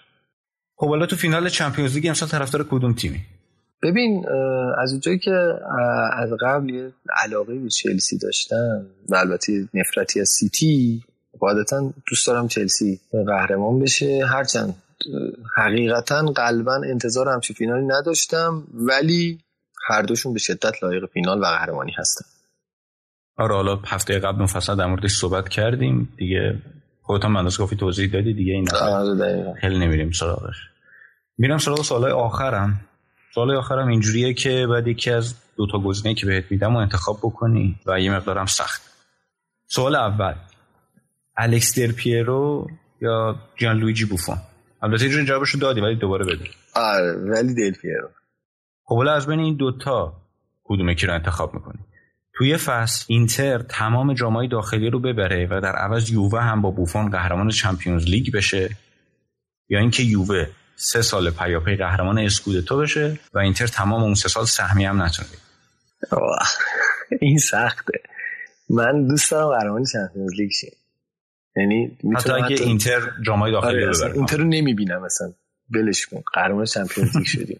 خب 0.83 0.89
حالا 0.89 1.05
تو 1.05 1.15
فینال 1.15 1.49
چمپیونز 1.49 1.95
لیگ 1.95 2.07
امسال 2.07 2.29
طرفدار 2.29 2.63
کدوم 2.63 2.93
تیمی؟ 2.93 3.21
ببین 3.83 4.25
از 4.77 4.91
اونجایی 4.91 5.19
که 5.19 5.31
از 6.13 6.29
قبل 6.41 6.69
یه 6.69 6.91
علاقه 7.23 7.55
به 7.55 7.69
چلسی 7.69 8.17
داشتم 8.17 8.85
و 9.09 9.15
البته 9.15 9.67
نفرتی 9.73 10.21
از 10.21 10.29
سیتی 10.29 11.03
قاعدتا 11.39 11.93
دوست 12.07 12.27
دارم 12.27 12.47
چلسی 12.47 12.99
قهرمان 13.27 13.79
بشه. 13.79 14.25
هرچند 14.25 14.75
حقیقتا 15.55 16.25
قلبا 16.25 16.75
انتظار 16.75 17.29
همچی 17.29 17.53
فینالی 17.53 17.85
نداشتم 17.85 18.63
ولی 18.73 19.39
هر 19.87 20.01
دوشون 20.01 20.33
به 20.33 20.39
شدت 20.39 20.83
لایق 20.83 21.05
فینال 21.05 21.39
و 21.39 21.45
قهرمانی 21.45 21.91
هستن. 21.97 22.25
آره 23.37 23.55
حالا 23.55 23.75
هفته 23.75 24.19
قبل 24.19 24.41
مفصل 24.41 24.75
در 24.75 24.85
موردش 24.85 25.11
صحبت 25.11 25.49
کردیم. 25.49 26.09
دیگه 26.17 26.59
خودت 27.01 27.25
هم 27.25 27.49
کافی 27.49 27.75
توضیح 27.75 28.11
دادی 28.11 28.33
دیگه 28.33 28.53
این 28.53 28.67
آره 28.71 29.53
خیلی 29.61 29.79
نمیریم 29.79 30.11
سراغش. 30.11 30.72
میرم 31.37 31.57
سراغ 31.57 31.81
سوالای 31.81 32.11
آخرم. 32.11 32.81
سوال 33.33 33.55
آخرم 33.55 33.87
اینجوریه 33.87 34.33
که 34.33 34.67
بعد 34.69 34.87
یکی 34.87 35.11
از 35.11 35.35
دو 35.57 35.67
تا 35.71 35.79
گزینه 35.79 36.15
که 36.15 36.25
بهت 36.25 36.51
میدم 36.51 36.75
و 36.75 36.77
انتخاب 36.77 37.17
بکنی 37.17 37.79
و 37.85 37.99
یه 37.99 38.11
مقدارم 38.11 38.45
سخت. 38.45 38.81
سوال 39.67 39.95
اول. 39.95 40.33
الکس 41.37 41.79
دل 41.79 41.87
پیرو 41.87 42.67
یا 43.01 43.35
جان 43.55 43.77
لویجی 43.77 44.05
بوفون؟ 44.05 44.37
البته 44.81 45.03
اینجوری 45.03 45.25
جوابشو 45.25 45.57
دادی 45.57 45.81
ولی 45.81 45.95
دوباره 45.95 46.25
بده 46.25 46.49
آره 46.75 47.13
ولی 47.13 47.53
دل 47.53 47.71
پیرو. 47.71 48.09
خب 48.83 48.95
از 48.95 49.27
بین 49.27 49.39
این 49.39 49.55
دوتا 49.55 50.13
کدوم 50.63 50.93
کی 50.93 51.07
رو 51.07 51.13
انتخاب 51.13 51.53
می‌کنی؟ 51.53 51.79
توی 52.33 52.57
فصل 52.57 53.05
اینتر 53.07 53.59
تمام 53.59 54.13
جامای 54.13 54.47
داخلی 54.47 54.89
رو 54.89 54.99
ببره 54.99 55.47
و 55.51 55.61
در 55.61 55.75
عوض 55.75 56.09
یووه 56.09 56.41
هم 56.41 56.61
با 56.61 56.71
بوفون 56.71 57.09
قهرمان 57.09 57.49
چمپیونز 57.49 58.05
لیگ 58.05 58.33
بشه 58.33 58.69
یا 59.69 59.79
اینکه 59.79 60.03
یووه 60.03 60.47
سه 60.75 61.01
سال 61.01 61.31
پیاپی 61.31 61.75
قهرمان 61.75 62.19
اسکودتو 62.19 62.77
بشه 62.77 63.19
و 63.33 63.39
اینتر 63.39 63.67
تمام 63.67 64.03
اون 64.03 64.13
سه 64.13 64.29
سال 64.29 64.45
سهمیه 64.45 64.85
هم 64.85 65.01
نتونه. 65.01 65.29
این 67.21 67.37
سخته. 67.37 67.99
من 68.69 69.07
دوست 69.07 69.31
دارم 69.31 69.59
قهرمان 69.59 69.83
چمپیونز 69.83 70.31
لیگ 70.37 70.51
شه. 70.51 70.77
یعنی 71.55 71.97
حتی 72.15 72.31
اگه 72.31 72.55
اینتر 72.55 73.11
جامای 73.25 73.51
داخلی 73.51 73.83
آره 73.83 73.85
رو 73.85 74.13
اینتر 74.13 74.37
رو 74.37 74.43
نمی‌بینم 74.43 75.01
مثلا 75.01 75.33
ولش 75.69 76.05
کن. 76.05 76.23
قهرمان 76.33 76.65
چمپیونز 76.65 77.17
لیگ 77.17 77.25
شدیم. 77.25 77.59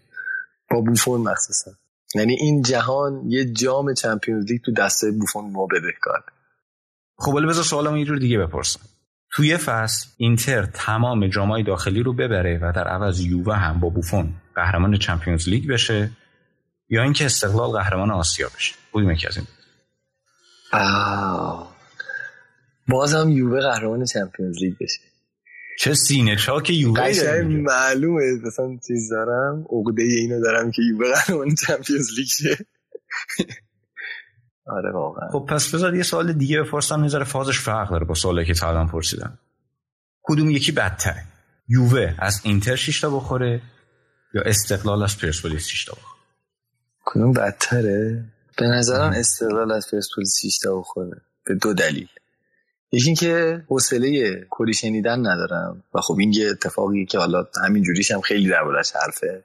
با 0.70 0.80
بوفون 0.80 1.20
مخصوصا. 1.20 1.70
یعنی 2.14 2.36
این 2.40 2.62
جهان 2.62 3.22
یه 3.28 3.44
جام 3.44 3.94
چمپیونز 3.94 4.50
لیگ 4.50 4.60
تو 4.64 4.72
دسته 4.72 5.10
بوفون 5.10 5.52
ما 5.52 5.66
بدهکار 5.66 6.24
خب 7.18 7.34
ولی 7.34 7.46
بذار 7.46 7.64
سوالم 7.64 7.96
یه 7.96 8.04
جور 8.04 8.18
دیگه 8.18 8.38
بپرسم. 8.38 8.80
توی 9.34 9.56
فصل 9.56 10.08
اینتر 10.16 10.66
تمام 10.66 11.26
جامای 11.26 11.62
داخلی 11.62 12.02
رو 12.02 12.12
ببره 12.12 12.58
و 12.62 12.72
در 12.76 12.88
عوض 12.88 13.20
یووه 13.20 13.56
هم 13.56 13.80
با 13.80 13.88
بوفون 13.88 14.34
قهرمان 14.54 14.98
چمپیونز 14.98 15.48
لیگ 15.48 15.68
بشه 15.68 16.10
یا 16.88 17.02
اینکه 17.02 17.24
استقلال 17.24 17.70
قهرمان 17.70 18.10
آسیا 18.10 18.48
بشه. 18.56 18.74
کدوم 18.92 19.10
یکی 19.10 19.26
از 19.26 19.36
این 19.36 19.46
بازم 22.88 23.28
یووه 23.28 23.60
قهرمان 23.60 24.04
چمپیونز 24.04 24.56
لیگ 24.62 24.74
بشه. 24.80 25.00
چه 25.78 25.94
سینه 25.94 26.36
چاک 26.36 26.70
یووه 26.70 27.42
معلومه 27.42 28.22
مثلا 28.46 28.78
چیز 28.86 29.10
دارم 29.10 29.64
عقده 29.70 30.02
اینو 30.02 30.40
دارم 30.40 30.70
که 30.70 30.82
یووه 30.82 31.12
قهرمان 31.12 31.54
چمپیونز 31.66 32.08
لیگ 32.18 32.26
شه. 32.26 32.66
آره 34.66 34.92
واقعا. 34.92 35.28
خب 35.28 35.46
پس 35.48 35.74
بذار 35.74 35.94
یه 35.94 36.02
سوال 36.02 36.32
دیگه 36.32 36.62
بپرسم 36.62 37.04
نظر 37.04 37.24
فازش 37.24 37.60
فرق 37.60 37.90
داره 37.90 38.04
با 38.04 38.14
سوالی 38.14 38.44
که 38.44 38.54
تا 38.54 38.86
پرسیدم. 38.86 39.38
کدوم 40.22 40.50
یکی 40.50 40.72
بدتره؟ 40.72 41.24
یووه 41.68 42.14
از 42.18 42.40
اینتر 42.44 42.76
شیشتا 42.76 43.10
بخوره 43.10 43.62
یا 44.34 44.42
استقلال 44.42 45.02
از 45.02 45.18
پرسپولیس 45.18 45.66
شیشتا 45.66 45.92
بخوره؟ 45.92 46.20
کدوم 47.04 47.32
بدتره؟ 47.32 48.24
به 48.58 48.66
نظرم 48.66 49.12
استقلال 49.12 49.72
از 49.72 49.86
پرسپولیس 49.92 50.38
شیشتا 50.40 50.78
بخوره 50.78 51.20
به 51.46 51.54
دو 51.54 51.74
دلیل. 51.74 52.08
یکی 52.92 53.14
که 53.14 53.64
حوصله 53.68 54.40
کلی 54.50 54.74
شنیدن 54.74 55.18
ندارم 55.18 55.84
و 55.94 56.00
خب 56.00 56.16
این 56.18 56.32
یه 56.32 56.50
اتفاقی 56.50 57.06
که 57.06 57.18
حالا 57.18 57.46
همین 57.64 57.82
جوریش 57.82 58.10
هم 58.10 58.20
خیلی 58.20 58.48
دربارش 58.48 58.92
حرفه. 58.92 59.44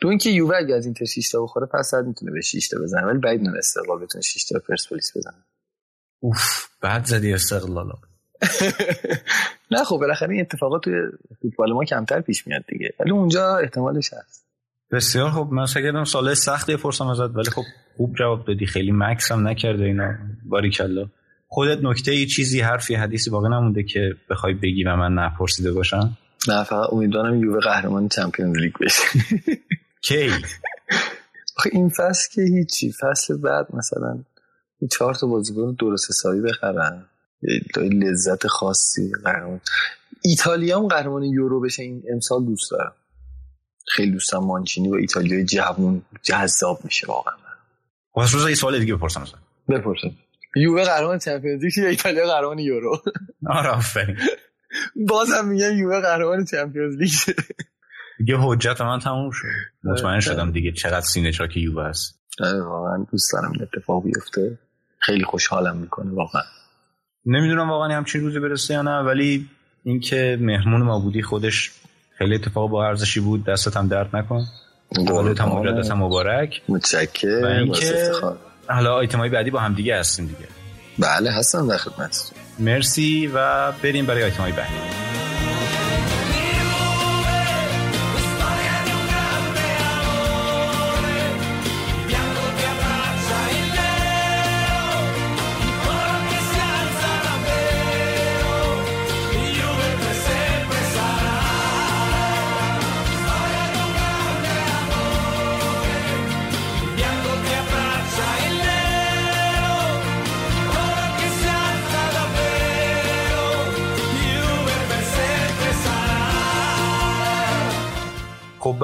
دو 0.00 0.08
اینکه 0.08 0.30
یووه 0.30 0.56
اگه 0.56 0.74
از 0.74 0.84
اینتر 0.84 1.04
6 1.04 1.28
تا 1.28 1.42
بخوره 1.42 1.66
پس 1.66 1.86
صد 1.90 2.04
می‌تونه 2.06 2.32
به 2.32 2.40
6 2.40 2.68
تا 2.68 2.78
بزنه. 2.82 3.02
ولی 3.02 3.18
بعید 3.18 3.42
نه 3.42 3.58
استقلال 3.58 3.98
بتونه 3.98 4.22
6 4.22 4.44
تا 4.44 4.58
پرسپولیس 4.68 5.16
بزنه. 5.16 5.44
اوف 6.20 6.68
بعد 6.80 7.04
زدی 7.04 7.34
استقلال. 7.34 7.86
نه 9.72 9.84
خب 9.84 9.96
بالاخره 9.96 10.32
این 10.32 10.40
اتفاقات 10.40 10.84
توی 10.84 10.94
فوتبال 11.42 11.72
ما 11.72 11.84
کمتر 11.84 12.20
پیش 12.20 12.46
میاد 12.46 12.64
دیگه. 12.68 12.94
ولی 13.00 13.10
اونجا 13.10 13.56
احتمالش 13.56 14.10
هست. 14.12 14.46
بسیار 14.92 15.30
خب 15.30 15.48
من 15.52 15.66
فکر 15.66 15.82
کردم 15.82 16.04
سال 16.04 16.34
سختی 16.34 16.76
فرصم 16.76 17.06
ازت 17.06 17.36
ولی 17.36 17.50
خب 17.50 17.62
خوب 17.96 18.14
جواب 18.18 18.44
دادی. 18.46 18.66
خیلی 18.66 18.92
مکس 18.94 19.32
هم 19.32 19.48
نکرده 19.48 19.84
اینا. 19.84 20.14
باریکلا. 20.44 21.06
خودت 21.46 21.78
نکته 21.84 22.12
ای 22.12 22.26
چیزی 22.26 22.60
حرفی 22.60 22.94
حدیثی 22.94 23.30
باقی 23.30 23.48
نمونده 23.48 23.82
که 23.82 24.14
بخوای 24.30 24.54
بگی 24.54 24.84
و 24.84 24.96
من 24.96 25.12
نپرسیده 25.12 25.72
باشم؟ 25.72 26.16
نه 26.48 26.64
فقط 26.64 26.92
امیدوارم 26.92 27.44
یووه 27.44 27.60
قهرمان 27.60 28.08
چمپیونز 28.08 28.56
لیگ 28.56 28.72
بشه. 28.80 29.02
کی؟ 30.00 30.30
این 31.72 31.88
فصل 31.88 32.28
که 32.32 32.42
هیچی. 32.42 32.92
فصل 33.00 33.36
بعد 33.36 33.66
مثلا 33.74 34.24
این 34.80 34.88
چهار 34.88 35.14
تا 35.14 35.26
بازیکن 35.26 35.76
درست 35.80 36.10
حسابی 36.10 36.40
بخرن. 36.40 37.04
یه 37.42 37.60
لذت 37.76 38.46
خاصی. 38.46 39.12
قهرمان. 39.24 39.60
ایتالیا 40.22 40.78
هم 40.78 40.88
قهرمان 40.88 41.22
یورو 41.22 41.60
بشه 41.60 41.82
این 41.82 42.02
امسال 42.12 42.44
دوست 42.44 42.70
دارم. 42.70 42.92
خیلی 43.88 44.10
دوستم 44.10 44.38
مانچینی 44.38 44.88
و 44.88 44.94
ایتالیای 44.94 45.44
جوون 45.44 46.02
جذاب 46.22 46.80
میشه 46.84 47.06
واقعا. 47.06 47.34
واسه 48.16 48.32
روز 48.32 48.48
یه 48.48 48.54
سوال 48.54 48.78
دیگه 48.78 48.94
بپرسم 48.94 49.24
بپرسم. 49.68 50.10
یووه 50.56 50.84
قهرمان 50.84 51.18
چمپیونز 51.18 51.64
لیگ 51.64 51.78
یا 51.78 51.88
ایتالیا 51.88 52.26
قهرمان 52.26 52.58
یورو؟ 52.58 53.02
آره 53.46 53.68
آفرین 53.68 54.16
بازم 55.08 55.48
میگم 55.48 55.78
یووه 55.78 56.00
قهرمان 56.00 56.44
چمپیونز 56.44 56.96
لیگ. 56.96 57.36
دیگه 58.20 58.36
حجت 58.38 58.80
من 58.80 58.98
تموم 58.98 59.30
شد. 59.30 59.46
مطمئن. 59.84 60.20
شدم 60.20 60.50
دیگه 60.50 60.72
چقدر 60.72 61.00
سینه 61.00 61.32
چاک 61.32 61.56
یووه 61.56 61.84
است. 61.84 62.20
واقعا 62.40 63.06
دوست 63.12 63.32
دارم 63.32 63.52
این 63.52 63.62
اتفاق 63.62 64.04
بیفته. 64.04 64.58
خیلی 64.98 65.24
خوشحالم 65.24 65.76
می‌کنه 65.76 66.12
واقعا. 66.14 66.42
نمی‌دونم 67.26 67.70
واقعا 67.70 67.96
همچین 67.96 68.20
روزی 68.20 68.38
برسه 68.40 68.74
یا 68.74 68.82
نه 68.82 68.98
ولی 68.98 69.48
اینکه 69.84 70.38
مهمون 70.40 70.82
ما 70.82 70.98
بودی 71.00 71.22
خودش 71.22 71.70
خیلی 72.18 72.34
اتفاق 72.34 72.70
با 72.70 72.86
ارزشی 72.86 73.20
بود 73.20 73.44
دستت 73.44 73.76
هم 73.76 73.88
درد 73.88 74.16
نکن. 74.16 74.44
تولدت 75.08 75.40
هم 75.40 75.48
مولدت 75.48 75.90
هم 75.90 75.98
مبارک. 76.02 76.62
و 76.68 76.72
متشکرم 76.72 77.44
اینکه- 77.44 77.92
باعث 77.92 78.08
افتخار. 78.08 78.36
حالا 78.68 78.94
آیتمای 78.94 79.28
بعدی 79.28 79.50
با 79.50 79.60
هم 79.60 79.74
دیگه 79.74 79.98
هستیم 79.98 80.26
دیگه. 80.26 80.48
بله 80.98 81.30
هستم 81.30 81.68
در 81.68 81.76
خدمتتون. 81.76 82.38
مرسی 82.58 83.30
و 83.34 83.72
بریم 83.72 84.06
برای 84.06 84.22
آیتمای 84.24 84.52
بعدی. 84.52 84.74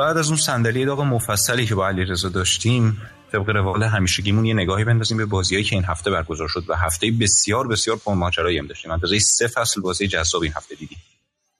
بعد 0.07 0.17
از 0.17 0.29
اون 0.29 0.37
صندلی 0.37 0.85
داغ 0.85 1.01
مفصلی 1.01 1.67
که 1.67 1.75
با 1.75 1.89
علیرضا 1.89 2.29
داشتیم 2.29 3.03
طبق 3.33 3.51
روال 3.51 3.83
همیشگیمون 3.83 4.45
یه 4.45 4.55
نگاهی 4.55 4.85
بندازیم 4.85 5.17
به 5.17 5.27
بازیایی 5.27 5.65
که 5.65 5.77
این 5.77 5.85
هفته 5.85 6.11
برگزار 6.11 6.49
شد 6.49 6.65
و 6.69 6.75
هفته 6.75 7.11
بسیار 7.11 7.69
بسیار 7.69 7.97
پر 7.97 8.15
ماجرایی 8.15 8.59
هم 8.59 8.67
داشتیم. 8.67 8.91
اندازه 8.91 9.19
سه 9.19 9.47
فصل 9.47 9.81
بازی 9.81 10.09
جذاب 10.09 10.43
این 10.43 10.53
هفته 10.57 10.75
دیدیم. 10.75 10.99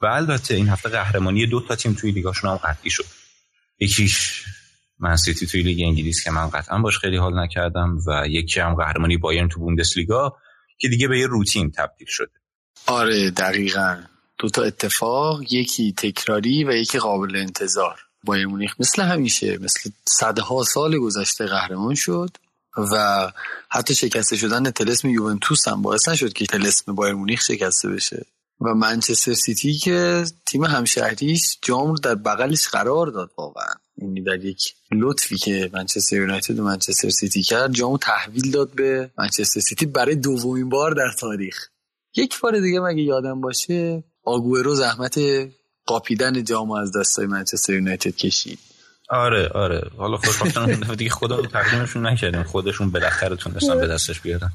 و 0.01 0.07
البته 0.07 0.55
این 0.55 0.69
هفته 0.69 0.89
قهرمانی 0.89 1.47
دو 1.47 1.61
تا 1.61 1.77
تیم 1.77 1.95
توی 1.95 2.11
لیگاشون 2.11 2.51
هم 2.51 2.57
قطعی 2.57 2.91
شد. 2.91 3.05
یکیش 3.79 4.45
منسیتی 4.99 5.47
توی 5.47 5.63
لیگ 5.63 5.87
انگلیس 5.87 6.25
که 6.25 6.31
من 6.31 6.51
قطعا 6.51 6.79
باش 6.79 6.99
خیلی 6.99 7.17
حال 7.17 7.39
نکردم 7.39 7.99
و 8.07 8.29
یکی 8.29 8.61
هم 8.61 8.75
قهرمانی 8.75 9.17
بایرن 9.17 9.49
تو 9.49 9.61
بوندسلیگا 9.61 10.37
که 10.79 10.89
دیگه 10.89 11.09
به 11.09 11.19
یه 11.19 11.27
روتین 11.27 11.71
تبدیل 11.71 12.09
شده 12.11 12.33
آره 12.87 13.31
دقیقا. 13.31 13.97
دو 14.39 14.49
تا 14.49 14.63
اتفاق 14.63 15.43
یکی 15.53 15.93
تکراری 15.93 16.65
و 16.65 16.73
یکی 16.73 16.99
قابل 16.99 17.37
انتظار. 17.37 18.06
بایر 18.27 18.47
مونیخ 18.47 18.75
مثل 18.79 19.03
همیشه 19.03 19.59
مثل 19.59 19.91
صدها 20.05 20.65
سال 20.65 20.99
گذشته 20.99 21.47
قهرمان 21.47 21.95
شد 21.95 22.31
و 22.93 23.33
حتی 23.69 23.95
شکسته 23.95 24.37
شدن 24.37 24.71
تلسم 24.71 25.09
یوونتوس 25.09 25.69
هم 25.69 25.83
باعث 25.83 26.09
نشد 26.09 26.33
که 26.33 26.47
تلسم 26.47 26.95
بایر 26.95 27.15
مونیخ 27.15 27.41
شکسته 27.43 27.89
بشه. 27.89 28.27
و 28.61 28.75
منچستر 28.75 29.35
سیتی 29.35 29.75
که 29.75 30.25
تیم 30.47 30.65
همشهریش 30.65 31.59
جام 31.63 31.91
رو 31.91 31.97
در 31.97 32.15
بغلش 32.15 32.69
قرار 32.69 33.07
داد 33.07 33.31
واقعا. 33.39 33.75
یعنی 33.99 34.23
در 34.23 34.45
یک 34.45 34.75
لطفی 34.93 35.37
که 35.37 35.71
منچستر 35.73 36.17
یونایتد 36.17 36.59
و 36.59 36.65
منچستر 36.65 37.11
سیتی 37.11 37.43
کرد 37.43 37.73
جامو 37.73 37.99
تحویل 37.99 38.51
داد 38.51 38.71
به 38.71 39.11
منچستر 39.19 39.61
سیتی 39.61 39.87
برای 39.87 40.15
دومین 40.15 40.69
بار 40.69 40.91
در 40.91 41.13
تاریخ. 41.19 41.69
یک 42.17 42.41
بار 42.41 42.61
دیگه 42.61 42.81
مگه 42.81 43.03
یادم 43.03 43.41
باشه 43.41 44.05
آگوئرو 44.25 44.75
زحمت 44.75 45.19
قاپیدن 45.87 46.45
جامو 46.45 46.75
از 46.75 46.97
دستای 46.97 47.27
منچستر 47.27 47.73
یونایتد 47.73 48.17
کشید. 48.17 48.59
آره 49.09 49.49
آره. 49.49 49.91
حالا 49.97 50.17
خوشبختانه 50.17 50.77
دیگه 50.97 51.11
خودمون 51.11 51.47
تقدیمشون 51.47 52.07
نکردیم. 52.07 52.43
خودشون 52.43 52.91
بالاخره 52.91 53.37
تونستن 53.37 53.81
به 53.81 53.87
دستش 53.87 54.21
بیارن. 54.21 54.53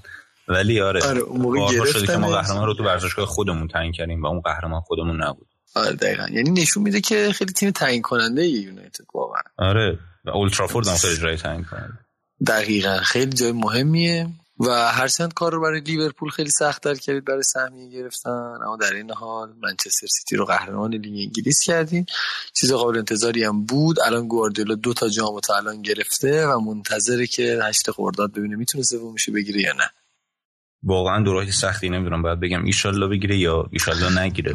ولی 0.47 0.81
آره 0.81 1.03
آره، 1.03 1.19
اون 1.19 1.41
موقع 1.41 1.85
شده 1.85 2.07
که 2.07 2.17
ما. 2.17 2.31
قهرمان 2.31 2.65
رو 2.65 2.73
تو 2.73 2.83
ورزشگاه 2.83 3.25
خودمون 3.25 3.67
تعیین 3.67 3.91
کردیم 3.91 4.23
و 4.23 4.27
اون 4.27 4.41
قهرمان 4.41 4.81
خودمون 4.81 5.23
نبود. 5.23 5.47
آره 5.75 5.95
دقیقا. 5.95 6.27
یعنی 6.31 6.49
نشون 6.49 6.83
میده 6.83 7.01
که 7.01 7.31
خیلی 7.33 7.53
تیم 7.53 7.71
تعیین 7.71 8.01
کننده 8.01 8.47
یونایتد 8.47 9.05
واقعا. 9.13 9.41
آره 9.57 9.99
و 10.25 10.29
اولترافورد 10.29 10.87
هم 10.87 10.95
خیلی 10.95 11.17
جای 11.17 11.37
تعیین 11.37 11.63
کنند 11.63 11.99
دقیقا. 12.47 12.97
خیلی 12.97 13.31
جای 13.31 13.51
مهمیه. 13.51 14.27
و 14.59 14.91
هرچند 14.91 15.33
کار 15.33 15.51
رو 15.51 15.61
برای 15.61 15.79
لیورپول 15.79 16.29
خیلی 16.29 16.49
سختتر 16.49 16.95
کردید 16.95 17.25
برای 17.25 17.43
سهمیه 17.43 17.89
گرفتن 17.89 18.57
اما 18.65 18.77
در 18.81 18.93
این 18.93 19.11
حال 19.11 19.53
منچستر 19.61 20.07
سیتی 20.07 20.35
رو 20.35 20.45
قهرمان 20.45 20.93
لیگ 20.93 21.27
انگلیس 21.27 21.63
کردین 21.63 22.05
چیز 22.53 22.73
قابل 22.73 22.97
انتظاری 22.97 23.43
هم 23.43 23.65
بود. 23.65 23.99
الان 23.99 24.27
گواردیولا 24.27 24.75
دو 24.75 24.93
تا 24.93 25.09
جام 25.09 25.39
تا 25.39 25.55
الان 25.55 25.81
گرفته 25.81 26.47
و 26.47 26.59
منتظره 26.59 27.27
که 27.27 27.59
هشت 27.63 27.91
خرداد 27.91 28.33
ببینه 28.33 28.55
می‌تونه 28.55 28.83
سومشو 28.83 29.31
بگیره 29.31 29.61
یا 29.61 29.73
نه. 29.73 29.89
واقعا 30.83 31.23
دوراهی 31.23 31.51
سختی 31.51 31.89
نمی‌دونم 31.89 32.21
باید 32.21 32.39
بگم 32.39 32.65
ایشالله 32.65 33.07
بگیره 33.07 33.37
یا 33.37 33.69
ایشالله 33.71 34.21
نگیره. 34.21 34.53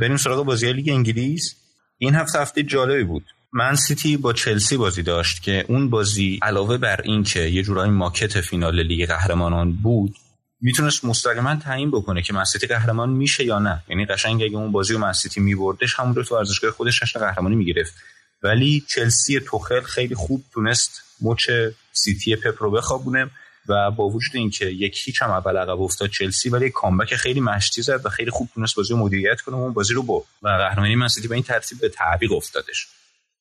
بریم 0.00 0.16
سراغ 0.16 0.44
بازی 0.44 0.72
لیگ 0.72 0.88
انگلیس. 0.88 1.54
این 1.98 2.14
هفته 2.14 2.40
هفته 2.40 2.62
جالبی 2.62 3.04
بود. 3.04 3.24
من 3.52 3.74
سیتی 3.74 4.16
با 4.16 4.32
چلسی 4.32 4.76
بازی 4.76 5.02
داشت 5.02 5.42
که 5.42 5.64
اون 5.68 5.90
بازی 5.90 6.38
علاوه 6.42 6.76
بر 6.76 7.00
این 7.00 7.22
که 7.22 7.40
یه 7.40 7.62
جورایی 7.62 7.90
ماکت 7.90 8.40
فینال 8.40 8.82
لیگ 8.82 9.08
قهرمانان 9.08 9.72
بود 9.72 10.16
می‌تونست 10.60 11.04
مستقیما 11.04 11.56
تعیین 11.56 11.90
بکنه 11.90 12.22
که 12.22 12.32
من 12.32 12.44
سیتی 12.44 12.66
قهرمان 12.66 13.10
میشه 13.10 13.44
یا 13.44 13.58
نه. 13.58 13.82
یعنی 13.88 14.06
قشنگ 14.06 14.42
اگه 14.42 14.56
اون 14.56 14.72
بازی 14.72 14.92
رو 14.92 14.98
من 14.98 15.12
سیتی 15.12 15.40
میبردش 15.40 15.94
همون 15.94 16.14
رو 16.14 16.24
تو 16.24 16.36
ورزشگاه 16.36 16.70
خودش 16.70 17.00
جشن 17.00 17.20
قهرمانی 17.20 17.56
می‌گرفت. 17.56 17.94
ولی 18.42 18.84
چلسی 18.88 19.40
توخل 19.40 19.80
خیلی 19.80 20.14
خوب 20.14 20.44
تونست 20.52 21.02
مچ 21.20 21.50
سیتی 21.92 22.36
پپ 22.36 22.62
رو 22.62 22.70
بخوابونه 22.70 23.30
و 23.68 23.90
با 23.90 24.08
وجود 24.08 24.36
اینکه 24.36 24.66
یک 24.66 24.98
هیچ 25.04 25.22
هم 25.22 25.30
اول 25.30 25.56
عقب 25.56 25.80
افتاد 25.80 26.10
چلسی 26.10 26.48
ولی 26.48 26.70
comeback 26.70 27.16
خیلی 27.16 27.40
مشتی 27.40 27.82
زد 27.82 28.06
و 28.06 28.08
خیلی 28.08 28.30
خوب 28.30 28.48
تونست 28.54 28.76
بازی 28.76 28.92
رو 28.92 28.98
مدیریت 28.98 29.40
کنه 29.40 29.56
و 29.56 29.60
اون 29.60 29.72
بازی 29.72 29.94
رو 29.94 30.02
برد. 30.02 30.24
و 30.42 30.48
قهرمانی 30.48 30.96
من 30.96 31.08
سیتی 31.08 31.28
به 31.28 31.34
این 31.34 31.44
ترتیب 31.44 31.80
به 31.80 31.88
تعویق 31.88 32.32
افتادش. 32.32 32.88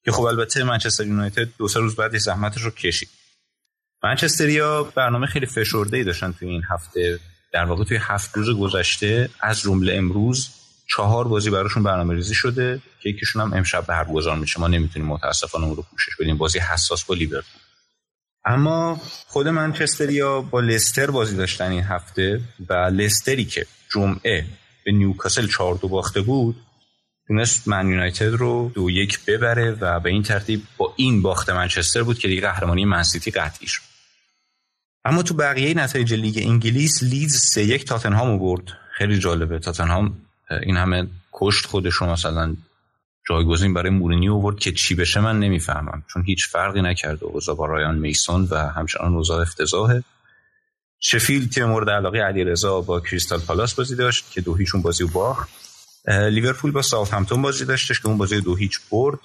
که 0.08 0.12
خب 0.12 0.24
البته 0.24 0.64
منچستر 0.64 1.08
یونایتد 1.08 1.48
دو 1.58 1.68
سه 1.68 1.80
روز 1.80 1.96
بعد 1.96 2.18
زحمتش 2.18 2.62
رو 2.62 2.72
کشید. 2.72 3.10
منچستریا 4.04 4.84
برنامه 4.84 5.28
خیلی 5.28 5.46
فشرده 5.46 5.98
ای 5.98 6.04
داشتن 6.04 6.32
توی 6.32 6.50
این 6.50 6.64
هفته. 6.72 7.20
در 7.54 7.66
واقع 7.66 7.84
توی 7.84 7.98
هفت 8.02 8.38
روز 8.38 8.58
گذشته 8.58 9.30
از 9.40 9.62
جمله 9.62 9.96
امروز 9.96 10.50
چهار 10.96 11.28
بازی 11.28 11.50
براشون 11.50 11.84
برنامه 11.84 12.14
ریزی 12.14 12.36
شده 12.36 12.82
که 13.02 13.10
یکیشون 13.10 13.42
هم 13.42 13.54
امشب 13.54 13.86
برگزار 13.86 14.36
میشه. 14.36 14.60
ما 14.60 14.68
نمی‌تونیم 14.68 15.08
متاسفانه 15.08 15.66
اون 15.66 15.76
رو 15.76 15.84
پوشش 15.92 16.16
بدیم. 16.20 16.38
بازی 16.38 16.60
حساس 16.60 17.04
با 17.04 17.16
لیورپول. 17.16 17.62
اما 18.46 19.02
خود 19.28 19.48
منچستریا 19.48 20.42
با 20.42 20.60
لستر 20.60 21.12
بازی 21.12 21.36
داشتن 21.36 21.72
این 21.72 21.84
هفته 21.84 22.42
و 22.70 22.74
لستری 22.74 23.46
که 23.46 23.66
جمعه 23.94 24.46
به 24.86 24.92
نیوکاسل 24.92 25.48
چهار 25.48 25.76
دو 25.76 25.88
باخته 25.88 26.22
بود 26.22 26.56
تونست 27.28 27.68
من 27.68 27.90
یونایتد 27.90 28.26
رو 28.26 28.72
دو 28.76 28.90
یک 28.90 29.26
ببره 29.26 29.78
و 29.82 30.00
به 30.00 30.10
این 30.10 30.24
ترتیب 30.24 30.64
با 30.78 30.94
این 30.96 31.22
باخت 31.22 31.50
منچستر 31.50 32.04
بود 32.04 32.20
که 32.20 32.28
دیگه 32.28 32.42
قهرمانی 32.42 32.86
منسیتی 32.86 33.32
قطعی 33.32 33.68
شد. 33.68 33.82
اما 35.06 35.24
تو 35.24 35.34
بقیه 35.34 35.74
نتایج 35.74 36.14
لیگ 36.14 36.38
انگلیس 36.38 37.04
لیدز 37.04 37.38
سه 37.38 37.64
یک 37.64 37.86
تاتنهام 37.86 38.40
برد. 38.40 38.64
خیلی 38.92 39.20
جالبه. 39.20 39.60
تاتنهام 39.60 40.18
این 40.64 40.78
همه 40.78 41.08
کشت 41.34 41.66
خودش 41.66 42.02
مثلا 42.02 42.56
جایگزین 43.30 43.74
برای 43.74 43.90
مورینیو 43.90 44.34
آورد 44.34 44.60
که 44.60 44.72
چی 44.72 44.96
بشه 44.96 45.20
من 45.20 45.40
نمی‌فهمم. 45.40 46.04
چون 46.14 46.24
هیچ 46.24 46.48
فرقی 46.48 46.82
نکرده 46.82 47.26
اوضاع 47.26 47.56
با 47.56 47.66
رایان 47.66 47.96
میسون 47.98 48.48
و 48.52 48.58
همچنان 48.58 49.14
اوضاع 49.14 49.42
افتضاحه. 49.42 50.04
شفیل 51.00 51.50
تیم 51.50 51.66
مورد 51.66 51.90
علاقه 51.90 52.20
علیرضا 52.20 52.82
با 52.82 53.00
کریستال 53.00 53.40
پالاس 53.40 53.74
بازی 53.74 53.96
داشت 53.96 54.32
که 54.32 54.42
دو 54.42 54.56
هیچ 54.56 54.73
اون 54.73 54.82
بازی 54.82 55.04
رو 55.04 55.10
باخت. 55.10 55.50
لیورپول 56.08 56.72
با 56.72 56.82
ساوثهمپتون 56.82 57.42
بازی 57.42 57.66
داشتش 57.66 58.00
که 58.00 58.08
اون 58.08 58.18
بازی 58.18 58.42
دو 58.42 58.56
هیچ 58.56 58.80
برد. 58.92 59.20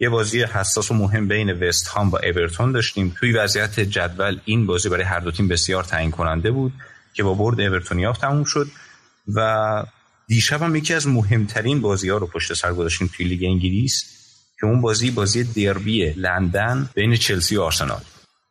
یه 0.00 0.08
بازی 0.08 0.42
حساس 0.42 0.90
و 0.90 0.94
مهم 0.94 1.28
بین 1.28 1.50
وست 1.50 1.86
هام 1.86 2.10
با 2.10 2.18
اورتون 2.18 2.72
داشتیم. 2.72 3.14
توی 3.18 3.32
وضعیت 3.32 3.80
جدول 3.80 4.40
این 4.44 4.66
بازی 4.66 4.88
برای 4.88 5.04
هر 5.04 5.20
دو 5.20 5.30
تیم 5.30 5.48
بسیار 5.48 5.84
تعیین 5.84 6.10
کننده 6.10 6.50
بود 6.50 6.72
که 7.14 7.22
با 7.22 7.34
برد 7.34 7.60
اورتونیا 7.60 8.12
تموم 8.12 8.44
شد 8.44 8.66
و 9.34 9.84
دیشب 10.28 10.62
هم 10.62 10.76
یکی 10.76 10.94
از 10.94 11.06
مهمترین 11.06 11.80
بازی 11.80 12.08
ها 12.08 12.16
رو 12.16 12.26
پشت 12.26 12.54
سر 12.54 12.72
گذاشتیم 12.72 13.10
توی 13.16 13.26
لیگ 13.26 13.44
انگلیس 13.44 14.04
که 14.60 14.66
اون 14.66 14.80
بازی 14.80 15.10
بازی 15.10 15.44
دربی 15.44 16.10
لندن 16.10 16.90
بین 16.94 17.16
چلسی 17.16 17.56
و 17.56 17.62
آرسنال. 17.62 18.00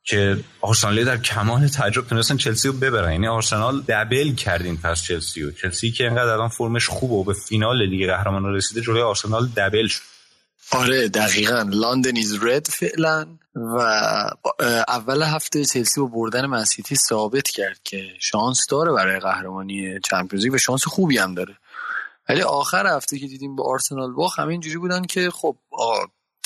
که 0.05 0.37
آرسنال 0.61 1.03
در 1.03 1.17
کمال 1.17 1.67
تعجب 1.67 2.07
تونستن 2.07 2.37
چلسی 2.37 2.67
رو 2.67 2.73
ببرن. 2.73 3.11
یعنی 3.11 3.27
آرسنال 3.27 3.81
double 3.81 4.33
کردین 4.33 4.77
پس 4.77 5.03
چلسی 5.03 5.43
و 5.43 5.51
چلسی 5.51 5.91
که 5.91 6.05
انقدر 6.05 6.29
الان 6.29 6.49
فرمش 6.49 6.89
خوبه 6.89 7.13
و 7.13 7.23
به 7.23 7.33
فینال 7.33 7.85
لیگ 7.85 8.09
قهرمانان 8.09 8.53
رسیده 8.53 8.81
جلوی 8.81 9.01
آرسنال 9.01 9.47
double 9.47 9.87
شد. 9.87 10.01
آره 10.71 11.07
دقیقا. 11.07 11.61
London 11.61 12.15
is 12.15 12.43
red 12.43 12.67
فعلا. 12.67 13.27
و 13.55 13.77
اول 14.87 15.23
هفته 15.23 15.65
چلسی 15.65 16.01
با 16.01 16.07
بردن 16.07 16.45
منسیتی 16.45 16.95
ثابت 16.95 17.47
کرد 17.47 17.79
که 17.83 18.03
شانس 18.19 18.65
داره 18.69 18.91
برای 18.91 19.19
قهرمانی 19.19 19.99
چمپیونز 19.99 20.45
و 20.45 20.57
شانس 20.57 20.87
خوبی 20.87 21.17
هم 21.17 21.33
داره. 21.33 21.57
ولی 22.29 22.41
آخر 22.41 22.95
هفته 22.95 23.19
که 23.19 23.27
دیدیم 23.27 23.55
با 23.55 23.63
آرسنال 23.63 24.13
باخت 24.13 24.39
همه 24.39 24.51
اینجوری 24.51 24.77
بودن 24.77 25.05
که 25.05 25.29
خب 25.29 25.57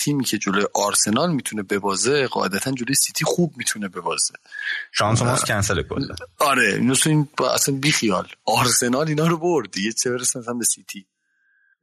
تیمی 0.04 0.24
که 0.24 0.38
جلوی 0.38 0.66
آرسنال 0.74 1.32
می‌تونه 1.32 1.64
ببازه 1.64 2.28
قاعدتا 2.28 2.72
جلوی 2.72 2.96
سیتی 2.96 3.26
خوب 3.26 3.54
می‌تونه 3.58 3.88
ببازه. 3.88 4.34
شانس 4.92 5.22
ماست 5.22 5.46
کنسل 5.46 5.82
کلا 5.82 6.16
آره 6.40 6.74
اینو 6.74 6.96
این 7.06 7.28
اصلا 7.54 7.76
بیخیال 7.76 8.28
آرسنال 8.46 9.08
اینا 9.08 9.28
رو 9.28 9.38
برد 9.38 9.72
دیگه 9.72 9.92
چه 9.92 10.10
برسه 10.10 10.40
مثلا 10.40 10.54
به 10.54 10.66
سیتی؟ 10.66 11.06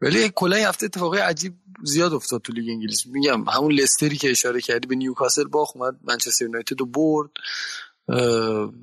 ولی 0.00 0.33
کلا 0.35 0.57
هفته 0.57 0.87
اتفاقی 0.87 1.18
عجیب 1.18 1.55
زیاد 1.85 2.12
افتاد 2.12 2.42
تو 2.42 2.52
لیگ 2.52 2.68
انگلیس. 2.70 3.07
میگم 3.07 3.48
همون 3.48 3.72
لستری 3.72 4.16
که 4.16 4.31
اشاره 4.31 4.61
کردی 4.61 4.87
به 4.87 4.94
نیوکاسل 4.94 5.44
باخت 5.44 5.76
اومد 5.76 5.96
منچستر 6.05 6.44
یونایتد 6.44 6.81
رو 6.81 6.87
برد. 6.87 7.31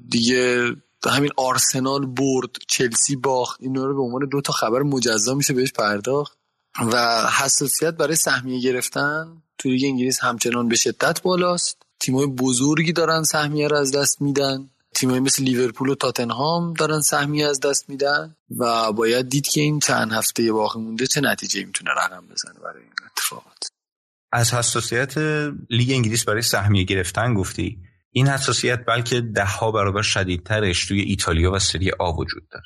دیگه 0.10 0.72
همین 1.06 1.32
آرسنال 1.38 2.06
برد 2.06 2.50
چلسی 2.68 3.16
باخت. 3.16 3.62
اینا 3.62 3.86
رو 3.86 3.96
به 3.96 4.02
عنوان 4.02 4.30
دو 4.30 4.42
تا 4.42 4.54
خبر 4.54 4.82
مجزا 4.82 5.34
میشه 5.34 5.54
بهش 5.54 5.72
پرداخت. 5.72 6.38
و 6.82 7.28
حساسیت 7.40 7.94
برای 7.94 8.16
سهمیه 8.16 8.62
گرفتن 8.62 9.42
تو 9.58 9.70
لیگ 9.70 9.86
انگلیس 9.86 10.20
همچنان 10.20 10.68
به 10.68 10.76
شدت 10.76 11.22
بالاست. 11.22 11.78
تیمای 12.00 12.28
بزرگی 12.28 12.94
دارن 12.94 13.24
سهمیه 13.24 13.68
رو 13.68 13.78
از 13.78 13.92
دست 13.92 14.22
میدن. 14.22 14.70
تیمایی 14.96 15.20
مثل 15.20 15.44
لیورپول 15.44 15.90
و 15.90 15.96
تاتنهام 15.96 16.74
دارن 16.74 17.02
سهمیه 17.02 17.48
از 17.48 17.60
دست 17.60 17.90
میدن 17.90 18.36
و 18.58 18.92
باید 18.92 19.30
دید 19.30 19.48
که 19.48 19.62
این 19.62 19.80
چند 19.80 20.14
هفته 20.14 20.52
باقی 20.52 20.80
مونده 20.80 21.08
چه 21.08 21.22
نتیجه 21.22 21.66
می‌تونه 21.66 21.92
رقم 21.92 22.28
بزنه 22.28 22.60
برای 22.64 22.84
این 22.84 22.94
اتفاقات. 23.12 23.68
از 24.32 24.54
حساسیت 24.54 25.18
لیگ 25.70 25.92
انگلیس 25.92 26.26
برای 26.26 26.42
سهمیه 26.42 26.84
گرفتن 26.84 27.34
گفتی. 27.34 27.78
این 28.12 28.28
حساسیت 28.28 28.86
بلکه 28.88 29.22
ده 29.22 29.46
ها 29.46 29.72
برابر 29.72 30.02
شدیدترش 30.02 30.86
توی 30.86 31.02
ایتالیا 31.02 31.52
و 31.52 31.60
سری 31.60 31.92
آ 31.92 32.12
وجود 32.12 32.48
داره. 32.52 32.66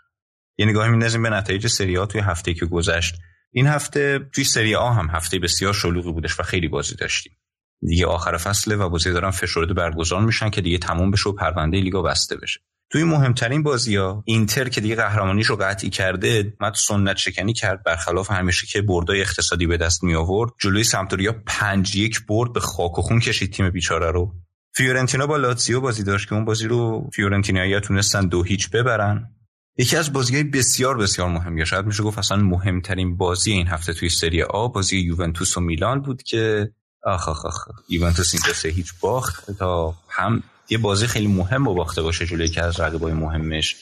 یه 0.58 0.66
نگاهی 0.66 0.90
میندازیم 0.90 1.24
به 1.24 1.30
نتایج 1.30 1.68
سری 1.68 1.98
آ 1.98 2.06
توی 2.06 2.22
هفته 2.22 2.54
که 2.54 2.66
گذشت. 2.66 3.16
این 3.52 3.68
هفته 3.68 4.30
توی 4.34 4.44
سری 4.44 4.76
آ 4.76 4.90
هم 4.90 5.10
هفته 5.10 5.40
بسیار 5.40 5.74
شلوغی 5.74 6.12
بودش 6.12 6.40
و 6.40 6.44
خیلی 6.44 6.68
بازی 6.68 6.96
داشتیم. 6.96 7.38
دیگه 7.82 8.06
آخر 8.06 8.38
فصله 8.38 8.76
و 8.76 8.90
بازی 8.90 9.12
دارن 9.12 9.32
فشرده 9.32 9.74
برگزار 9.74 10.22
میشن 10.22 10.50
که 10.50 10.62
دیگه 10.62 10.78
تموم 10.78 11.12
بشه 11.12 11.30
و 11.30 11.34
پرونده 11.34 11.78
لیگا 11.78 12.02
بسته 12.02 12.38
بشه. 12.38 12.60
توی 12.92 13.04
مهمترین 13.04 13.64
بازی 13.64 13.96
ها 13.96 14.24
اینتر 14.26 14.70
که 14.70 14.82
دیگه 14.82 14.96
قهرمانیش 14.96 15.48
رو 15.48 15.56
قطعی 15.56 15.90
کرده 15.90 16.54
مت 16.60 16.76
سنت 16.76 17.18
شکنی 17.18 17.54
کرد 17.54 17.84
برخلاف 17.84 18.32
همیشه 18.32 18.68
که 18.68 18.82
بردای 18.82 19.22
اقتصادی 19.22 19.68
به 19.68 19.78
دست 19.78 20.04
می 20.04 20.16
آورد 20.16 20.52
جلوی 20.60 20.84
سمتوریا 20.84 21.36
پنج 21.46 21.96
یک 21.96 22.26
برد 22.26 22.54
به 22.54 22.60
خاک 22.60 23.00
و 23.00 23.02
خون 23.02 23.20
کشید 23.20 23.54
تیم 23.54 23.70
بیچاره 23.70 24.12
رو. 24.12 24.36
فیورنتینا 24.76 25.28
با 25.28 25.38
لاتزیو 25.38 25.82
بازی 25.82 26.04
داشت 26.04 26.30
که 26.30 26.36
اون 26.36 26.46
بازی 26.46 26.68
رو 26.68 27.10
فیورنتینایی 27.14 27.80
تونستن 27.80 28.28
دو 28.28 28.44
هیچ 28.44 28.70
ببرن. 28.70 29.37
یکی 29.78 29.98
از 29.98 30.14
بازی 30.14 30.44
بسیار 30.44 30.98
بسیار 30.98 31.30
مهم 31.30 31.58
یا 31.58 31.66
شاید 31.66 31.86
میشه 31.86 32.04
گفت 32.04 32.18
اصلا 32.18 32.38
مهمترین 32.38 33.18
بازی 33.18 33.52
این 33.52 33.68
هفته 33.68 33.94
توی 33.94 34.10
سری 34.10 34.44
آ 34.44 34.68
بازی 34.68 34.98
یوونتوس 34.98 35.58
و 35.58 35.62
میلان 35.62 36.02
بود 36.02 36.24
که 36.24 36.72
آخ 37.04 37.30
آخ 37.30 37.46
آخ 37.46 37.68
یوونتوس 37.90 38.34
این 38.34 38.54
سه 38.54 38.70
هیچ 38.70 38.94
باخت 39.02 39.52
تا 39.52 39.96
هم 40.10 40.44
یه 40.70 40.78
بازی 40.78 41.08
خیلی 41.08 41.28
مهم 41.28 41.66
رو 41.66 41.74
باخته 41.74 42.02
باشه 42.02 42.26
جلوی 42.26 42.48
که 42.48 42.64
از 42.64 42.80
رقیبای 42.80 43.14
مهمش. 43.14 43.76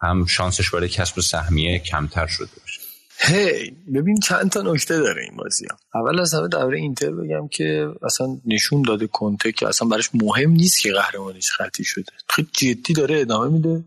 هم 0.00 0.26
شانسش 0.26 0.70
برای 0.70 0.88
کسب 0.88 1.20
سهمیه 1.20 1.78
کمتر 1.78 2.26
شده 2.26 2.50
باشه. 2.60 2.80
هی 3.18 3.70
ببین 3.94 4.20
چند 4.20 4.50
تا 4.50 4.62
نکته 4.62 4.98
داره 4.98 5.22
این 5.22 5.36
بازی 5.36 5.66
هم. 5.70 5.76
اول 5.94 6.20
از 6.20 6.34
همه 6.34 6.48
درباره 6.48 6.78
اینتر 6.78 7.10
بگم 7.10 7.48
که 7.48 7.88
اصلا 8.02 8.26
نشون 8.46 8.82
داده 8.82 9.06
کنته 9.06 9.52
که 9.52 9.68
اصلا 9.68 9.88
براش 9.88 10.10
مهم 10.14 10.50
نیست 10.50 10.80
که 10.80 10.92
قهرمانیش 10.92 11.50
خطی 11.50 11.84
شده. 11.84 12.12
خیلی 12.28 12.48
جدی 12.52 12.92
داره 12.92 13.20
ادامه 13.20 13.48
میده. 13.48 13.84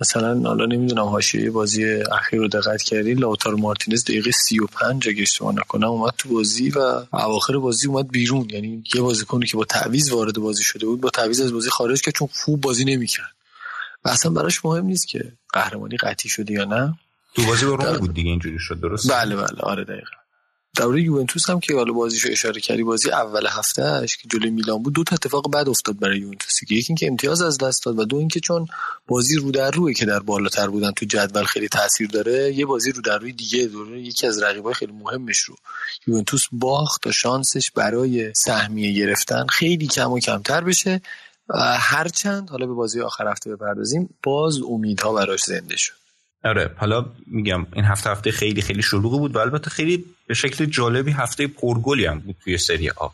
مثلا 0.00 0.40
حالا 0.48 0.66
نمی‌دونم 0.66 1.04
حاشیه 1.04 1.50
بازی 1.50 1.84
اخیر 2.12 2.38
رو 2.38 2.48
دقت 2.48 2.82
کردی 2.82 3.14
لاتار 3.14 3.54
مارتینز 3.54 4.04
دقیقه 4.04 4.30
35 4.30 5.08
اگه 5.08 5.22
اشتباه 5.22 5.54
نکنم 5.54 5.88
اومد 5.88 6.12
تو 6.18 6.28
بازی 6.28 6.70
و 6.70 6.78
اواخر 7.12 7.58
بازی 7.58 7.86
اومد 7.86 8.08
بیرون. 8.08 8.48
یعنی 8.50 8.84
یه 8.94 9.00
بازیکنی 9.00 9.46
که 9.46 9.56
با 9.56 9.64
تعویض 9.64 10.12
وارد 10.12 10.38
بازی 10.38 10.62
شده 10.62 10.86
بود 10.86 11.00
با 11.00 11.10
تعویض 11.10 11.40
از 11.40 11.52
بازی 11.52 11.70
خارج 11.70 12.02
که 12.02 12.12
چون 12.12 12.28
خوب 12.32 12.60
بازی 12.60 12.84
نمی‌کرد. 12.84 13.32
و 14.04 14.08
اصلا 14.08 14.32
براش 14.32 14.64
مهم 14.64 14.84
نیست 14.86 15.08
که 15.08 15.32
قهرمانی 15.52 15.96
قطعی 15.96 16.28
شده 16.28 16.52
یا 16.52 16.64
نه. 16.64 16.94
تو 17.34 17.46
بازی 17.46 17.66
با 17.66 17.74
روم 17.74 17.96
بود 17.96 18.14
دیگه 18.14 18.30
اینجوری 18.30 18.58
شد 18.58 18.80
درست 18.80 19.10
بله 19.12 19.36
بله. 19.36 19.60
آره 19.60 19.84
دقیقا. 19.84 20.19
دوره 20.76 21.02
یوونتوس 21.02 21.50
هم 21.50 21.60
که 21.60 21.74
حالا 21.74 21.92
بازیشو 21.92 22.28
اشاره 22.32 22.60
کردی 22.60 22.82
بازی 22.82 23.10
اول 23.10 23.46
هفتهش 23.46 24.16
که 24.16 24.28
جلوی 24.28 24.50
میلان 24.50 24.82
بود 24.82 24.94
دو 24.94 25.04
تا 25.04 25.14
اتفاق 25.14 25.50
بد 25.52 25.68
افتاد 25.68 25.98
برای 25.98 26.18
یوونتوس 26.18 26.64
که 26.68 26.74
یکی 26.74 26.86
اینکه 26.88 27.06
امتیاز 27.06 27.42
از 27.42 27.58
دست 27.58 27.84
داد 27.84 27.98
و 27.98 28.04
دو 28.04 28.16
اینکه 28.16 28.40
چون 28.40 28.66
بازی 29.06 29.36
رو 29.36 29.50
در 29.50 29.70
روی 29.70 29.94
که 29.94 30.06
در 30.06 30.18
بالاتر 30.18 30.66
بودن 30.66 30.90
تو 30.90 31.06
جدول 31.06 31.44
خیلی 31.44 31.68
تاثیر 31.68 32.08
داره 32.08 32.52
یه 32.52 32.66
بازی 32.66 32.92
رو 32.92 33.02
در 33.02 33.18
روی 33.18 33.32
دیگه 33.32 33.66
دوره 33.66 34.00
یکی 34.00 34.26
از 34.26 34.42
رقیبای 34.42 34.74
خیلی 34.74 34.92
مهمش 34.92 35.38
رو. 35.38 35.56
یوونتوس 36.06 36.44
باخت 36.52 37.02
تا 37.02 37.12
شانسش 37.12 37.70
برای 37.70 38.34
سهمیه 38.34 38.92
گرفتن 38.92 39.46
خیلی 39.46 39.86
کم 39.86 40.12
و 40.12 40.20
کمتر 40.20 40.60
بشه 40.60 41.00
هرچند 41.78 42.50
حالا 42.50 42.66
به 42.66 42.72
بازی 42.72 43.00
آخر 43.00 43.28
هفته 43.28 43.56
بپردازیم 43.56 44.08
باز 44.22 44.58
امیدها 44.62 45.12
براش 45.12 45.44
زنده 45.44 45.76
شد. 45.76 45.92
آره 46.44 46.74
حالا 46.76 47.06
میگم 47.26 47.66
این 47.74 47.84
هفته 47.84 48.10
هفته 48.10 48.30
خیلی 48.30 48.62
خیلی 48.62 48.82
شلوغی 48.82 49.18
بود 49.18 49.36
و 49.36 49.38
البته 49.38 49.70
خیلی 49.70 50.04
به 50.30 50.34
شکل 50.34 50.64
جالبی 50.64 51.12
هفته 51.12 51.46
پرگلی 51.46 52.06
هم 52.06 52.18
بود 52.18 52.36
توی 52.44 52.58
سری 52.58 52.90
آ. 52.90 53.08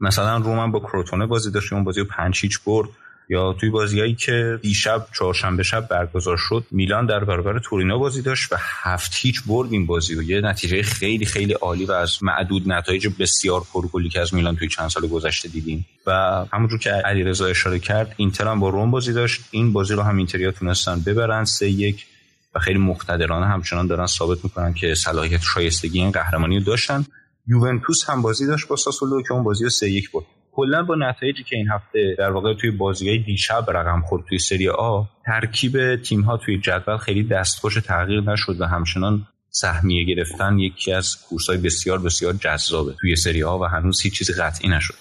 مثلا 0.00 0.36
رومن 0.36 0.72
با 0.72 0.80
کروتونه 0.80 1.26
بازی 1.26 1.50
داشت 1.50 1.72
اون 1.72 1.84
بازی 1.84 2.00
رو 2.00 2.06
پنج 2.06 2.40
هیچ 2.40 2.58
برد. 2.66 2.88
یا 3.28 3.52
توی 3.52 3.70
بازیایی 3.70 4.14
که 4.14 4.58
دیشب 4.62 5.06
چهارشنبه 5.18 5.62
شب 5.62 5.88
برگزار 5.88 6.36
شد 6.36 6.66
میلان 6.70 7.06
در 7.06 7.24
برابر 7.24 7.58
تورینو 7.58 7.98
بازی 7.98 8.22
داشت 8.22 8.52
و 8.52 8.56
هفت 8.58 9.12
هیچ 9.14 9.42
برد 9.46 9.72
این 9.72 9.86
بازی 9.86 10.14
و 10.14 10.22
یه 10.22 10.40
نتیجه 10.40 10.82
خیلی 10.82 11.24
خیلی 11.24 11.52
عالی 11.52 11.84
و 11.84 11.92
از 11.92 12.22
معدود 12.22 12.72
نتایج 12.72 13.08
بسیار 13.18 13.62
پرگلی 13.74 14.08
که 14.08 14.20
از 14.20 14.34
میلان 14.34 14.56
توی 14.56 14.68
چند 14.68 14.88
سال 14.88 15.06
گذشته 15.06 15.48
دیدیم. 15.48 15.86
و 16.06 16.12
همونجور 16.52 16.78
که 16.78 16.90
علیرضا 16.90 17.46
اشاره 17.46 17.78
کرد 17.78 18.14
اینتر 18.16 18.48
هم 18.48 18.60
با 18.60 18.68
روم 18.68 18.90
بازی 18.90 19.12
داشت. 19.12 19.40
این 19.50 19.72
بازی 19.72 19.94
رو 19.94 20.02
هم 20.02 20.16
اینتریا 20.16 20.50
تونستن 20.50 21.00
ببرن. 21.00 21.44
سه 21.44 21.70
یک 21.70 22.06
و 22.54 22.58
خیلی 22.58 22.78
مقتدرانه 22.78 23.46
همچنان 23.46 23.86
دارن 23.86 24.06
ثابت 24.06 24.44
می‌کنن 24.44 24.74
که 24.74 24.94
صلاحیت 24.94 25.40
شایستگی 25.54 26.00
این 26.00 26.10
قهرمانی 26.10 26.58
رو 26.58 26.64
داشتن. 26.64 27.04
یوونتوس 27.46 28.10
هم 28.10 28.22
بازی 28.22 28.46
داشت 28.46 28.68
با 28.68 28.76
ساسولو 28.76 29.22
که 29.22 29.32
اون 29.32 29.44
بازی 29.44 29.64
رو 29.64 29.70
سه 29.70 29.90
یک 29.90 30.10
بود 30.10 30.26
کلا 30.52 30.82
با 30.82 30.94
نتایجی 30.94 31.44
که 31.44 31.56
این 31.56 31.68
هفته 31.68 32.14
در 32.18 32.30
واقع 32.30 32.54
توی 32.54 32.70
بازی 32.70 33.08
های 33.08 33.18
دیشب 33.18 33.64
رقم 33.68 34.02
خورد 34.02 34.24
توی 34.28 34.38
سری 34.38 34.68
آ 34.68 35.02
ترکیب 35.26 35.96
تیم 35.96 36.20
ها 36.20 36.36
توی 36.36 36.58
جدول 36.58 36.96
خیلی 36.96 37.22
دستخوش 37.22 37.74
تغییر 37.74 38.20
نشد 38.20 38.60
و 38.60 38.64
همچنان 38.64 39.26
سهمیه 39.50 40.04
گرفتن 40.04 40.58
یکی 40.58 40.92
از 40.92 41.16
کورس 41.28 41.48
های 41.48 41.58
بسیار 41.58 41.98
بسیار 41.98 42.32
جذابه 42.32 42.94
توی 43.00 43.16
سری 43.16 43.42
آ 43.42 43.58
و 43.58 43.64
هنوز 43.64 44.00
هیچ 44.00 44.18
چیزی 44.18 44.32
قطعی 44.32 44.68
نشد. 44.68 44.94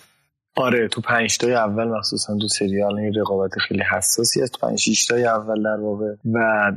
آره 0.55 0.87
تو 0.87 1.01
پنج 1.01 1.37
تای 1.37 1.53
اول 1.53 1.87
مخصوصا 1.87 2.37
تو 2.37 2.47
سریال 2.47 2.99
این 2.99 3.13
رقابت 3.13 3.51
خیلی 3.67 3.83
حساسی 3.91 4.41
است 4.41 4.59
پنج 4.59 4.79
شش 4.79 5.05
تای 5.05 5.25
اول 5.25 5.63
در 5.63 5.81
واقع. 5.81 6.13
و 6.33 6.71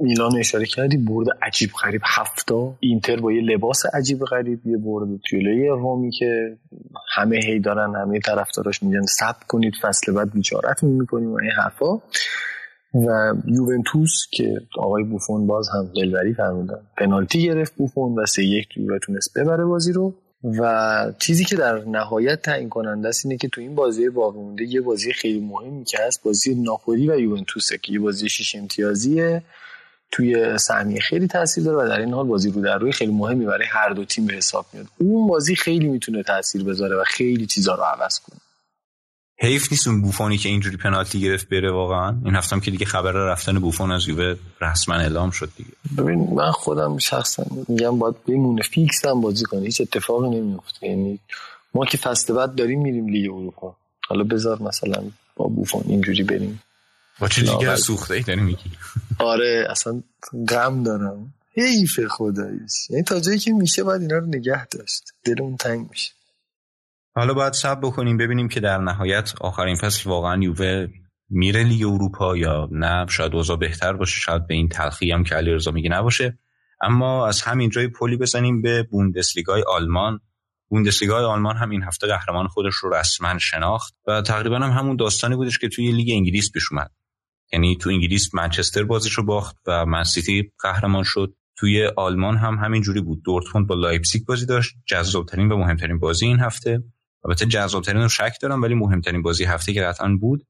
میلان 0.00 0.38
اشاره 0.38 0.66
کردی 0.66 0.96
برد 0.96 1.26
عجیب 1.42 1.70
غریب. 1.82 2.00
هفتا 2.04 2.74
اینتر 2.80 3.20
با 3.20 3.32
یه 3.32 3.42
لباس 3.42 3.82
عجیب 3.94 4.18
غریب 4.18 4.66
یه 4.66 4.76
برد 4.76 5.08
جلوی 5.30 5.68
رومی 5.68 6.10
که 6.10 6.56
همه 7.14 7.36
هی 7.36 7.60
دارن 7.60 7.94
همه 7.94 8.20
طرفداراش 8.20 8.82
میگن 8.82 9.02
سب 9.06 9.36
کنید 9.48 9.74
فصل 9.82 10.12
بعد 10.12 10.32
بیچارتون 10.32 10.90
می‌کنیم. 10.90 11.32
و 11.32 11.38
این 11.38 11.50
حرفا. 11.50 12.00
و 12.94 13.34
یوونتوس 13.46 14.26
که 14.30 14.54
آقای 14.78 15.04
بوفون 15.04 15.46
باز 15.46 15.68
هم 15.68 15.90
دلبری 15.96 16.34
فرمودن 16.34 16.80
پنالتی 16.98 17.42
گرفت 17.42 17.74
بوفون 17.76 18.18
و 18.18 18.26
سه 18.26 18.44
یک 18.44 18.68
تونست 19.02 19.38
ببره 19.38 19.64
بازی 19.64 19.92
رو. 19.92 20.14
و 20.44 21.12
چیزی 21.18 21.44
که 21.44 21.56
در 21.56 21.84
نهایت 21.84 22.42
تعیین 22.42 22.68
کننده 22.68 23.08
است 23.08 23.26
اینه 23.26 23.38
که 23.38 23.48
تو 23.48 23.60
این 23.60 23.74
بازی 23.74 24.08
باقی 24.08 24.38
مونده 24.38 24.64
یه 24.64 24.80
بازی 24.80 25.12
خیلی 25.12 25.40
مهمی 25.40 25.84
که 25.84 25.98
هست 26.06 26.22
بازی 26.22 26.54
ناپولی 26.54 27.10
و 27.10 27.18
یوونتوسه 27.18 27.78
که 27.78 27.92
یه 27.92 27.98
بازی 27.98 28.28
شیش 28.28 28.54
امتیازیه 28.54 29.42
توی 30.12 30.58
سهمیه 30.58 31.00
خیلی 31.00 31.26
تاثیر 31.26 31.64
داره 31.64 31.84
و 31.84 31.88
در 31.88 32.00
این 32.00 32.14
حال 32.14 32.26
بازی 32.26 32.50
رو 32.50 32.62
در 32.62 32.78
روی 32.78 32.92
خیلی 32.92 33.12
مهمی 33.12 33.46
برای 33.46 33.66
هر 33.66 33.88
دو 33.88 34.04
تیم 34.04 34.26
به 34.26 34.34
حساب 34.34 34.66
میاد. 34.72 34.86
اون 34.98 35.28
بازی 35.28 35.56
خیلی 35.56 35.88
می‌تونه 35.88 36.22
تاثیر 36.22 36.64
بذاره 36.64 36.96
و 36.96 37.04
خیلی 37.06 37.46
چیزا 37.46 37.74
رو 37.74 37.82
عوض 37.82 38.18
کنه. 38.18 38.40
حیف 39.38 39.72
نیست 39.72 39.86
اون 39.86 40.02
بوفونی 40.02 40.38
که 40.38 40.48
اینجوری 40.48 40.76
پنالتی 40.76 41.20
گرفت 41.20 41.48
بره 41.48 41.72
واقعا؟ 41.72 42.16
این 42.24 42.34
هفتم 42.34 42.60
که 42.60 42.70
دیگه 42.70 42.86
خبر 42.86 43.12
رفتن 43.12 43.58
بوفون 43.58 43.92
از 43.92 44.08
یووه 44.08 44.36
رسما 44.60 44.94
اعلام 44.94 45.30
شد 45.30 45.50
دیگه. 45.56 45.70
ببین 45.98 46.34
من 46.34 46.50
خودم 46.50 46.98
شخصا 46.98 47.46
میگم 47.68 47.98
باید 47.98 48.24
بمونه 48.24 48.62
فیکس 48.62 49.04
هم 49.04 49.20
بازی 49.20 49.44
کنه 49.44 49.60
هیچ 49.60 49.80
اتفاقی 49.80 50.28
نمیفته 50.28 50.86
یعنی 50.86 51.18
ما 51.74 51.84
که 51.84 51.98
فصل 51.98 52.34
بعد 52.34 52.54
داریم 52.54 52.82
میریم 52.82 53.08
لیگ 53.08 53.30
اروپا. 53.32 53.76
حالا 54.08 54.24
بذار 54.24 54.62
مثلا 54.62 55.02
با 55.36 55.44
بوفون 55.44 55.82
اینجوری 55.86 56.22
بریم. 56.22 56.62
با 57.18 57.28
چه 57.28 57.42
جیگر 57.42 57.76
سوخته 57.76 58.14
ای 58.14 58.22
داری 58.22 58.40
میگی. 58.40 58.70
آره 59.18 59.66
اصلا 59.70 60.02
غم 60.48 60.82
دارم. 60.82 61.34
حیف 61.54 62.00
خداییش. 62.08 62.90
یعنی 62.90 63.02
تا 63.02 63.20
جایی 63.20 63.38
که 63.38 63.52
میشه 63.52 63.82
باید 63.82 64.02
اینا 64.02 64.18
رو 64.18 64.26
نگه 64.26 64.66
داشت. 64.66 65.02
دلمون 65.24 65.56
تنگ 65.56 65.90
میشه. 65.90 66.12
حالا 67.16 67.34
باید 67.34 67.52
صبر 67.52 67.80
بکنیم 67.82 68.16
ببینیم 68.16 68.48
که 68.48 68.60
در 68.60 68.78
نهایت 68.78 69.32
آخرین 69.40 69.76
فصل 69.76 70.10
واقعا 70.10 70.42
یووه 70.42 70.86
میره 71.28 71.64
لیگ 71.64 71.86
اروپا 71.86 72.36
یا 72.36 72.68
نه. 72.72 73.06
شاید 73.08 73.34
اوضاع 73.34 73.56
بهتر 73.56 73.92
باشه 73.92 74.20
شاید 74.20 74.46
به 74.46 74.54
این 74.54 74.68
تلخی 74.68 75.12
هم 75.12 75.24
که 75.24 75.34
علیرضا 75.34 75.70
میگه 75.70 75.90
نباشه. 75.90 76.38
اما 76.80 77.26
از 77.26 77.42
همین 77.42 77.70
جا 77.70 77.76
یه 77.76 77.88
پلی 77.88 78.16
بزنیم 78.16 78.62
به 78.62 78.82
بوندسلیگای 78.82 79.62
آلمان. 79.62 80.20
بوندسلیگای 80.68 81.24
آلمان 81.24 81.56
هم 81.56 81.70
این 81.70 81.82
هفته 81.82 82.06
قهرمان 82.06 82.46
خودش 82.46 82.74
رو 82.74 82.94
رسما 82.94 83.38
شناخت 83.38 83.94
و 84.06 84.22
تقریبا 84.22 84.58
هم 84.58 84.70
همون 84.70 84.96
داستانی 84.96 85.36
بودش 85.36 85.58
که 85.58 85.68
توی 85.68 85.92
لیگ 85.92 86.08
انگلیس 86.10 86.52
پیش 86.52 86.72
اومد. 86.72 86.90
یعنی 87.52 87.76
تو 87.76 87.90
انگلیس 87.90 88.34
منچستر 88.34 88.84
بازیش 88.84 89.12
رو 89.12 89.24
باخت 89.24 89.56
و 89.66 89.86
منسیتی 89.86 90.52
قهرمان 90.62 91.02
شد. 91.02 91.34
توی 91.58 91.86
آلمان 91.96 92.36
هم 92.36 92.54
همین 92.54 92.82
جوری 92.82 93.00
بود. 93.00 93.22
دورتموند 93.24 93.66
با 93.68 93.74
لایپزیگ 93.74 94.26
بازی 94.26 94.46
داشت. 94.46 94.74
جذابترین 94.86 95.52
و 95.52 95.56
مهمترین 95.56 95.98
بازی 95.98 96.26
این 96.26 96.40
هفته. 96.40 96.82
البته 97.26 97.46
جذابترین 97.46 98.02
رو 98.02 98.08
شک 98.08 98.32
دارم 98.40 98.62
ولی 98.62 98.74
مهمترین 98.74 99.22
بازی 99.22 99.44
هفته 99.44 99.72
که 99.72 99.82
قطعا 99.82 100.16
بود 100.20 100.46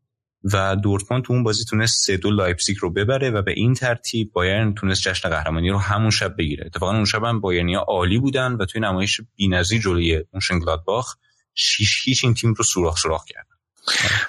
و 0.52 0.76
دورتموند 0.76 1.24
تو 1.24 1.32
اون 1.32 1.42
بازی 1.42 1.64
تونست 1.64 2.06
سه 2.06 2.16
دو 2.16 2.30
لایپزیگ 2.30 2.76
رو 2.80 2.90
ببره 2.90 3.30
و 3.30 3.42
به 3.42 3.52
این 3.52 3.74
ترتیب 3.74 4.32
بایرن 4.32 4.74
تونست 4.74 5.02
جشن 5.02 5.28
قهرمانی 5.28 5.70
رو 5.70 5.78
همون 5.78 6.10
شب 6.10 6.36
بگیره. 6.38 6.66
اتفاقا 6.66 6.92
اون 6.92 7.04
شب 7.04 7.24
هم 7.24 7.40
بایرنیا 7.40 7.80
عالی 7.80 8.18
بودن 8.18 8.52
و 8.52 8.64
توی 8.64 8.80
نمایش 8.80 9.20
بی‌نظیر 9.36 9.80
جلوی 9.80 10.24
باخ 10.86 11.14
شیش 11.54 12.02
هیچ 12.04 12.24
این 12.24 12.34
تیم 12.34 12.54
رو 12.54 12.64
سوراخ 12.64 12.98
سوراخ 12.98 13.24
کرد 13.24 13.46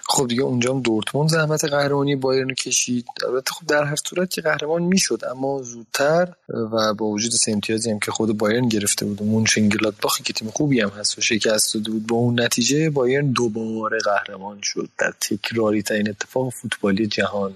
خب 0.09 0.27
دیگه 0.27 0.41
اونجا 0.41 0.73
هم 0.73 0.81
دورتموند 0.81 1.29
زحمت 1.29 1.65
قهرمانی 1.65 2.15
بایرن 2.15 2.53
کشید. 2.53 3.05
البته 3.27 3.51
خب 3.51 3.67
در 3.67 3.83
هر 3.83 3.95
صورت 3.95 4.29
که 4.29 4.41
قهرمان 4.41 4.81
می‌شد 4.81 5.21
اما 5.31 5.61
زودتر 5.61 6.33
و 6.49 6.93
با 6.93 7.05
وجود 7.05 7.31
سه 7.31 7.51
هم 7.91 7.99
که 7.99 8.11
خود 8.11 8.37
بایرن 8.37 8.67
گرفته 8.67 9.05
بود 9.05 9.21
و 9.21 9.91
باخی 10.01 10.23
که 10.23 10.33
تیم 10.33 10.49
خوبی 10.49 10.81
هم 10.81 10.89
هست 10.89 11.17
و 11.17 11.21
شکست 11.21 11.73
داده 11.73 11.91
بود 11.91 12.07
با 12.07 12.15
اون 12.15 12.41
نتیجه 12.41 12.89
بایرن 12.89 13.31
دوباره 13.31 13.97
قهرمان 14.05 14.59
شد 14.63 14.89
در 14.99 15.13
تکراری 15.21 15.81
ترین 15.81 16.09
اتفاق 16.09 16.49
فوتبالی 16.49 17.07
جهان. 17.07 17.53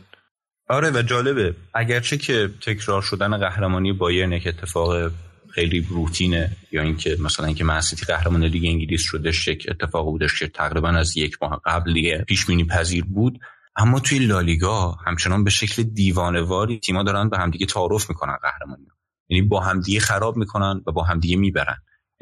آره 0.69 0.91
و 0.91 1.01
جالبه. 1.01 1.55
اگرچه 1.73 2.17
که 2.17 2.49
تکرار 2.65 3.01
شدن 3.01 3.37
قهرمانی 3.37 3.93
بایرن 3.93 4.31
یک 4.31 4.47
اتفاق 4.47 5.11
خیلی 5.53 5.87
روتینه 5.89 6.51
یا 6.71 6.81
اینکه 6.81 7.17
مثلا 7.19 7.45
اینکه 7.45 7.63
منسیتی 7.63 8.05
قهرمان 8.05 8.43
لیگ 8.43 8.65
انگلیس 8.65 9.01
شدش 9.01 9.47
یک 9.47 9.67
اتفاق 9.69 10.05
بودش 10.05 10.39
که 10.39 10.47
تقریبا 10.47 10.89
از 10.89 11.17
یک 11.17 11.37
ماه 11.41 11.61
قبل 11.65 11.93
دیگه 11.93 12.25
پیش 12.27 12.45
بینی 12.45 12.63
پذیر 12.63 13.05
بود. 13.05 13.39
اما 13.75 13.99
توی 13.99 14.19
لالیگا 14.19 14.91
همچنان 15.05 15.43
به 15.43 15.49
شکل 15.49 15.83
دیوانواری 15.83 16.79
تیما 16.79 17.03
دارن 17.03 17.29
به 17.29 17.37
همدیگه 17.37 17.65
تعارف 17.65 18.09
می‌کنن 18.09 18.37
قهرمانی 18.41 18.87
یعنی 19.29 19.47
با 19.47 19.59
همدیگه 19.59 19.99
خراب 19.99 20.37
می‌کنن 20.37 20.81
و 20.87 20.91
با 20.91 21.03
همدیگه 21.03 21.35
می‌برن. 21.35 21.77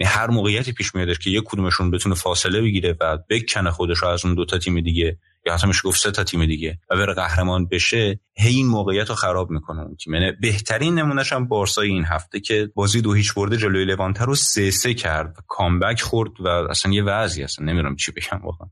هر 0.07 0.27
موقعیتی 0.27 0.73
پیش 0.73 0.95
میادش 0.95 1.19
که 1.19 1.29
یک 1.29 1.43
کدومشون 1.45 1.91
بتونه 1.91 2.15
فاصله 2.15 2.61
بگیره 2.61 2.97
و 3.01 3.17
بکنه 3.29 3.71
خودش 3.71 4.03
از 4.03 4.25
اون 4.25 4.35
دوتا 4.35 4.57
تیم 4.57 4.79
دیگه 4.79 5.17
یا 5.45 5.53
حتی 5.53 5.67
میشه 5.67 5.81
گفت 5.85 6.01
سه 6.01 6.11
تا 6.11 6.23
تیم 6.23 6.45
دیگه 6.45 6.79
و 6.89 6.97
بره 6.97 7.13
قهرمان 7.13 7.67
بشه 7.67 8.19
هی 8.37 8.55
این 8.55 8.67
موقعیت 8.67 9.09
رو 9.09 9.15
خراب 9.15 9.49
می‌کنه 9.51 9.81
اون 9.81 9.95
تیم. 9.95 10.13
یعنی 10.13 10.31
بهترین 10.31 10.99
نمونهش 10.99 11.33
هم 11.33 11.47
بارسای 11.47 11.89
این 11.89 12.05
هفته 12.05 12.39
که 12.39 12.71
بازی 12.75 13.01
دو 13.01 13.13
هیچ 13.13 13.33
برده 13.33 13.57
جلوی 13.57 13.85
لوانتر 13.85 14.25
رو 14.25 14.35
سه 14.35 14.71
سه 14.71 14.93
کرد 14.93 15.37
کامبک 15.47 16.01
خورد 16.01 16.31
و 16.39 16.47
اصلا 16.47 16.91
یه 16.91 17.03
وضعی 17.03 17.43
اصلا 17.43 17.65
نمی‌دونم 17.65 17.95
چی 17.95 18.11
بگم 18.11 18.39
واقعا. 18.43 18.67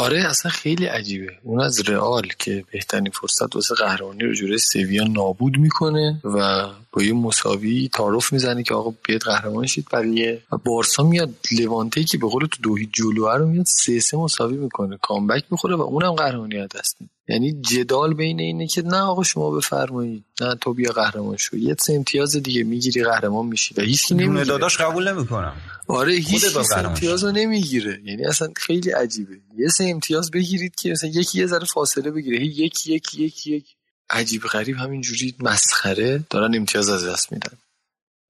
آره 0.00 0.24
اصلا 0.28 0.50
خیلی 0.50 0.86
عجیبه. 0.86 1.32
اون 1.42 1.60
از 1.60 1.88
رئال 1.88 2.28
که 2.38 2.64
بهترین 2.72 3.10
فرصت 3.10 3.54
واسه 3.54 3.74
قهرمانی 3.74 4.20
رو 4.20 4.34
جوره 4.34 4.56
سویا 4.58 5.04
نابود 5.04 5.58
می‌کنه 5.58 6.20
و 6.24 6.66
با 6.92 7.02
یه 7.02 7.12
مساوی 7.12 7.88
تعارف 7.92 8.32
می‌زنه 8.32 8.62
که 8.62 8.74
آقا 8.74 8.94
بیاد 9.04 9.20
قهرمان 9.20 9.66
شید. 9.66 9.86
بقیه 9.92 10.42
و 10.52 10.56
بارسا 10.56 11.02
میاد 11.02 11.34
لوانته 11.58 12.04
که 12.04 12.18
به 12.18 12.26
قول 12.28 12.46
تو 12.46 12.62
دو 12.62 12.74
جلوه 12.92 13.34
رو 13.34 13.46
میاد 13.46 13.66
سه 13.66 14.00
سه 14.00 14.16
مساوی 14.16 14.56
می‌کنه. 14.56 14.98
کامبک 15.02 15.44
می‌خوره 15.50 15.76
و 15.76 15.80
اونم 15.80 16.12
قهرمانی 16.12 16.66
دست 16.66 16.98
یعنی 17.30 17.52
جدال 17.52 18.14
بین 18.14 18.40
اینه 18.40 18.66
که 18.66 18.82
نه 18.82 18.96
آقا 18.96 19.22
شما 19.22 19.50
بفرمایید. 19.50 20.24
نه 20.40 20.54
تو 20.54 20.74
بیا 20.74 20.92
قهرمان 20.92 21.36
شو. 21.36 21.56
یه 21.56 21.76
سه 21.78 21.92
امتیاز 21.92 22.36
دیگه 22.36 22.64
می‌گیری 22.64 23.04
قهرمان 23.04 23.46
میشی 23.46 23.74
و 23.78 23.80
هیچ 23.80 24.12
نمی‌گیره. 24.12 24.44
داداش 24.44 24.76
قبول 24.76 25.12
نمی‌کنم. 25.12 25.52
آره 25.86 26.14
هیچ 26.14 26.44
امتیاز 26.76 27.24
رو 27.24 27.32
نمی‌گیره. 27.32 28.00
یعنی 28.04 28.24
اصلا 28.24 28.48
خیلی 28.56 28.90
عجیبه. 28.90 29.36
یه 29.58 29.68
سه 29.68 29.84
امتیاز 29.84 30.30
بگیرید 30.30 30.74
که 30.74 30.90
مثلا 30.90 31.10
یکی 31.10 31.38
یه 31.38 31.46
ذره 31.46 31.64
فاصله 31.64 32.10
بگیره. 32.10 32.44
یکی 32.44 32.94
یکی 32.94 33.24
یکی 33.24 33.56
یک 33.56 33.64
عجیب 34.10 34.42
غریب 34.42 34.76
همینجوری 34.76 35.34
مسخره. 35.40 36.24
دارن 36.30 36.54
امتیاز 36.54 36.88
از 36.88 37.04
دست 37.04 37.32
میدن. 37.32 37.52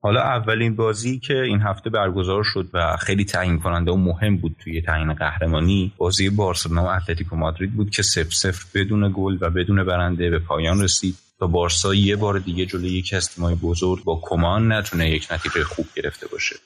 حالا 0.02 0.20
اولین 0.20 0.76
بازی 0.76 1.18
که 1.18 1.42
این 1.42 1.60
هفته 1.60 1.90
برگزار 1.90 2.44
شد 2.44 2.68
و 2.74 2.96
خیلی 2.96 3.24
تعیین 3.24 3.58
کننده 3.58 3.90
و 3.90 3.96
مهم 3.96 4.36
بود 4.36 4.56
توی 4.64 4.82
تعیین 4.82 5.14
قهرمانی 5.14 5.92
بازی 5.96 6.30
بارسلونا 6.30 6.84
و 6.84 6.86
اتلتیکو 6.86 7.36
مادرید 7.36 7.72
بود 7.72 7.90
که 7.90 8.02
سف 8.02 8.32
سفر 8.32 8.64
بدون 8.74 9.12
گل 9.16 9.38
و 9.40 9.50
بدون 9.50 9.84
برنده 9.84 10.30
به 10.30 10.38
پایان 10.38 10.82
رسید 10.82 11.16
تا 11.38 11.46
بارسا 11.46 11.94
یه 11.94 12.16
بار 12.16 12.38
دیگه 12.38 12.66
جلوی 12.66 12.90
یک 12.90 13.14
از 13.14 13.30
بزرگ 13.62 14.04
با 14.04 14.20
کمان 14.22 14.72
نتونه 14.72 15.10
یک 15.10 15.28
نتیجه 15.30 15.64
خوب 15.64 15.86
گرفته 15.96 16.28
باشه. 16.28 16.56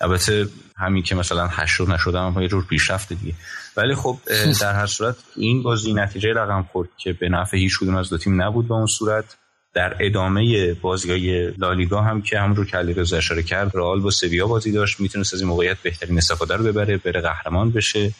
البته 0.00 0.48
همین 0.76 1.02
که 1.02 1.14
مثلا 1.14 1.46
هشت 1.46 1.80
نشده 1.80 2.18
هم 2.18 2.42
یه 2.42 2.48
جور 2.48 2.64
پیشرفت 2.64 3.12
دیگه. 3.12 3.34
ولی 3.76 3.94
خب 3.94 4.18
در 4.60 4.72
هر 4.72 4.86
صورت 4.86 5.16
این 5.36 5.62
بازی 5.62 5.94
نتیجه 5.94 6.32
رقم 6.32 6.62
خورد 6.72 6.88
که 6.98 7.12
به 7.12 7.28
نفع 7.28 7.56
هیچ 7.56 7.78
کدوم 7.78 7.96
از 7.96 8.10
دو 8.10 8.18
تیم 8.18 8.42
نبود 8.42 8.68
به 8.68 8.74
اون 8.74 8.86
صورت. 8.86 9.36
در 9.74 9.96
ادامه 10.00 10.74
بازی 10.74 11.10
های 11.10 11.50
لالیگا 11.50 12.02
هم 12.02 12.22
که 12.22 12.40
همون 12.40 12.56
رو 12.56 12.64
که 12.64 12.76
علیرضا 12.76 13.16
اشاره 13.16 13.42
کرد 13.42 13.70
رئال 13.74 14.00
با 14.00 14.10
سویا 14.10 14.46
بازی 14.46 14.72
داشت 14.72 15.00
می‌تونست 15.00 15.34
از 15.34 15.40
این 15.40 15.48
موقعیت 15.48 15.76
بهترین 15.82 16.18
استفاده 16.18 16.56
رو 16.56 16.64
ببره 16.64 16.96
بره 16.96 17.20
قهرمان 17.20 17.70
بشه. 17.70 18.14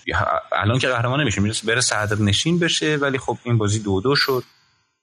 الان 0.52 0.78
که 0.78 0.88
قهرمان 0.88 1.20
نمیشه 1.20 1.40
می‌رسه 1.40 1.66
بره 1.66 1.80
صدر 1.80 2.18
نشین 2.18 2.58
بشه 2.58 2.96
ولی 2.96 3.18
خب 3.18 3.38
این 3.44 3.58
بازی 3.58 3.78
دو 3.78 4.00
دو 4.00 4.16
شد 4.16 4.44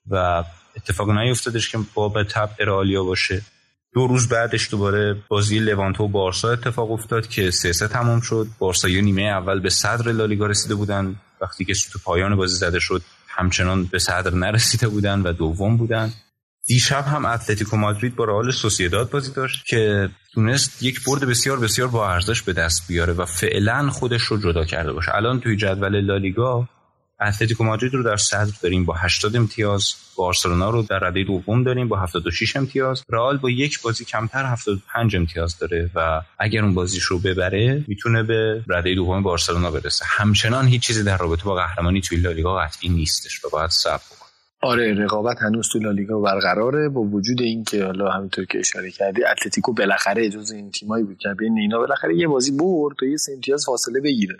و 0.10 0.44
اتفاق 0.78 1.10
نیفتادش 1.10 1.70
که 1.70 1.80
باب 1.94 2.24
تب 2.24 2.50
رئالیا 2.60 3.04
باشه. 3.04 3.42
دو 3.94 4.08
روز 4.08 4.30
بعدش 4.30 4.72
دوباره 4.72 5.18
بازی 5.28 5.60
لوانتو 5.60 6.04
و 6.04 6.08
بارسا 6.08 6.52
اتفاق 6.52 6.92
افتاد 6.92 7.28
که 7.28 7.52
سه 7.52 7.74
سه 7.74 7.88
تمام 7.88 8.22
شد. 8.22 8.48
بارسا 8.60 8.88
نیمه 8.88 9.22
اول 9.22 9.60
به 9.60 9.70
صدر 9.70 10.12
لالیگا 10.12 10.46
رسیده 10.46 10.76
بودن. 10.76 11.16
وقتی 11.42 11.66
که 11.66 11.74
تو 11.92 12.00
پایان 12.04 12.36
بازی 12.36 12.56
زده 12.56 12.80
شد 12.80 13.02
همچنان 13.28 13.86
به 13.86 14.00
صدر 14.00 14.34
نرسیده 14.34 14.88
بودن 14.88 15.22
و 15.22 15.34
دوم 15.34 15.78
بودن. 15.78 16.14
دیشب 16.66 17.06
هم 17.08 17.26
اتلتیکو 17.26 17.78
مادرید 17.78 18.16
با 18.16 18.26
رئال 18.26 18.52
سوسیداد 18.52 19.10
بازی 19.10 19.32
داشت 19.34 19.66
که 19.66 20.10
تونست 20.34 20.84
یک 20.84 21.04
برد 21.04 21.26
بسیار 21.26 21.60
بسیار 21.60 21.88
با 21.88 22.10
ارزش 22.10 22.42
به 22.42 22.54
دست 22.54 22.88
بیاره 22.88 23.14
و 23.14 23.26
فعلا 23.26 23.90
خودش 23.90 24.22
رو 24.22 24.38
جدا 24.38 24.66
کرده 24.66 24.94
باشه. 24.94 25.16
الان 25.16 25.40
توی 25.40 25.58
جدول 25.58 26.02
لالیگا 26.02 26.68
اتلتیکو 27.22 27.64
مادرید 27.64 27.94
رو 27.94 28.04
در 28.04 28.18
صدر 28.18 28.52
داریم 28.64 28.86
با 28.86 28.94
80 28.94 29.36
امتیاز. 29.36 29.94
بارسلونا 30.16 30.70
رو 30.70 30.82
در 30.82 31.00
رده 31.00 31.24
دوم 31.24 31.64
داریم 31.64 31.88
با 31.88 32.00
76 32.00 32.56
امتیاز. 32.56 33.04
رئال 33.10 33.38
با 33.38 33.50
یک 33.50 33.82
بازی 33.82 34.06
کمتر 34.06 34.46
75 34.46 35.16
امتیاز 35.16 35.58
داره 35.58 35.92
و 35.96 36.22
اگر 36.40 36.64
اون 36.64 36.74
بازیش 36.74 37.04
رو 37.04 37.20
ببره 37.20 37.86
می‌تونه 37.88 38.24
به 38.24 38.64
رده 38.70 38.96
دوم 38.96 39.24
بارسلونا 39.24 39.72
برسه. 39.72 40.06
همچنان 40.08 40.68
هیچ 40.68 40.82
چیزی 40.82 41.04
در 41.04 41.18
رابطه 41.18 41.44
با 41.44 41.56
قهرمانی 41.56 42.02
توی 42.02 42.18
لالیگا 42.18 42.56
قطعی 42.56 42.90
نیستش 42.90 43.46
و 43.46 43.50
باید 43.50 43.70
صبر 43.70 44.04
آره 44.64 44.94
رقابت 44.94 45.42
هنوز 45.42 45.70
تو 45.72 45.80
لالیگا 45.80 46.20
برقراره 46.20 46.90
با 46.90 47.02
وجود 47.02 47.42
اینکه 47.42 47.86
حالا 47.86 48.10
همینطور 48.12 48.46
که 48.46 48.60
اشاره 48.60 48.92
کردی 48.92 49.24
اتلتیکو 49.24 49.74
بالاخره 49.74 50.30
جز 50.30 50.52
این 50.52 50.72
تیمایی 50.72 51.04
بود 51.04 51.18
که 51.18 51.30
بین 51.40 51.58
اینا 51.58 51.78
بالاخره 51.78 52.18
یه 52.18 52.28
بازی 52.28 52.52
برد 52.52 52.96
تا 53.00 53.06
یه 53.06 53.18
امتیاز 53.36 53.66
فاصله 53.66 54.02
بگیره. 54.02 54.38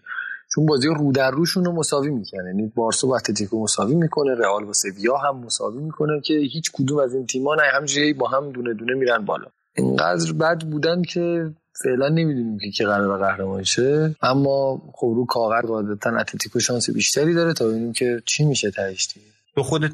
چون 0.56 0.66
بازی 0.66 0.88
رو 0.88 1.12
در 1.12 1.32
روشون 1.32 1.66
رو 1.66 1.72
مساوی 1.72 2.10
می‌کنه. 2.10 2.46
یعنی 2.46 2.72
بارسا 2.76 3.08
با 3.08 3.16
اتلتیکو 3.16 3.64
مساوی 3.64 3.96
می‌کنه 3.96 4.36
رئال 4.36 4.66
با 4.66 4.74
سویا 4.74 5.18
هم 5.18 5.38
مساوی 5.38 5.84
می‌کنه 5.84 6.22
که 6.22 6.34
هیچ 6.34 6.72
کدوم 6.72 7.00
از 7.00 7.14
این 7.14 7.26
تیم‌ها 7.26 7.56
نه 7.56 7.64
همجوری 7.74 8.14
با 8.14 8.28
هم 8.28 8.52
دونه 8.52 8.74
دونه 8.74 8.94
میرن 8.94 9.26
بالا. 9.26 9.46
اینقدر 9.76 10.34
بد 10.34 10.62
بودن 10.62 11.02
که 11.02 11.52
فعلا 11.84 12.10
نمی‌دونیم 12.10 12.58
که 12.60 12.70
کی 12.70 12.86
قرار 12.86 13.18
قهرمان 13.18 13.64
شه. 13.64 14.16
اما 14.22 14.82
خب 14.94 15.14
رو 15.16 15.26
کاغذ 15.26 15.66
قاعدتا 15.66 16.10
اتلتیکو 16.10 16.60
شانس 16.60 16.90
بیشتری 16.90 17.34
داره 17.34 17.54
تا 17.54 17.68
ببینیم 17.68 17.94
که 17.94 18.22
چی 18.26 18.46
میشه 18.46 18.72
تهش 18.72 19.08
تو 19.56 19.64
خودت 19.64 19.92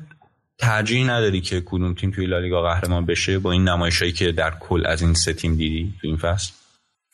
ترجیح 0.59 1.09
نداری 1.09 1.41
که 1.41 1.61
کدوم 1.65 1.93
تیم 1.93 2.11
توی 2.11 2.25
لالیگا 2.25 2.61
قهرمان 2.61 3.05
بشه 3.05 3.39
با 3.39 3.51
این 3.51 3.63
نمایشایی 3.63 4.11
که 4.11 4.31
در 4.31 4.53
کل 4.59 4.85
از 4.85 5.01
این 5.01 5.13
سه 5.13 5.33
تیم 5.33 5.55
دیدی 5.55 5.93
تو 6.01 6.07
این 6.07 6.17
فصل؟ 6.17 6.51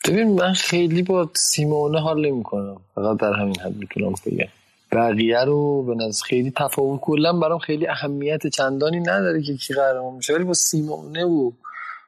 ببین 0.08 0.28
من 0.28 0.52
خیلی 0.52 1.02
با 1.02 1.30
سیمونه 1.34 2.00
حال 2.00 2.26
نمی 2.26 2.42
کنم 2.42 2.76
فقط 2.94 3.16
در 3.16 3.32
همین 3.32 3.60
حد 3.60 3.76
می‌تونم 3.76 4.12
بگم. 4.26 4.48
بقیه 4.92 5.44
رو 5.44 5.82
به 5.82 5.94
نظر 5.94 6.24
خیلی 6.24 6.52
تفاوت 6.56 7.00
کلا 7.00 7.32
برام 7.32 7.58
خیلی 7.58 7.86
اهمیت 7.86 8.46
چندانی 8.46 9.00
نداره 9.00 9.42
که 9.42 9.56
کی 9.56 9.74
قهرمان 9.74 10.14
میشه. 10.14 10.34
ولی 10.34 10.44
با 10.44 10.54
سیمونه 10.54 11.24
و 11.24 11.50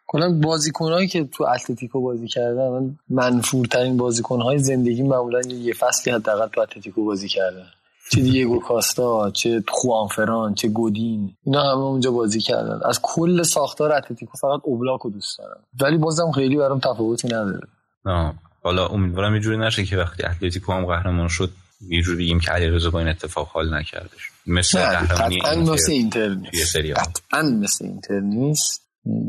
کلا 0.06 0.40
بازیکنهایی 0.40 1.08
که 1.08 1.24
تو 1.24 1.44
اتلتیکو 1.44 2.00
بازی 2.00 2.28
کردن 2.28 2.68
من 2.68 2.96
منفورترین 3.08 3.96
بازیکنهای 3.96 4.58
زندگی 4.58 5.02
معمولا 5.02 5.40
یه 5.40 5.74
فصلی 5.74 6.12
حداقل 6.12 6.48
تو 6.48 6.60
اتلتیکو 6.60 7.04
بازی 7.04 7.28
کردن. 7.28 7.66
چه 8.10 8.20
دیگو 8.20 8.60
کاستا 8.60 9.30
چه 9.30 9.64
خوانفران 9.68 10.54
چه 10.54 10.68
گودین 10.68 11.36
اینا 11.44 11.62
همه 11.62 11.82
اونجا 11.82 12.10
بازی 12.10 12.40
کردن. 12.40 12.80
از 12.84 13.00
کل 13.02 13.42
ساختار 13.42 13.92
اتلتیکو 13.92 14.38
فقط 14.38 14.60
اوبلاکو 14.62 15.10
دوست 15.10 15.38
دارم. 15.38 15.60
ولی 15.80 15.96
بازم 15.96 16.32
خیلی 16.32 16.56
برام 16.56 16.78
تفاوتی 16.78 17.28
نداره. 17.28 17.68
آه. 18.04 18.34
حالا 18.62 18.86
امیدوارم 18.86 19.34
یه 19.34 19.40
جوری 19.40 19.56
نشه 19.56 19.84
که 19.84 19.96
وقتی 19.96 20.22
اتلتیکو 20.22 20.72
هم 20.72 20.86
قهرمان 20.86 21.28
شد 21.28 21.50
یه 21.88 22.02
جوری 22.02 22.24
بگیم 22.24 22.40
که 22.40 22.50
علیرضا 22.50 22.90
با 22.90 22.98
این 22.98 23.08
اتفاق 23.08 23.48
حال 23.48 23.74
نکردش. 23.74 24.30
مثل 24.46 24.78
قهرمانی 24.78 25.70
مثل 25.72 25.92
اینتر 25.92 26.28
نیست. 26.28 26.76
قطعا 26.76 27.42
مثل 27.42 27.84
اینتر 27.84 28.20
نیست. 28.20 28.82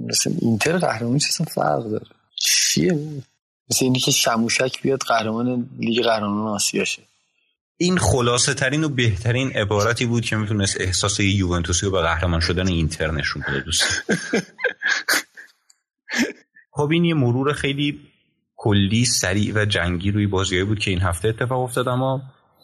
مثل 0.07 0.33
اینتر 0.41 0.77
قهرمانی 0.77 1.15
اصلا 1.15 1.45
فرق 1.45 1.83
داره؟ 1.83 2.05
چیه؟ 2.35 2.99
مثل 3.69 3.85
اینی 3.85 3.99
که 3.99 4.11
شموشک 4.11 4.81
بیاد 4.81 4.99
قهرمان 4.99 5.69
لیگ 5.79 6.03
قهرمانان 6.03 6.47
آسیا 6.47 6.83
شه. 6.83 7.01
این 7.77 7.97
خلاصه 7.97 8.53
ترین 8.53 8.83
و 8.83 8.89
بهترین 8.89 9.51
عبارتی 9.51 10.05
بود 10.05 10.25
که 10.25 10.35
می‌تونست 10.35 10.81
احساس 10.81 11.19
یوونتوسی 11.19 11.85
رو 11.85 11.91
به 11.91 12.01
قهرمان 12.01 12.39
شدن 12.39 12.67
اینتر 12.67 13.11
نشون 13.11 13.43
بده 13.47 13.59
دوست. 13.59 14.03
خب 16.71 16.89
این 16.91 17.05
یه 17.05 17.13
مرور 17.13 17.53
خیلی 17.53 17.99
کلی 18.55 19.05
سریع 19.05 19.53
و 19.55 19.65
جنگی 19.65 20.11
روی 20.11 20.27
بازیایی 20.27 20.65
بود 20.65 20.79
که 20.79 20.91
این 20.91 21.01
هفته 21.01 21.27
اتفاق 21.27 21.61
افتاد 21.61 21.87
اما 21.87 22.21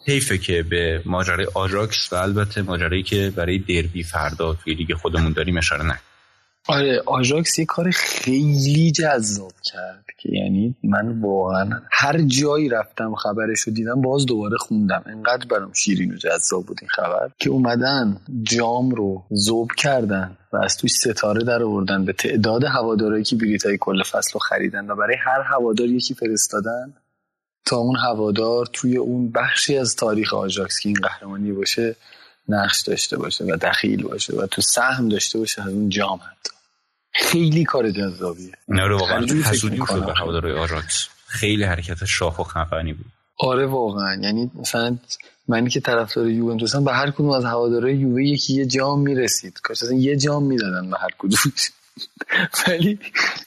حیفه 0.08 0.38
که 0.38 0.64
به 0.64 1.02
ماجرای 1.06 1.48
آژاکس 1.54 2.14
و 2.14 2.16
البته 2.16 2.62
ماجرایی 2.62 3.04
که 3.04 3.34
برای 3.36 3.60
دربی 3.60 4.04
فردا 4.04 4.54
توی 4.54 4.74
لیگ 4.74 4.94
خودمون 4.94 5.34
داریم 5.34 5.58
اشاره 5.58 5.84
نکنیم 5.84 6.00
آره 6.68 7.02
آژاکس 7.06 7.60
یه 7.60 7.66
کار 7.66 7.92
خیلی 7.92 8.92
جذاب 8.92 9.54
کرد. 9.64 10.06
که 10.24 10.30
یعنی 10.32 10.76
من 10.84 11.22
واقعا 11.22 11.70
هر 11.92 12.22
جایی 12.22 12.70
رفتم 12.70 13.16
خبرش 13.16 13.60
رو 13.60 13.74
دیدم 13.74 14.02
باز 14.02 14.26
دوباره 14.26 14.58
خوندم. 14.58 15.04
انقدر 15.06 15.48
برام 15.48 15.74
شیرین 15.74 16.14
و 16.14 16.16
جذاب 16.16 16.66
بود 16.66 16.78
این 16.82 16.90
خبر 16.90 17.30
که 17.40 17.50
اومدن 17.50 18.18
جام 18.44 18.92
رو 18.92 19.24
زوب 19.32 19.72
کردن 19.78 20.38
و 20.54 20.58
از 20.58 20.78
توش 20.78 20.92
ستاره 20.92 21.44
در 21.44 21.64
آوردن 21.64 22.06
به 22.06 22.14
تعداد 22.14 22.64
هوادارایی 22.64 23.24
که 23.24 23.36
بلیطای 23.36 23.78
کل 23.78 24.04
فصل 24.04 24.32
رو 24.34 24.40
خریدن 24.40 24.88
و 24.92 24.96
برای 24.96 25.16
هر 25.26 25.42
هوادار 25.42 25.88
یکی 25.88 26.14
فرستادن 26.14 26.94
تا 27.66 27.78
اون 27.78 27.96
هوادار 27.96 28.70
توی 28.74 28.98
اون 28.98 29.32
بخشی 29.32 29.78
از 29.78 29.96
تاریخ 29.96 30.34
آژاکس 30.34 30.80
که 30.80 30.90
این 30.90 30.98
قهرمانی 31.02 31.52
باشه 31.52 31.96
نقش 32.50 32.82
داشته 32.82 33.18
باشه 33.18 33.46
و 33.46 33.58
دخیل 33.62 34.04
باشه 34.04 34.36
و 34.36 34.48
تو 34.48 34.62
سهم 34.62 35.10
داشته 35.10 35.40
باشه 35.40 35.62
از 35.62 35.74
اون 35.74 35.90
جام 35.90 36.18
حتی. 36.18 36.53
خیلی 37.14 37.64
کار 37.64 37.92
جذابیه. 37.92 38.52
اینا 38.68 38.88
رو 38.88 39.00
واقعا 39.00 39.26
حسودی. 39.26 39.78
شد 39.88 40.06
به 40.06 40.14
هوادارهای 40.14 40.54
آژاکس 40.54 41.08
خیلی 41.26 41.64
حرکت 41.64 42.06
شاخ 42.06 42.40
و 42.40 42.44
خفنی 42.44 42.94
بود. 42.94 43.06
آره 43.40 43.66
واقعا. 43.66 44.16
یعنی 44.22 44.52
مثلا 44.56 44.98
منی 45.48 45.70
که 45.70 45.80
طرفدار 45.80 46.30
یوونتوسم 46.30 46.84
به 46.84 46.94
هر 46.94 47.12
کدوم 47.12 47.30
از 47.30 47.46
هوادارهای 47.46 47.96
یووه 47.96 48.24
یکی 48.24 48.54
یه 48.54 48.66
جام 48.66 49.02
می‌رسید. 49.02 49.60
کاش 49.64 49.84
اصلا 49.84 49.98
یه 49.98 50.16
جام 50.18 50.44
می‌دادن 50.44 50.90
به 50.90 50.98
هر 50.98 51.10
کدوم. 51.18 51.54
ولی 52.68 53.00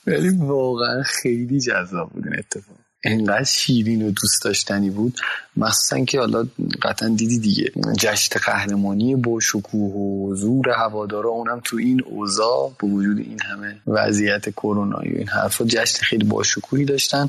ولی 0.06 0.28
واقعا 0.38 1.02
خیلی 1.02 1.60
جذاب 1.60 2.10
بود 2.10 2.24
این 2.26 2.38
اتفاق. 2.38 2.76
انقدر 3.06 3.44
شیرین 3.44 4.02
و 4.02 4.10
دوست 4.10 4.44
داشتنی 4.44 4.90
بود. 4.90 5.18
مخصوصا 5.56 6.04
که 6.04 6.18
حالا 6.18 6.46
قطعا 6.82 7.08
دیدی 7.08 7.38
دیگه. 7.38 7.72
جشن 7.98 8.40
قهرمانی 8.46 9.16
با 9.16 9.40
شکوه 9.40 9.92
و 9.94 10.34
زور 10.34 10.70
هوادارا 10.70 11.30
اونم 11.30 11.60
تو 11.64 11.76
این 11.76 12.02
اوضاع 12.04 12.72
با 12.78 12.88
وجود 12.88 13.18
این 13.18 13.40
همه 13.40 13.76
وضعیت 13.86 14.50
کرونایی 14.50 15.12
و 15.12 15.18
این 15.18 15.28
حرفا 15.28 15.64
جشن 15.64 15.98
خیلی 16.02 16.24
با 16.24 16.42
شکوهی 16.42 16.84
داشتن. 16.84 17.28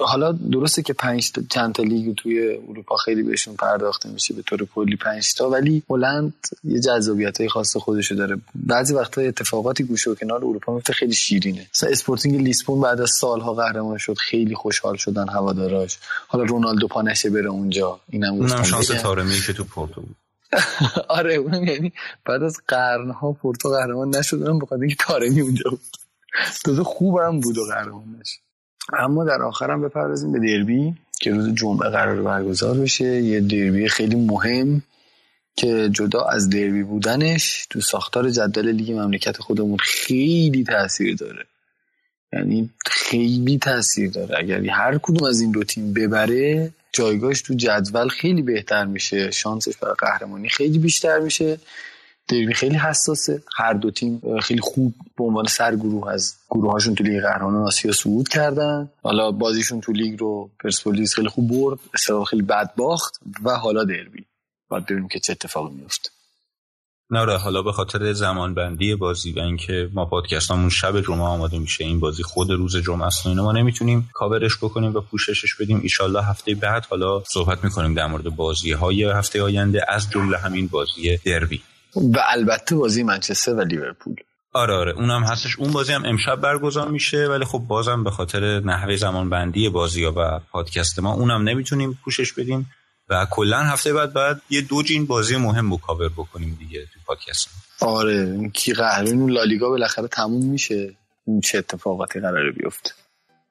حالا 0.00 0.32
درسته 0.32 0.82
که 0.82 0.92
پنج 0.92 1.32
تا 1.32 1.42
چند 1.50 1.74
تا 1.74 1.82
لیگ 1.82 2.14
توی 2.16 2.56
اروپا 2.68 2.96
خیلی 2.96 3.22
بهشون 3.22 3.56
پرداخته 3.56 4.08
میشه 4.08 4.34
به 4.34 4.42
طور 4.42 4.66
کلی 4.74 4.96
پنج 4.96 5.34
تا 5.34 5.50
ولی 5.50 5.82
هلند 5.90 6.34
یه 6.64 6.80
جذابیت 6.80 7.38
های 7.38 7.48
خاص 7.48 7.76
خودشو 7.76 8.14
داره. 8.14 8.36
بعضی 8.54 8.94
وقتا 8.94 9.20
اتفاقاتی 9.20 9.84
گوشه 9.84 10.10
و 10.10 10.14
کنار 10.14 10.44
اروپا 10.44 10.74
میفته 10.74 10.92
خیلی 10.92 11.14
شیرینه. 11.14 11.66
مثلا 11.74 11.90
اسپورتینگ 11.90 12.42
لیسبون 12.42 12.80
بعد 12.80 13.00
از 13.00 13.10
سالها 13.10 13.54
قهرمان 13.54 13.98
شد 13.98 14.14
خیلی 14.18 14.54
خوشحال 14.54 14.96
شدن 14.96 15.28
هواداراش. 15.28 15.98
حالا 16.28 16.44
رونالدو 16.44 16.88
پا 16.88 17.02
نشه 17.02 17.30
بره 17.30 17.48
اونجا. 17.48 18.00
اینم 18.08 18.32
اونم 18.32 18.46
گفتم. 18.46 18.62
شانس. 18.62 18.86
تارمی 18.86 19.40
که 19.46 19.52
تو 19.52 19.64
پورتو 19.64 20.02
آره 21.08 21.34
اونم 21.34 21.64
یعنی 21.64 21.92
بعد 22.24 22.42
از 22.42 22.56
قرنها 22.68 23.32
پورتو 23.32 23.68
قهرمان 23.68 24.16
نشدن 24.16 24.58
بخاطر 24.58 24.80
اینکه 24.82 24.96
تارمی 25.00 25.40
اونجا 25.40 25.70
بود. 25.70 25.80
تازه 26.64 26.82
خوبم 26.82 27.40
بود 27.40 27.58
و 27.58 27.64
قهرمان 27.64 28.16
نشد 28.20 28.47
اما 28.92 29.24
در 29.24 29.42
آخرم 29.42 29.82
بپردازیم 29.82 30.32
به 30.32 30.38
دربی 30.38 30.94
که 31.20 31.30
روز 31.30 31.54
جمعه 31.54 31.90
قرار 31.90 32.22
برگزار 32.22 32.78
بشه. 32.78 33.04
یه 33.04 33.40
دربی 33.40 33.88
خیلی 33.88 34.16
مهم 34.16 34.82
که 35.56 35.88
جدا 35.92 36.22
از 36.22 36.48
دربی 36.48 36.82
بودنش 36.82 37.66
تو 37.70 37.80
ساختار 37.80 38.30
جدول 38.30 38.72
لیگ 38.72 38.92
مملکت 38.92 39.36
خودمون 39.36 39.78
خیلی 39.78 40.64
تاثیر 40.64 41.16
داره. 41.16 41.44
یعنی 42.32 42.70
خیلی 42.86 43.58
تاثیر 43.58 44.10
داره. 44.10 44.38
اگر 44.38 44.70
هر 44.70 44.98
کدوم 44.98 45.28
از 45.28 45.40
این 45.40 45.50
دو 45.50 45.64
تیم 45.64 45.92
ببره 45.92 46.70
جایگاهش 46.92 47.42
تو 47.42 47.54
جدول 47.54 48.08
خیلی 48.08 48.42
بهتر 48.42 48.84
میشه. 48.84 49.30
شانسش 49.30 49.76
برای 49.76 49.94
قهرمانی 49.98 50.48
خیلی 50.48 50.78
بیشتر 50.78 51.18
میشه. 51.18 51.58
دربی 52.28 52.54
خیلی 52.54 52.76
حساسه. 52.76 53.42
هر 53.56 53.72
دو 53.72 53.90
تیم 53.90 54.40
خیلی 54.40 54.60
خوب 54.60 54.94
به 55.18 55.24
عنوان 55.24 55.46
سرگروه 55.46 56.12
از 56.12 56.36
گروهاشون 56.50 56.94
تو 56.94 57.04
لیگ 57.04 57.22
قهرمانان 57.22 57.62
آسیا 57.62 57.92
صعود 57.92 58.28
کردن. 58.28 58.90
حالا 59.02 59.30
بازیشون 59.30 59.80
تو 59.80 59.92
لیگ 59.92 60.20
رو 60.20 60.50
پرسپولیس 60.60 61.14
خیلی 61.14 61.28
خوب 61.28 61.48
برد 61.48 61.78
استقلال 61.94 62.24
خیلی 62.24 62.42
بد 62.42 62.74
باخت 62.76 63.20
و 63.44 63.50
حالا 63.50 63.84
دربی. 63.84 64.24
باید 64.68 64.84
ببینیم 64.86 65.08
که 65.08 65.20
چه 65.20 65.32
اتفاقی 65.32 65.74
میفته 65.74 66.10
نه 67.10 67.18
آره، 67.18 67.36
حالا 67.38 67.62
به 67.62 67.72
خاطر 67.72 68.12
زمان 68.12 68.54
بندی 68.54 68.94
بازی 68.94 69.32
و 69.32 69.38
اینکه 69.40 69.90
ما 69.94 70.04
پادکستامون 70.04 70.68
شب 70.68 71.00
جمعه 71.00 71.22
آماده 71.22 71.58
میشه 71.58 71.84
این 71.84 72.00
بازی 72.00 72.22
خود 72.22 72.50
روز 72.50 72.76
جمعه 72.76 73.06
است 73.06 73.26
و 73.26 73.28
اینا 73.28 73.44
ما 73.44 73.52
نمی‌تونیم 73.52 74.10
کاورش 74.12 74.56
بکنیم 74.56 74.94
و 74.94 75.00
پوششش 75.00 75.54
بدیم. 75.54 75.80
ایشالله 75.82 76.24
هفته 76.24 76.54
بعد 76.54 76.86
حالا 76.86 77.22
صحبت 77.24 77.64
می‌کنیم 77.64 77.94
در 77.94 78.06
مورد 78.06 78.36
بازی 78.36 78.72
های 78.72 79.04
هفته 79.04 79.42
آینده 79.42 79.84
از 79.88 80.10
جمله 80.10 80.38
همین 80.38 80.66
بازی 80.66 81.16
دربی. 81.16 81.62
و 81.96 82.18
البته 82.28 82.76
بازی 82.76 83.02
منچستر 83.02 83.54
و 83.54 83.60
لیورپول. 83.60 84.16
آره 84.52 84.74
آره. 84.74 84.92
اونم 84.92 85.22
هستش. 85.22 85.58
اون 85.58 85.72
بازی 85.72 85.92
هم 85.92 86.04
امشب 86.04 86.36
برگزار 86.40 86.88
میشه 86.88 87.26
ولی 87.26 87.44
خب 87.44 87.58
بازم 87.58 88.04
به 88.04 88.10
خاطر 88.10 88.60
نحوه 88.60 88.96
زمان 88.96 89.30
بندی 89.30 89.68
بازی 89.68 90.04
ها 90.04 90.12
و 90.16 90.40
پادکست 90.52 90.98
ما 90.98 91.14
اونم 91.14 91.48
نمی‌تونیم 91.48 91.98
پوشش 92.04 92.32
بدیم 92.32 92.70
و 93.08 93.26
کلا 93.30 93.58
هفته 93.58 93.92
بعد 93.92 94.12
بعد 94.12 94.42
یه 94.50 94.60
دو 94.60 94.82
جین 94.82 95.06
بازی 95.06 95.36
مهم 95.36 95.70
رو 95.70 95.76
کاور 95.76 96.08
بکنیم 96.08 96.56
دیگه 96.58 96.84
تو 96.84 97.00
پادکست 97.06 97.48
ما. 97.82 97.88
آره 97.88 98.50
کی 98.54 98.72
قهرمان 98.72 99.30
لالیگا 99.30 99.68
بالاخره 99.68 100.08
تموم 100.08 100.50
میشه. 100.50 100.94
این 101.26 101.40
چه 101.40 101.58
اتفاقاتی 101.58 102.20
قراره 102.20 102.52
بیفته. 102.52 102.90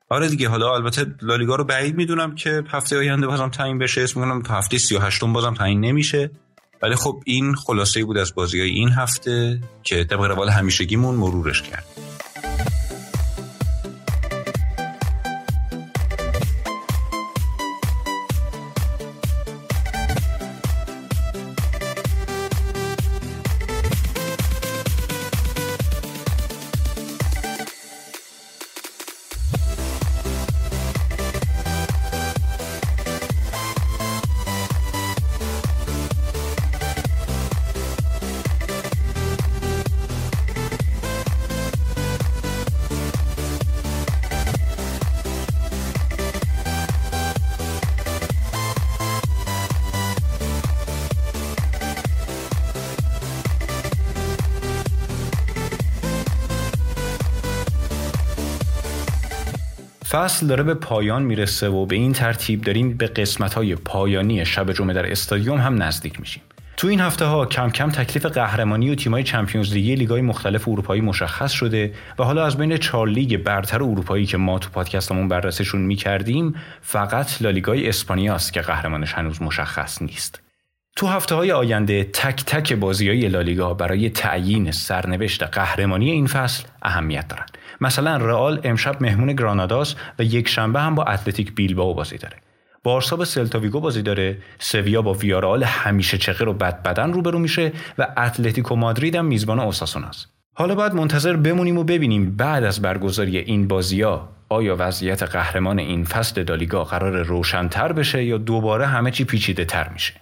آره 0.10 0.28
دیگه 0.28 0.50
حالا 0.50 0.76
البته 0.76 1.06
لالیگا 1.22 1.56
رو 1.56 1.64
بعید 1.64 1.96
می‌دونم 1.96 2.36
که 2.36 2.64
هفته 2.68 2.98
آینده 2.98 3.28
بازم 3.28 3.50
تعیین 3.50 3.78
بشه. 3.78 4.02
اسم 4.02 4.20
می‌کنم 4.20 4.42
تا 4.42 4.54
هفته 4.54 4.78
38 4.78 5.24
بازم 5.24 5.54
تعیین 5.54 5.82
نمیشه. 5.82 6.32
ولی 6.82 6.96
خب 6.96 7.22
این 7.26 7.56
خلاصه 7.56 8.06
بود 8.06 8.18
از 8.18 8.36
بازی 8.36 8.60
های 8.60 8.70
این 8.70 8.90
هفته 8.90 9.60
که 9.84 10.04
طبق 10.04 10.20
روال 10.22 10.50
همیشگیمون 10.50 11.16
مرورش 11.16 11.62
کرد. 11.62 11.86
فصل 60.28 60.48
داره 60.48 60.64
به 60.64 60.74
پایان 60.74 61.24
می‌رسه 61.24 61.70
و 61.70 61.86
به 61.86 61.96
این 61.96 62.14
ترتیب 62.14 62.62
داریم 62.62 62.98
به 62.98 63.08
قسمت 63.08 63.54
های 63.54 63.76
پایانی 63.76 64.46
شب 64.46 64.72
جمعه 64.74 64.94
در 64.94 65.12
استادیوم 65.12 65.58
هم 65.58 65.84
نزدیک 65.84 66.20
میشیم 66.20 66.44
تو 66.78 66.88
این 66.88 67.00
هفته 67.00 67.26
ها 67.26 67.46
کم 67.46 67.70
کم 67.70 67.90
تکلیف 67.90 68.26
قهرمانی 68.26 68.90
و 68.90 68.96
تیمای 68.96 69.24
چمپیونز 69.24 69.74
لیگ 69.74 70.00
لیگای 70.00 70.22
مختلف 70.22 70.68
اروپایی 70.68 71.02
مشخص 71.02 71.52
شده 71.52 71.94
و 72.20 72.24
حالا 72.24 72.46
از 72.46 72.58
بین 72.58 72.78
چهار 72.78 73.08
لیگ 73.08 73.38
برتر 73.38 73.84
اروپایی 73.84 74.26
که 74.26 74.38
ما 74.38 74.60
تو 74.60 74.70
پادکستمون 74.70 75.28
بررسیشون 75.28 75.82
می‌کردیم 75.82 76.56
فقط 76.82 77.42
لالیگای 77.42 77.90
اسپانیا 77.90 78.36
است 78.36 78.54
که 78.54 78.62
قهرمانش 78.62 79.14
هنوز 79.14 79.42
مشخص 79.42 80.02
نیست 80.02 80.42
تو 80.96 81.08
هفته 81.08 81.36
های 81.36 81.52
آینده 81.52 82.04
تک 82.04 82.44
تک 82.46 82.74
بازی 82.74 83.10
های 83.10 83.28
لالیگا 83.28 83.74
برای 83.74 84.10
تعیین 84.10 84.72
سرنوشت 84.72 85.44
قهرمانی 85.44 86.12
این 86.12 86.28
فصل 86.28 86.64
اهمیت 86.82 87.28
دارند. 87.28 87.58
مثلا 87.82 88.18
رئال 88.18 88.60
امشب 88.64 89.02
مهمون 89.02 89.34
گراناداست 89.34 89.96
و 90.20 90.24
یک 90.24 90.48
شنبه 90.48 90.80
هم 90.80 90.96
با 90.96 91.04
اتلتیک 91.04 91.56
بیلبائو 91.56 91.94
بازی 91.94 92.18
داره. 92.18 92.38
بارسا 92.84 93.16
به 93.16 93.26
سلتاویگو 93.26 93.80
بازی 93.80 94.02
داره، 94.02 94.38
سویا 94.60 95.02
با 95.02 95.14
ویارال 95.14 95.64
همیشه 95.64 96.18
چقه 96.18 96.46
و 96.46 96.54
بد 96.54 96.84
بدن 96.84 97.14
روبرو 97.14 97.40
میشه 97.40 97.72
و 97.98 98.08
اتلتیکو 98.18 98.76
مادرید 98.76 99.16
هم 99.16 99.26
میزبان 99.26 99.60
اوساسوناست. 99.60 100.28
حالا 100.54 100.76
باید 100.76 100.94
منتظر 100.94 101.36
بمونیم 101.36 101.78
و 101.78 101.84
ببینیم 101.84 102.36
بعد 102.36 102.64
از 102.64 102.82
برگزاری 102.82 103.38
این 103.38 103.72
ها 104.04 104.30
آیا 104.50 104.76
وضعیت 104.80 105.24
قهرمان 105.24 105.80
این 105.80 106.04
فصل 106.04 106.44
دالیگا 106.44 106.84
قرار 106.84 107.24
روشنتر 107.24 107.94
بشه 107.94 108.24
یا 108.24 108.38
دوباره 108.38 108.86
همه 108.86 109.12
چی 109.12 109.24
پیچیده 109.24 109.66
تر 109.66 109.90
میشه. 109.94 110.14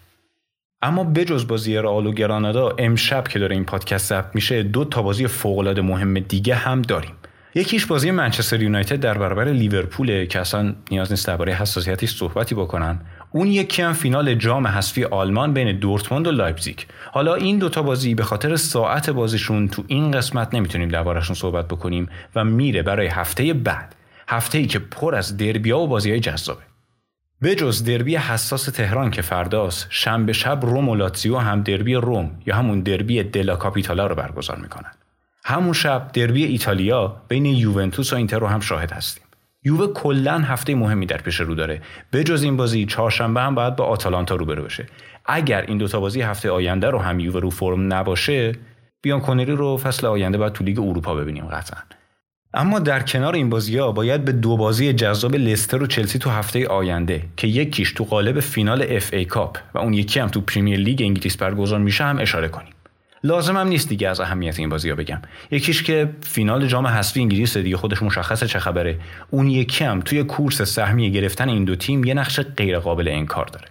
اما 0.82 1.04
بجز 1.04 1.48
بازی 1.48 1.78
رئال 1.78 2.08
و 2.08 2.12
گرانادا 2.12 2.76
امشب 2.78 3.28
که 3.28 3.40
داره 3.40 3.56
این 3.56 3.66
پادکست 3.66 4.10
ضبط 4.10 4.36
میشه 4.36 4.64
دو 4.64 4.86
تا 4.86 5.02
بازی 5.02 5.28
فوق 5.28 5.80
مهم 5.80 6.20
دیگه 6.20 6.56
هم 6.56 6.82
داریم 6.82 7.16
یکیش 7.58 7.86
بازی 7.86 8.12
منچستر 8.12 8.62
یونایتد 8.62 9.00
در 9.00 9.18
برابر 9.18 9.46
لیورپول 9.46 10.26
که 10.26 10.40
اصلا 10.40 10.76
نیاز 10.92 11.12
نیست 11.12 11.28
درباره 11.28 11.54
حساسیتش 11.54 12.16
صحبتی 12.16 12.56
بکنم 12.56 13.02
اون 13.32 13.48
یکی 13.48 13.82
هم 13.82 13.94
فینال 13.94 14.36
جام 14.36 14.68
حذفی 14.68 15.04
آلمان 15.04 15.54
بین 15.54 15.80
دورتموند 15.80 16.28
و 16.28 16.32
لایپزیگ. 16.32 16.80
حالا 17.12 17.36
این 17.36 17.60
دوتا 17.60 17.82
بازی 17.82 18.16
به 18.16 18.24
خاطر 18.24 18.56
ساعت 18.56 19.10
بازیشون 19.10 19.68
تو 19.68 19.84
این 19.88 20.12
قسمت 20.12 20.54
نمی‌تونیم 20.54 20.90
دربارهشون 20.90 21.36
صحبت 21.36 21.68
بکنیم 21.68 22.10
و 22.36 22.44
میره 22.44 22.82
برای 22.82 23.08
هفته 23.08 23.54
بعد. 23.54 23.96
هفته 24.28 24.58
ای 24.58 24.66
که 24.66 24.80
پر 24.80 25.16
از 25.16 25.38
دربیا 25.38 25.80
و 25.80 25.88
بازی 25.88 26.10
های 26.10 26.20
جذابه. 26.20 26.62
به 27.42 27.56
جز 27.56 27.84
دربی 27.84 28.16
حساس 28.16 28.66
تهران 28.66 29.12
که 29.12 29.22
فرداست 29.22 29.88
شنبه 29.90 30.34
شب 30.34 30.60
روم 30.62 30.90
و 30.90 30.96
لاتزیو 30.96 31.38
هم 31.38 31.64
دربی 31.64 31.96
روم 31.96 32.32
یا 32.46 32.56
همون 32.56 32.82
دربی 32.82 33.24
della 33.24 33.56
Capitale 33.56 34.08
رو 34.08 34.16
برگزار 34.16 34.58
می‌کنن. 34.58 34.92
همون 35.48 35.74
شب 35.74 36.12
دربی 36.14 36.46
ایتالیا 36.46 37.16
بین 37.28 37.46
یوونتوس 37.46 38.14
و 38.14 38.16
اینتر 38.16 38.40
رو 38.40 38.48
هم 38.48 38.60
شاهد 38.60 38.92
هستیم. 38.92 39.24
یووه 39.64 39.94
کلا 39.94 40.40
هفته 40.40 40.76
مهمی 40.76 41.06
در 41.06 41.18
پیش 41.18 41.40
رو 41.40 41.56
داره. 41.56 41.82
به 42.12 42.24
جز 42.24 42.44
این 42.44 42.58
بازی 42.58 42.86
چهارشنبه 42.86 43.42
هم 43.42 43.56
باید 43.56 43.76
با 43.76 43.86
آتالانتا 43.86 44.36
روبرو 44.36 44.64
بشه. 44.64 44.86
اگر 45.26 45.62
این 45.62 45.78
دوتا 45.78 46.00
بازی 46.00 46.22
هفته 46.22 46.50
آینده 46.52 46.90
رو 46.90 47.00
هم 47.00 47.20
یووه 47.20 47.42
رو 47.42 47.50
فرم 47.50 47.94
نباشه 47.94 48.56
بیانکونری 49.02 49.56
رو 49.56 49.78
فصل 49.78 50.08
آینده 50.08 50.38
باید 50.38 50.54
تو 50.54 50.64
لیگ 50.64 50.80
اروپا 50.80 51.16
ببینیم 51.16 51.46
قطعا. 51.46 51.80
اما 52.54 52.80
در 52.80 53.00
کنار 53.00 53.36
این 53.36 53.50
بازی 53.50 53.78
ها 53.78 53.92
باید 53.92 54.26
به 54.26 54.32
دو 54.32 54.58
بازی 54.58 54.94
جذاب 54.94 55.36
لستر 55.36 55.84
و 55.84 55.88
چلسی 55.88 56.20
تو 56.20 56.30
هفته 56.30 56.68
آینده 56.68 57.22
که 57.38 57.48
یکیش 57.48 57.94
تو 57.94 58.04
قالب 58.04 58.40
فینال 58.40 58.86
FA 58.90 59.14
Cup 59.14 59.58
و 59.74 59.78
اون 59.78 59.94
یکی 59.94 60.20
هم 60.20 60.28
تو 60.28 60.42
پریمیر 60.42 60.80
لیگ 60.80 61.02
انگلیس 61.02 61.38
برگزار 61.38 61.80
میشه 61.80 62.04
هم 62.04 62.20
اشاره 62.20 62.48
کنیم. 62.48 62.75
لازم 63.26 63.58
هم 63.58 63.68
نیست 63.68 63.90
دیگه 63.90 64.10
از 64.10 64.20
اهمیت 64.20 64.60
این 64.60 64.70
بازی 64.70 64.90
ها 64.90 64.96
بگم. 64.96 65.22
یکیش 65.52 65.84
که 65.84 66.10
فینال 66.22 66.68
جام 66.68 66.88
حذفی 66.88 67.20
انگلیس 67.20 67.58
دیگه 67.58 67.78
خودش 67.78 68.02
مشخصه 68.02 68.48
چه 68.48 68.60
خبره. 68.60 69.00
اون 69.30 69.48
یکی 69.48 69.84
هم 69.84 70.02
توی 70.02 70.24
کورس 70.24 70.62
سهمیه 70.62 71.10
گرفتن 71.10 71.50
این 71.50 71.66
دو 71.66 71.76
تیم 71.76 72.04
یه 72.04 72.14
نقش 72.14 72.40
غیر 72.40 72.80
قابل 72.80 73.08
انکار 73.08 73.46
داره. 73.46 73.68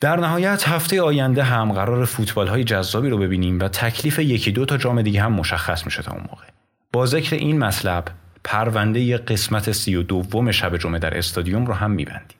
در 0.00 0.16
نهایت 0.16 0.68
هفته 0.68 1.02
آینده 1.02 1.42
هم 1.42 1.72
قرار 1.72 2.04
فوتبال 2.04 2.48
های 2.48 2.64
جذابی 2.64 3.10
رو 3.10 3.18
ببینیم 3.18 3.60
و 3.60 3.68
تکلیف 3.68 4.18
یکی 4.18 4.52
دو 4.52 4.64
تا 4.64 4.76
جام 4.76 5.02
دیگه 5.02 5.22
هم 5.22 5.32
مشخص 5.32 5.84
میشه 5.84 6.02
تا 6.02 6.12
اون 6.12 6.22
موقع. 6.22 6.44
با 6.92 7.06
ذکر 7.06 7.36
این 7.36 7.58
مطلب 7.58 8.04
پرونده 8.44 9.16
قسمت 9.16 9.72
سی 9.72 9.96
و 9.96 10.02
دوم 10.02 10.50
شب 10.50 10.76
جمعه 10.76 10.98
در 10.98 11.18
استادیوم 11.18 11.66
رو 11.66 11.74
هم 11.74 11.90
میبندیم. 11.90 12.38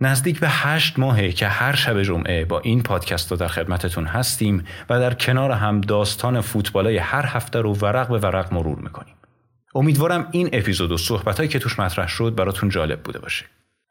نزدیک 0.00 0.40
به 0.40 0.48
هشت 0.48 0.98
ماهه 0.98 1.32
که 1.32 1.48
هر 1.48 1.74
شب 1.74 2.02
جمعه 2.02 2.44
با 2.44 2.60
این 2.60 2.82
پادکست 2.82 3.30
رو 3.30 3.36
در 3.36 3.48
خدمتتون 3.48 4.06
هستیم 4.06 4.64
و 4.90 5.00
در 5.00 5.14
کنار 5.14 5.50
هم 5.50 5.80
داستان 5.80 6.40
فوتبالای 6.40 6.96
هر 6.98 7.26
هفته 7.26 7.60
رو 7.60 7.74
ورق 7.74 8.08
به 8.08 8.18
ورق 8.18 8.54
مرور 8.54 8.78
می‌کنیم. 8.78 9.14
امیدوارم 9.74 10.28
این 10.30 10.50
اپیزود 10.52 10.92
و 10.92 10.96
صحبتهایی 10.96 11.48
که 11.48 11.58
توش 11.58 11.78
مطرح 11.78 12.08
شد 12.08 12.34
براتون 12.34 12.68
جالب 12.68 13.02
بوده 13.02 13.18
باشه. 13.18 13.44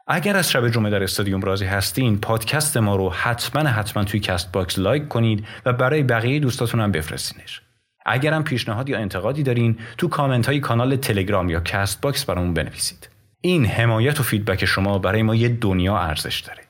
اگر 0.07 0.37
از 0.37 0.51
شب 0.51 0.69
جمعه 0.69 0.91
در 0.91 1.03
استادیوم 1.03 1.41
راضی 1.41 1.65
هستین 1.65 2.17
پادکست 2.17 2.77
ما 2.77 2.95
رو 2.95 3.09
حتما 3.09 3.69
حتما 3.69 4.03
توی 4.03 4.19
Castbox 4.19 4.79
like 4.79 5.07
کنید 5.07 5.45
و 5.65 5.73
برای 5.73 6.03
بقیه 6.03 6.39
دوستاتون 6.39 6.79
هم 6.81 6.91
بفرستینش. 6.91 7.61
اگرم 8.05 8.43
پیشنهاد 8.43 8.89
یا 8.89 8.97
انتقادی 8.97 9.43
دارین 9.43 9.77
تو 9.97 10.07
کامنت 10.07 10.45
های 10.45 10.59
کانال 10.59 10.95
تلگرام 10.95 11.49
یا 11.49 11.59
Castbox 11.59 12.25
برامون 12.25 12.53
بنویسید 12.53 13.16
این 13.41 13.65
حمایت 13.65 14.19
و 14.19 14.23
feedback 14.23 14.65
شما 14.65 14.99
برای 14.99 15.23
ما 15.23 15.35
یه 15.35 15.49
دنیا 15.49 15.97
ارزش 15.97 16.39
داره. 16.39 16.63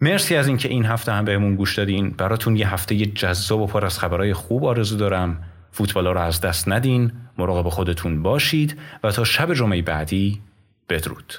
مرسی 0.00 0.36
از 0.36 0.48
اینکه 0.48 0.68
این 0.68 0.84
هفته 0.84 1.12
هم 1.12 1.24
بهمون 1.24 1.56
گوش 1.56 1.78
دادین. 1.78 2.10
براتون 2.10 2.56
یه 2.56 2.72
هفته 2.72 2.96
جذاب 2.96 3.60
و 3.60 3.66
پر 3.66 3.84
از 3.84 3.98
خبرهای 3.98 4.34
خوب 4.34 4.64
آرزو 4.64 4.96
دارم. 4.96 5.42
فوتبالا 5.70 6.12
رو 6.12 6.20
از 6.20 6.40
دست 6.40 6.68
ندین. 6.68 7.12
مراقب 7.38 7.68
خودتون 7.68 8.22
باشید 8.22 8.80
و 9.04 9.10
تا 9.10 9.24
شب 9.24 9.54
جمعه 9.54 9.82
بعدی 9.82 10.40
بدرود. 10.88 11.34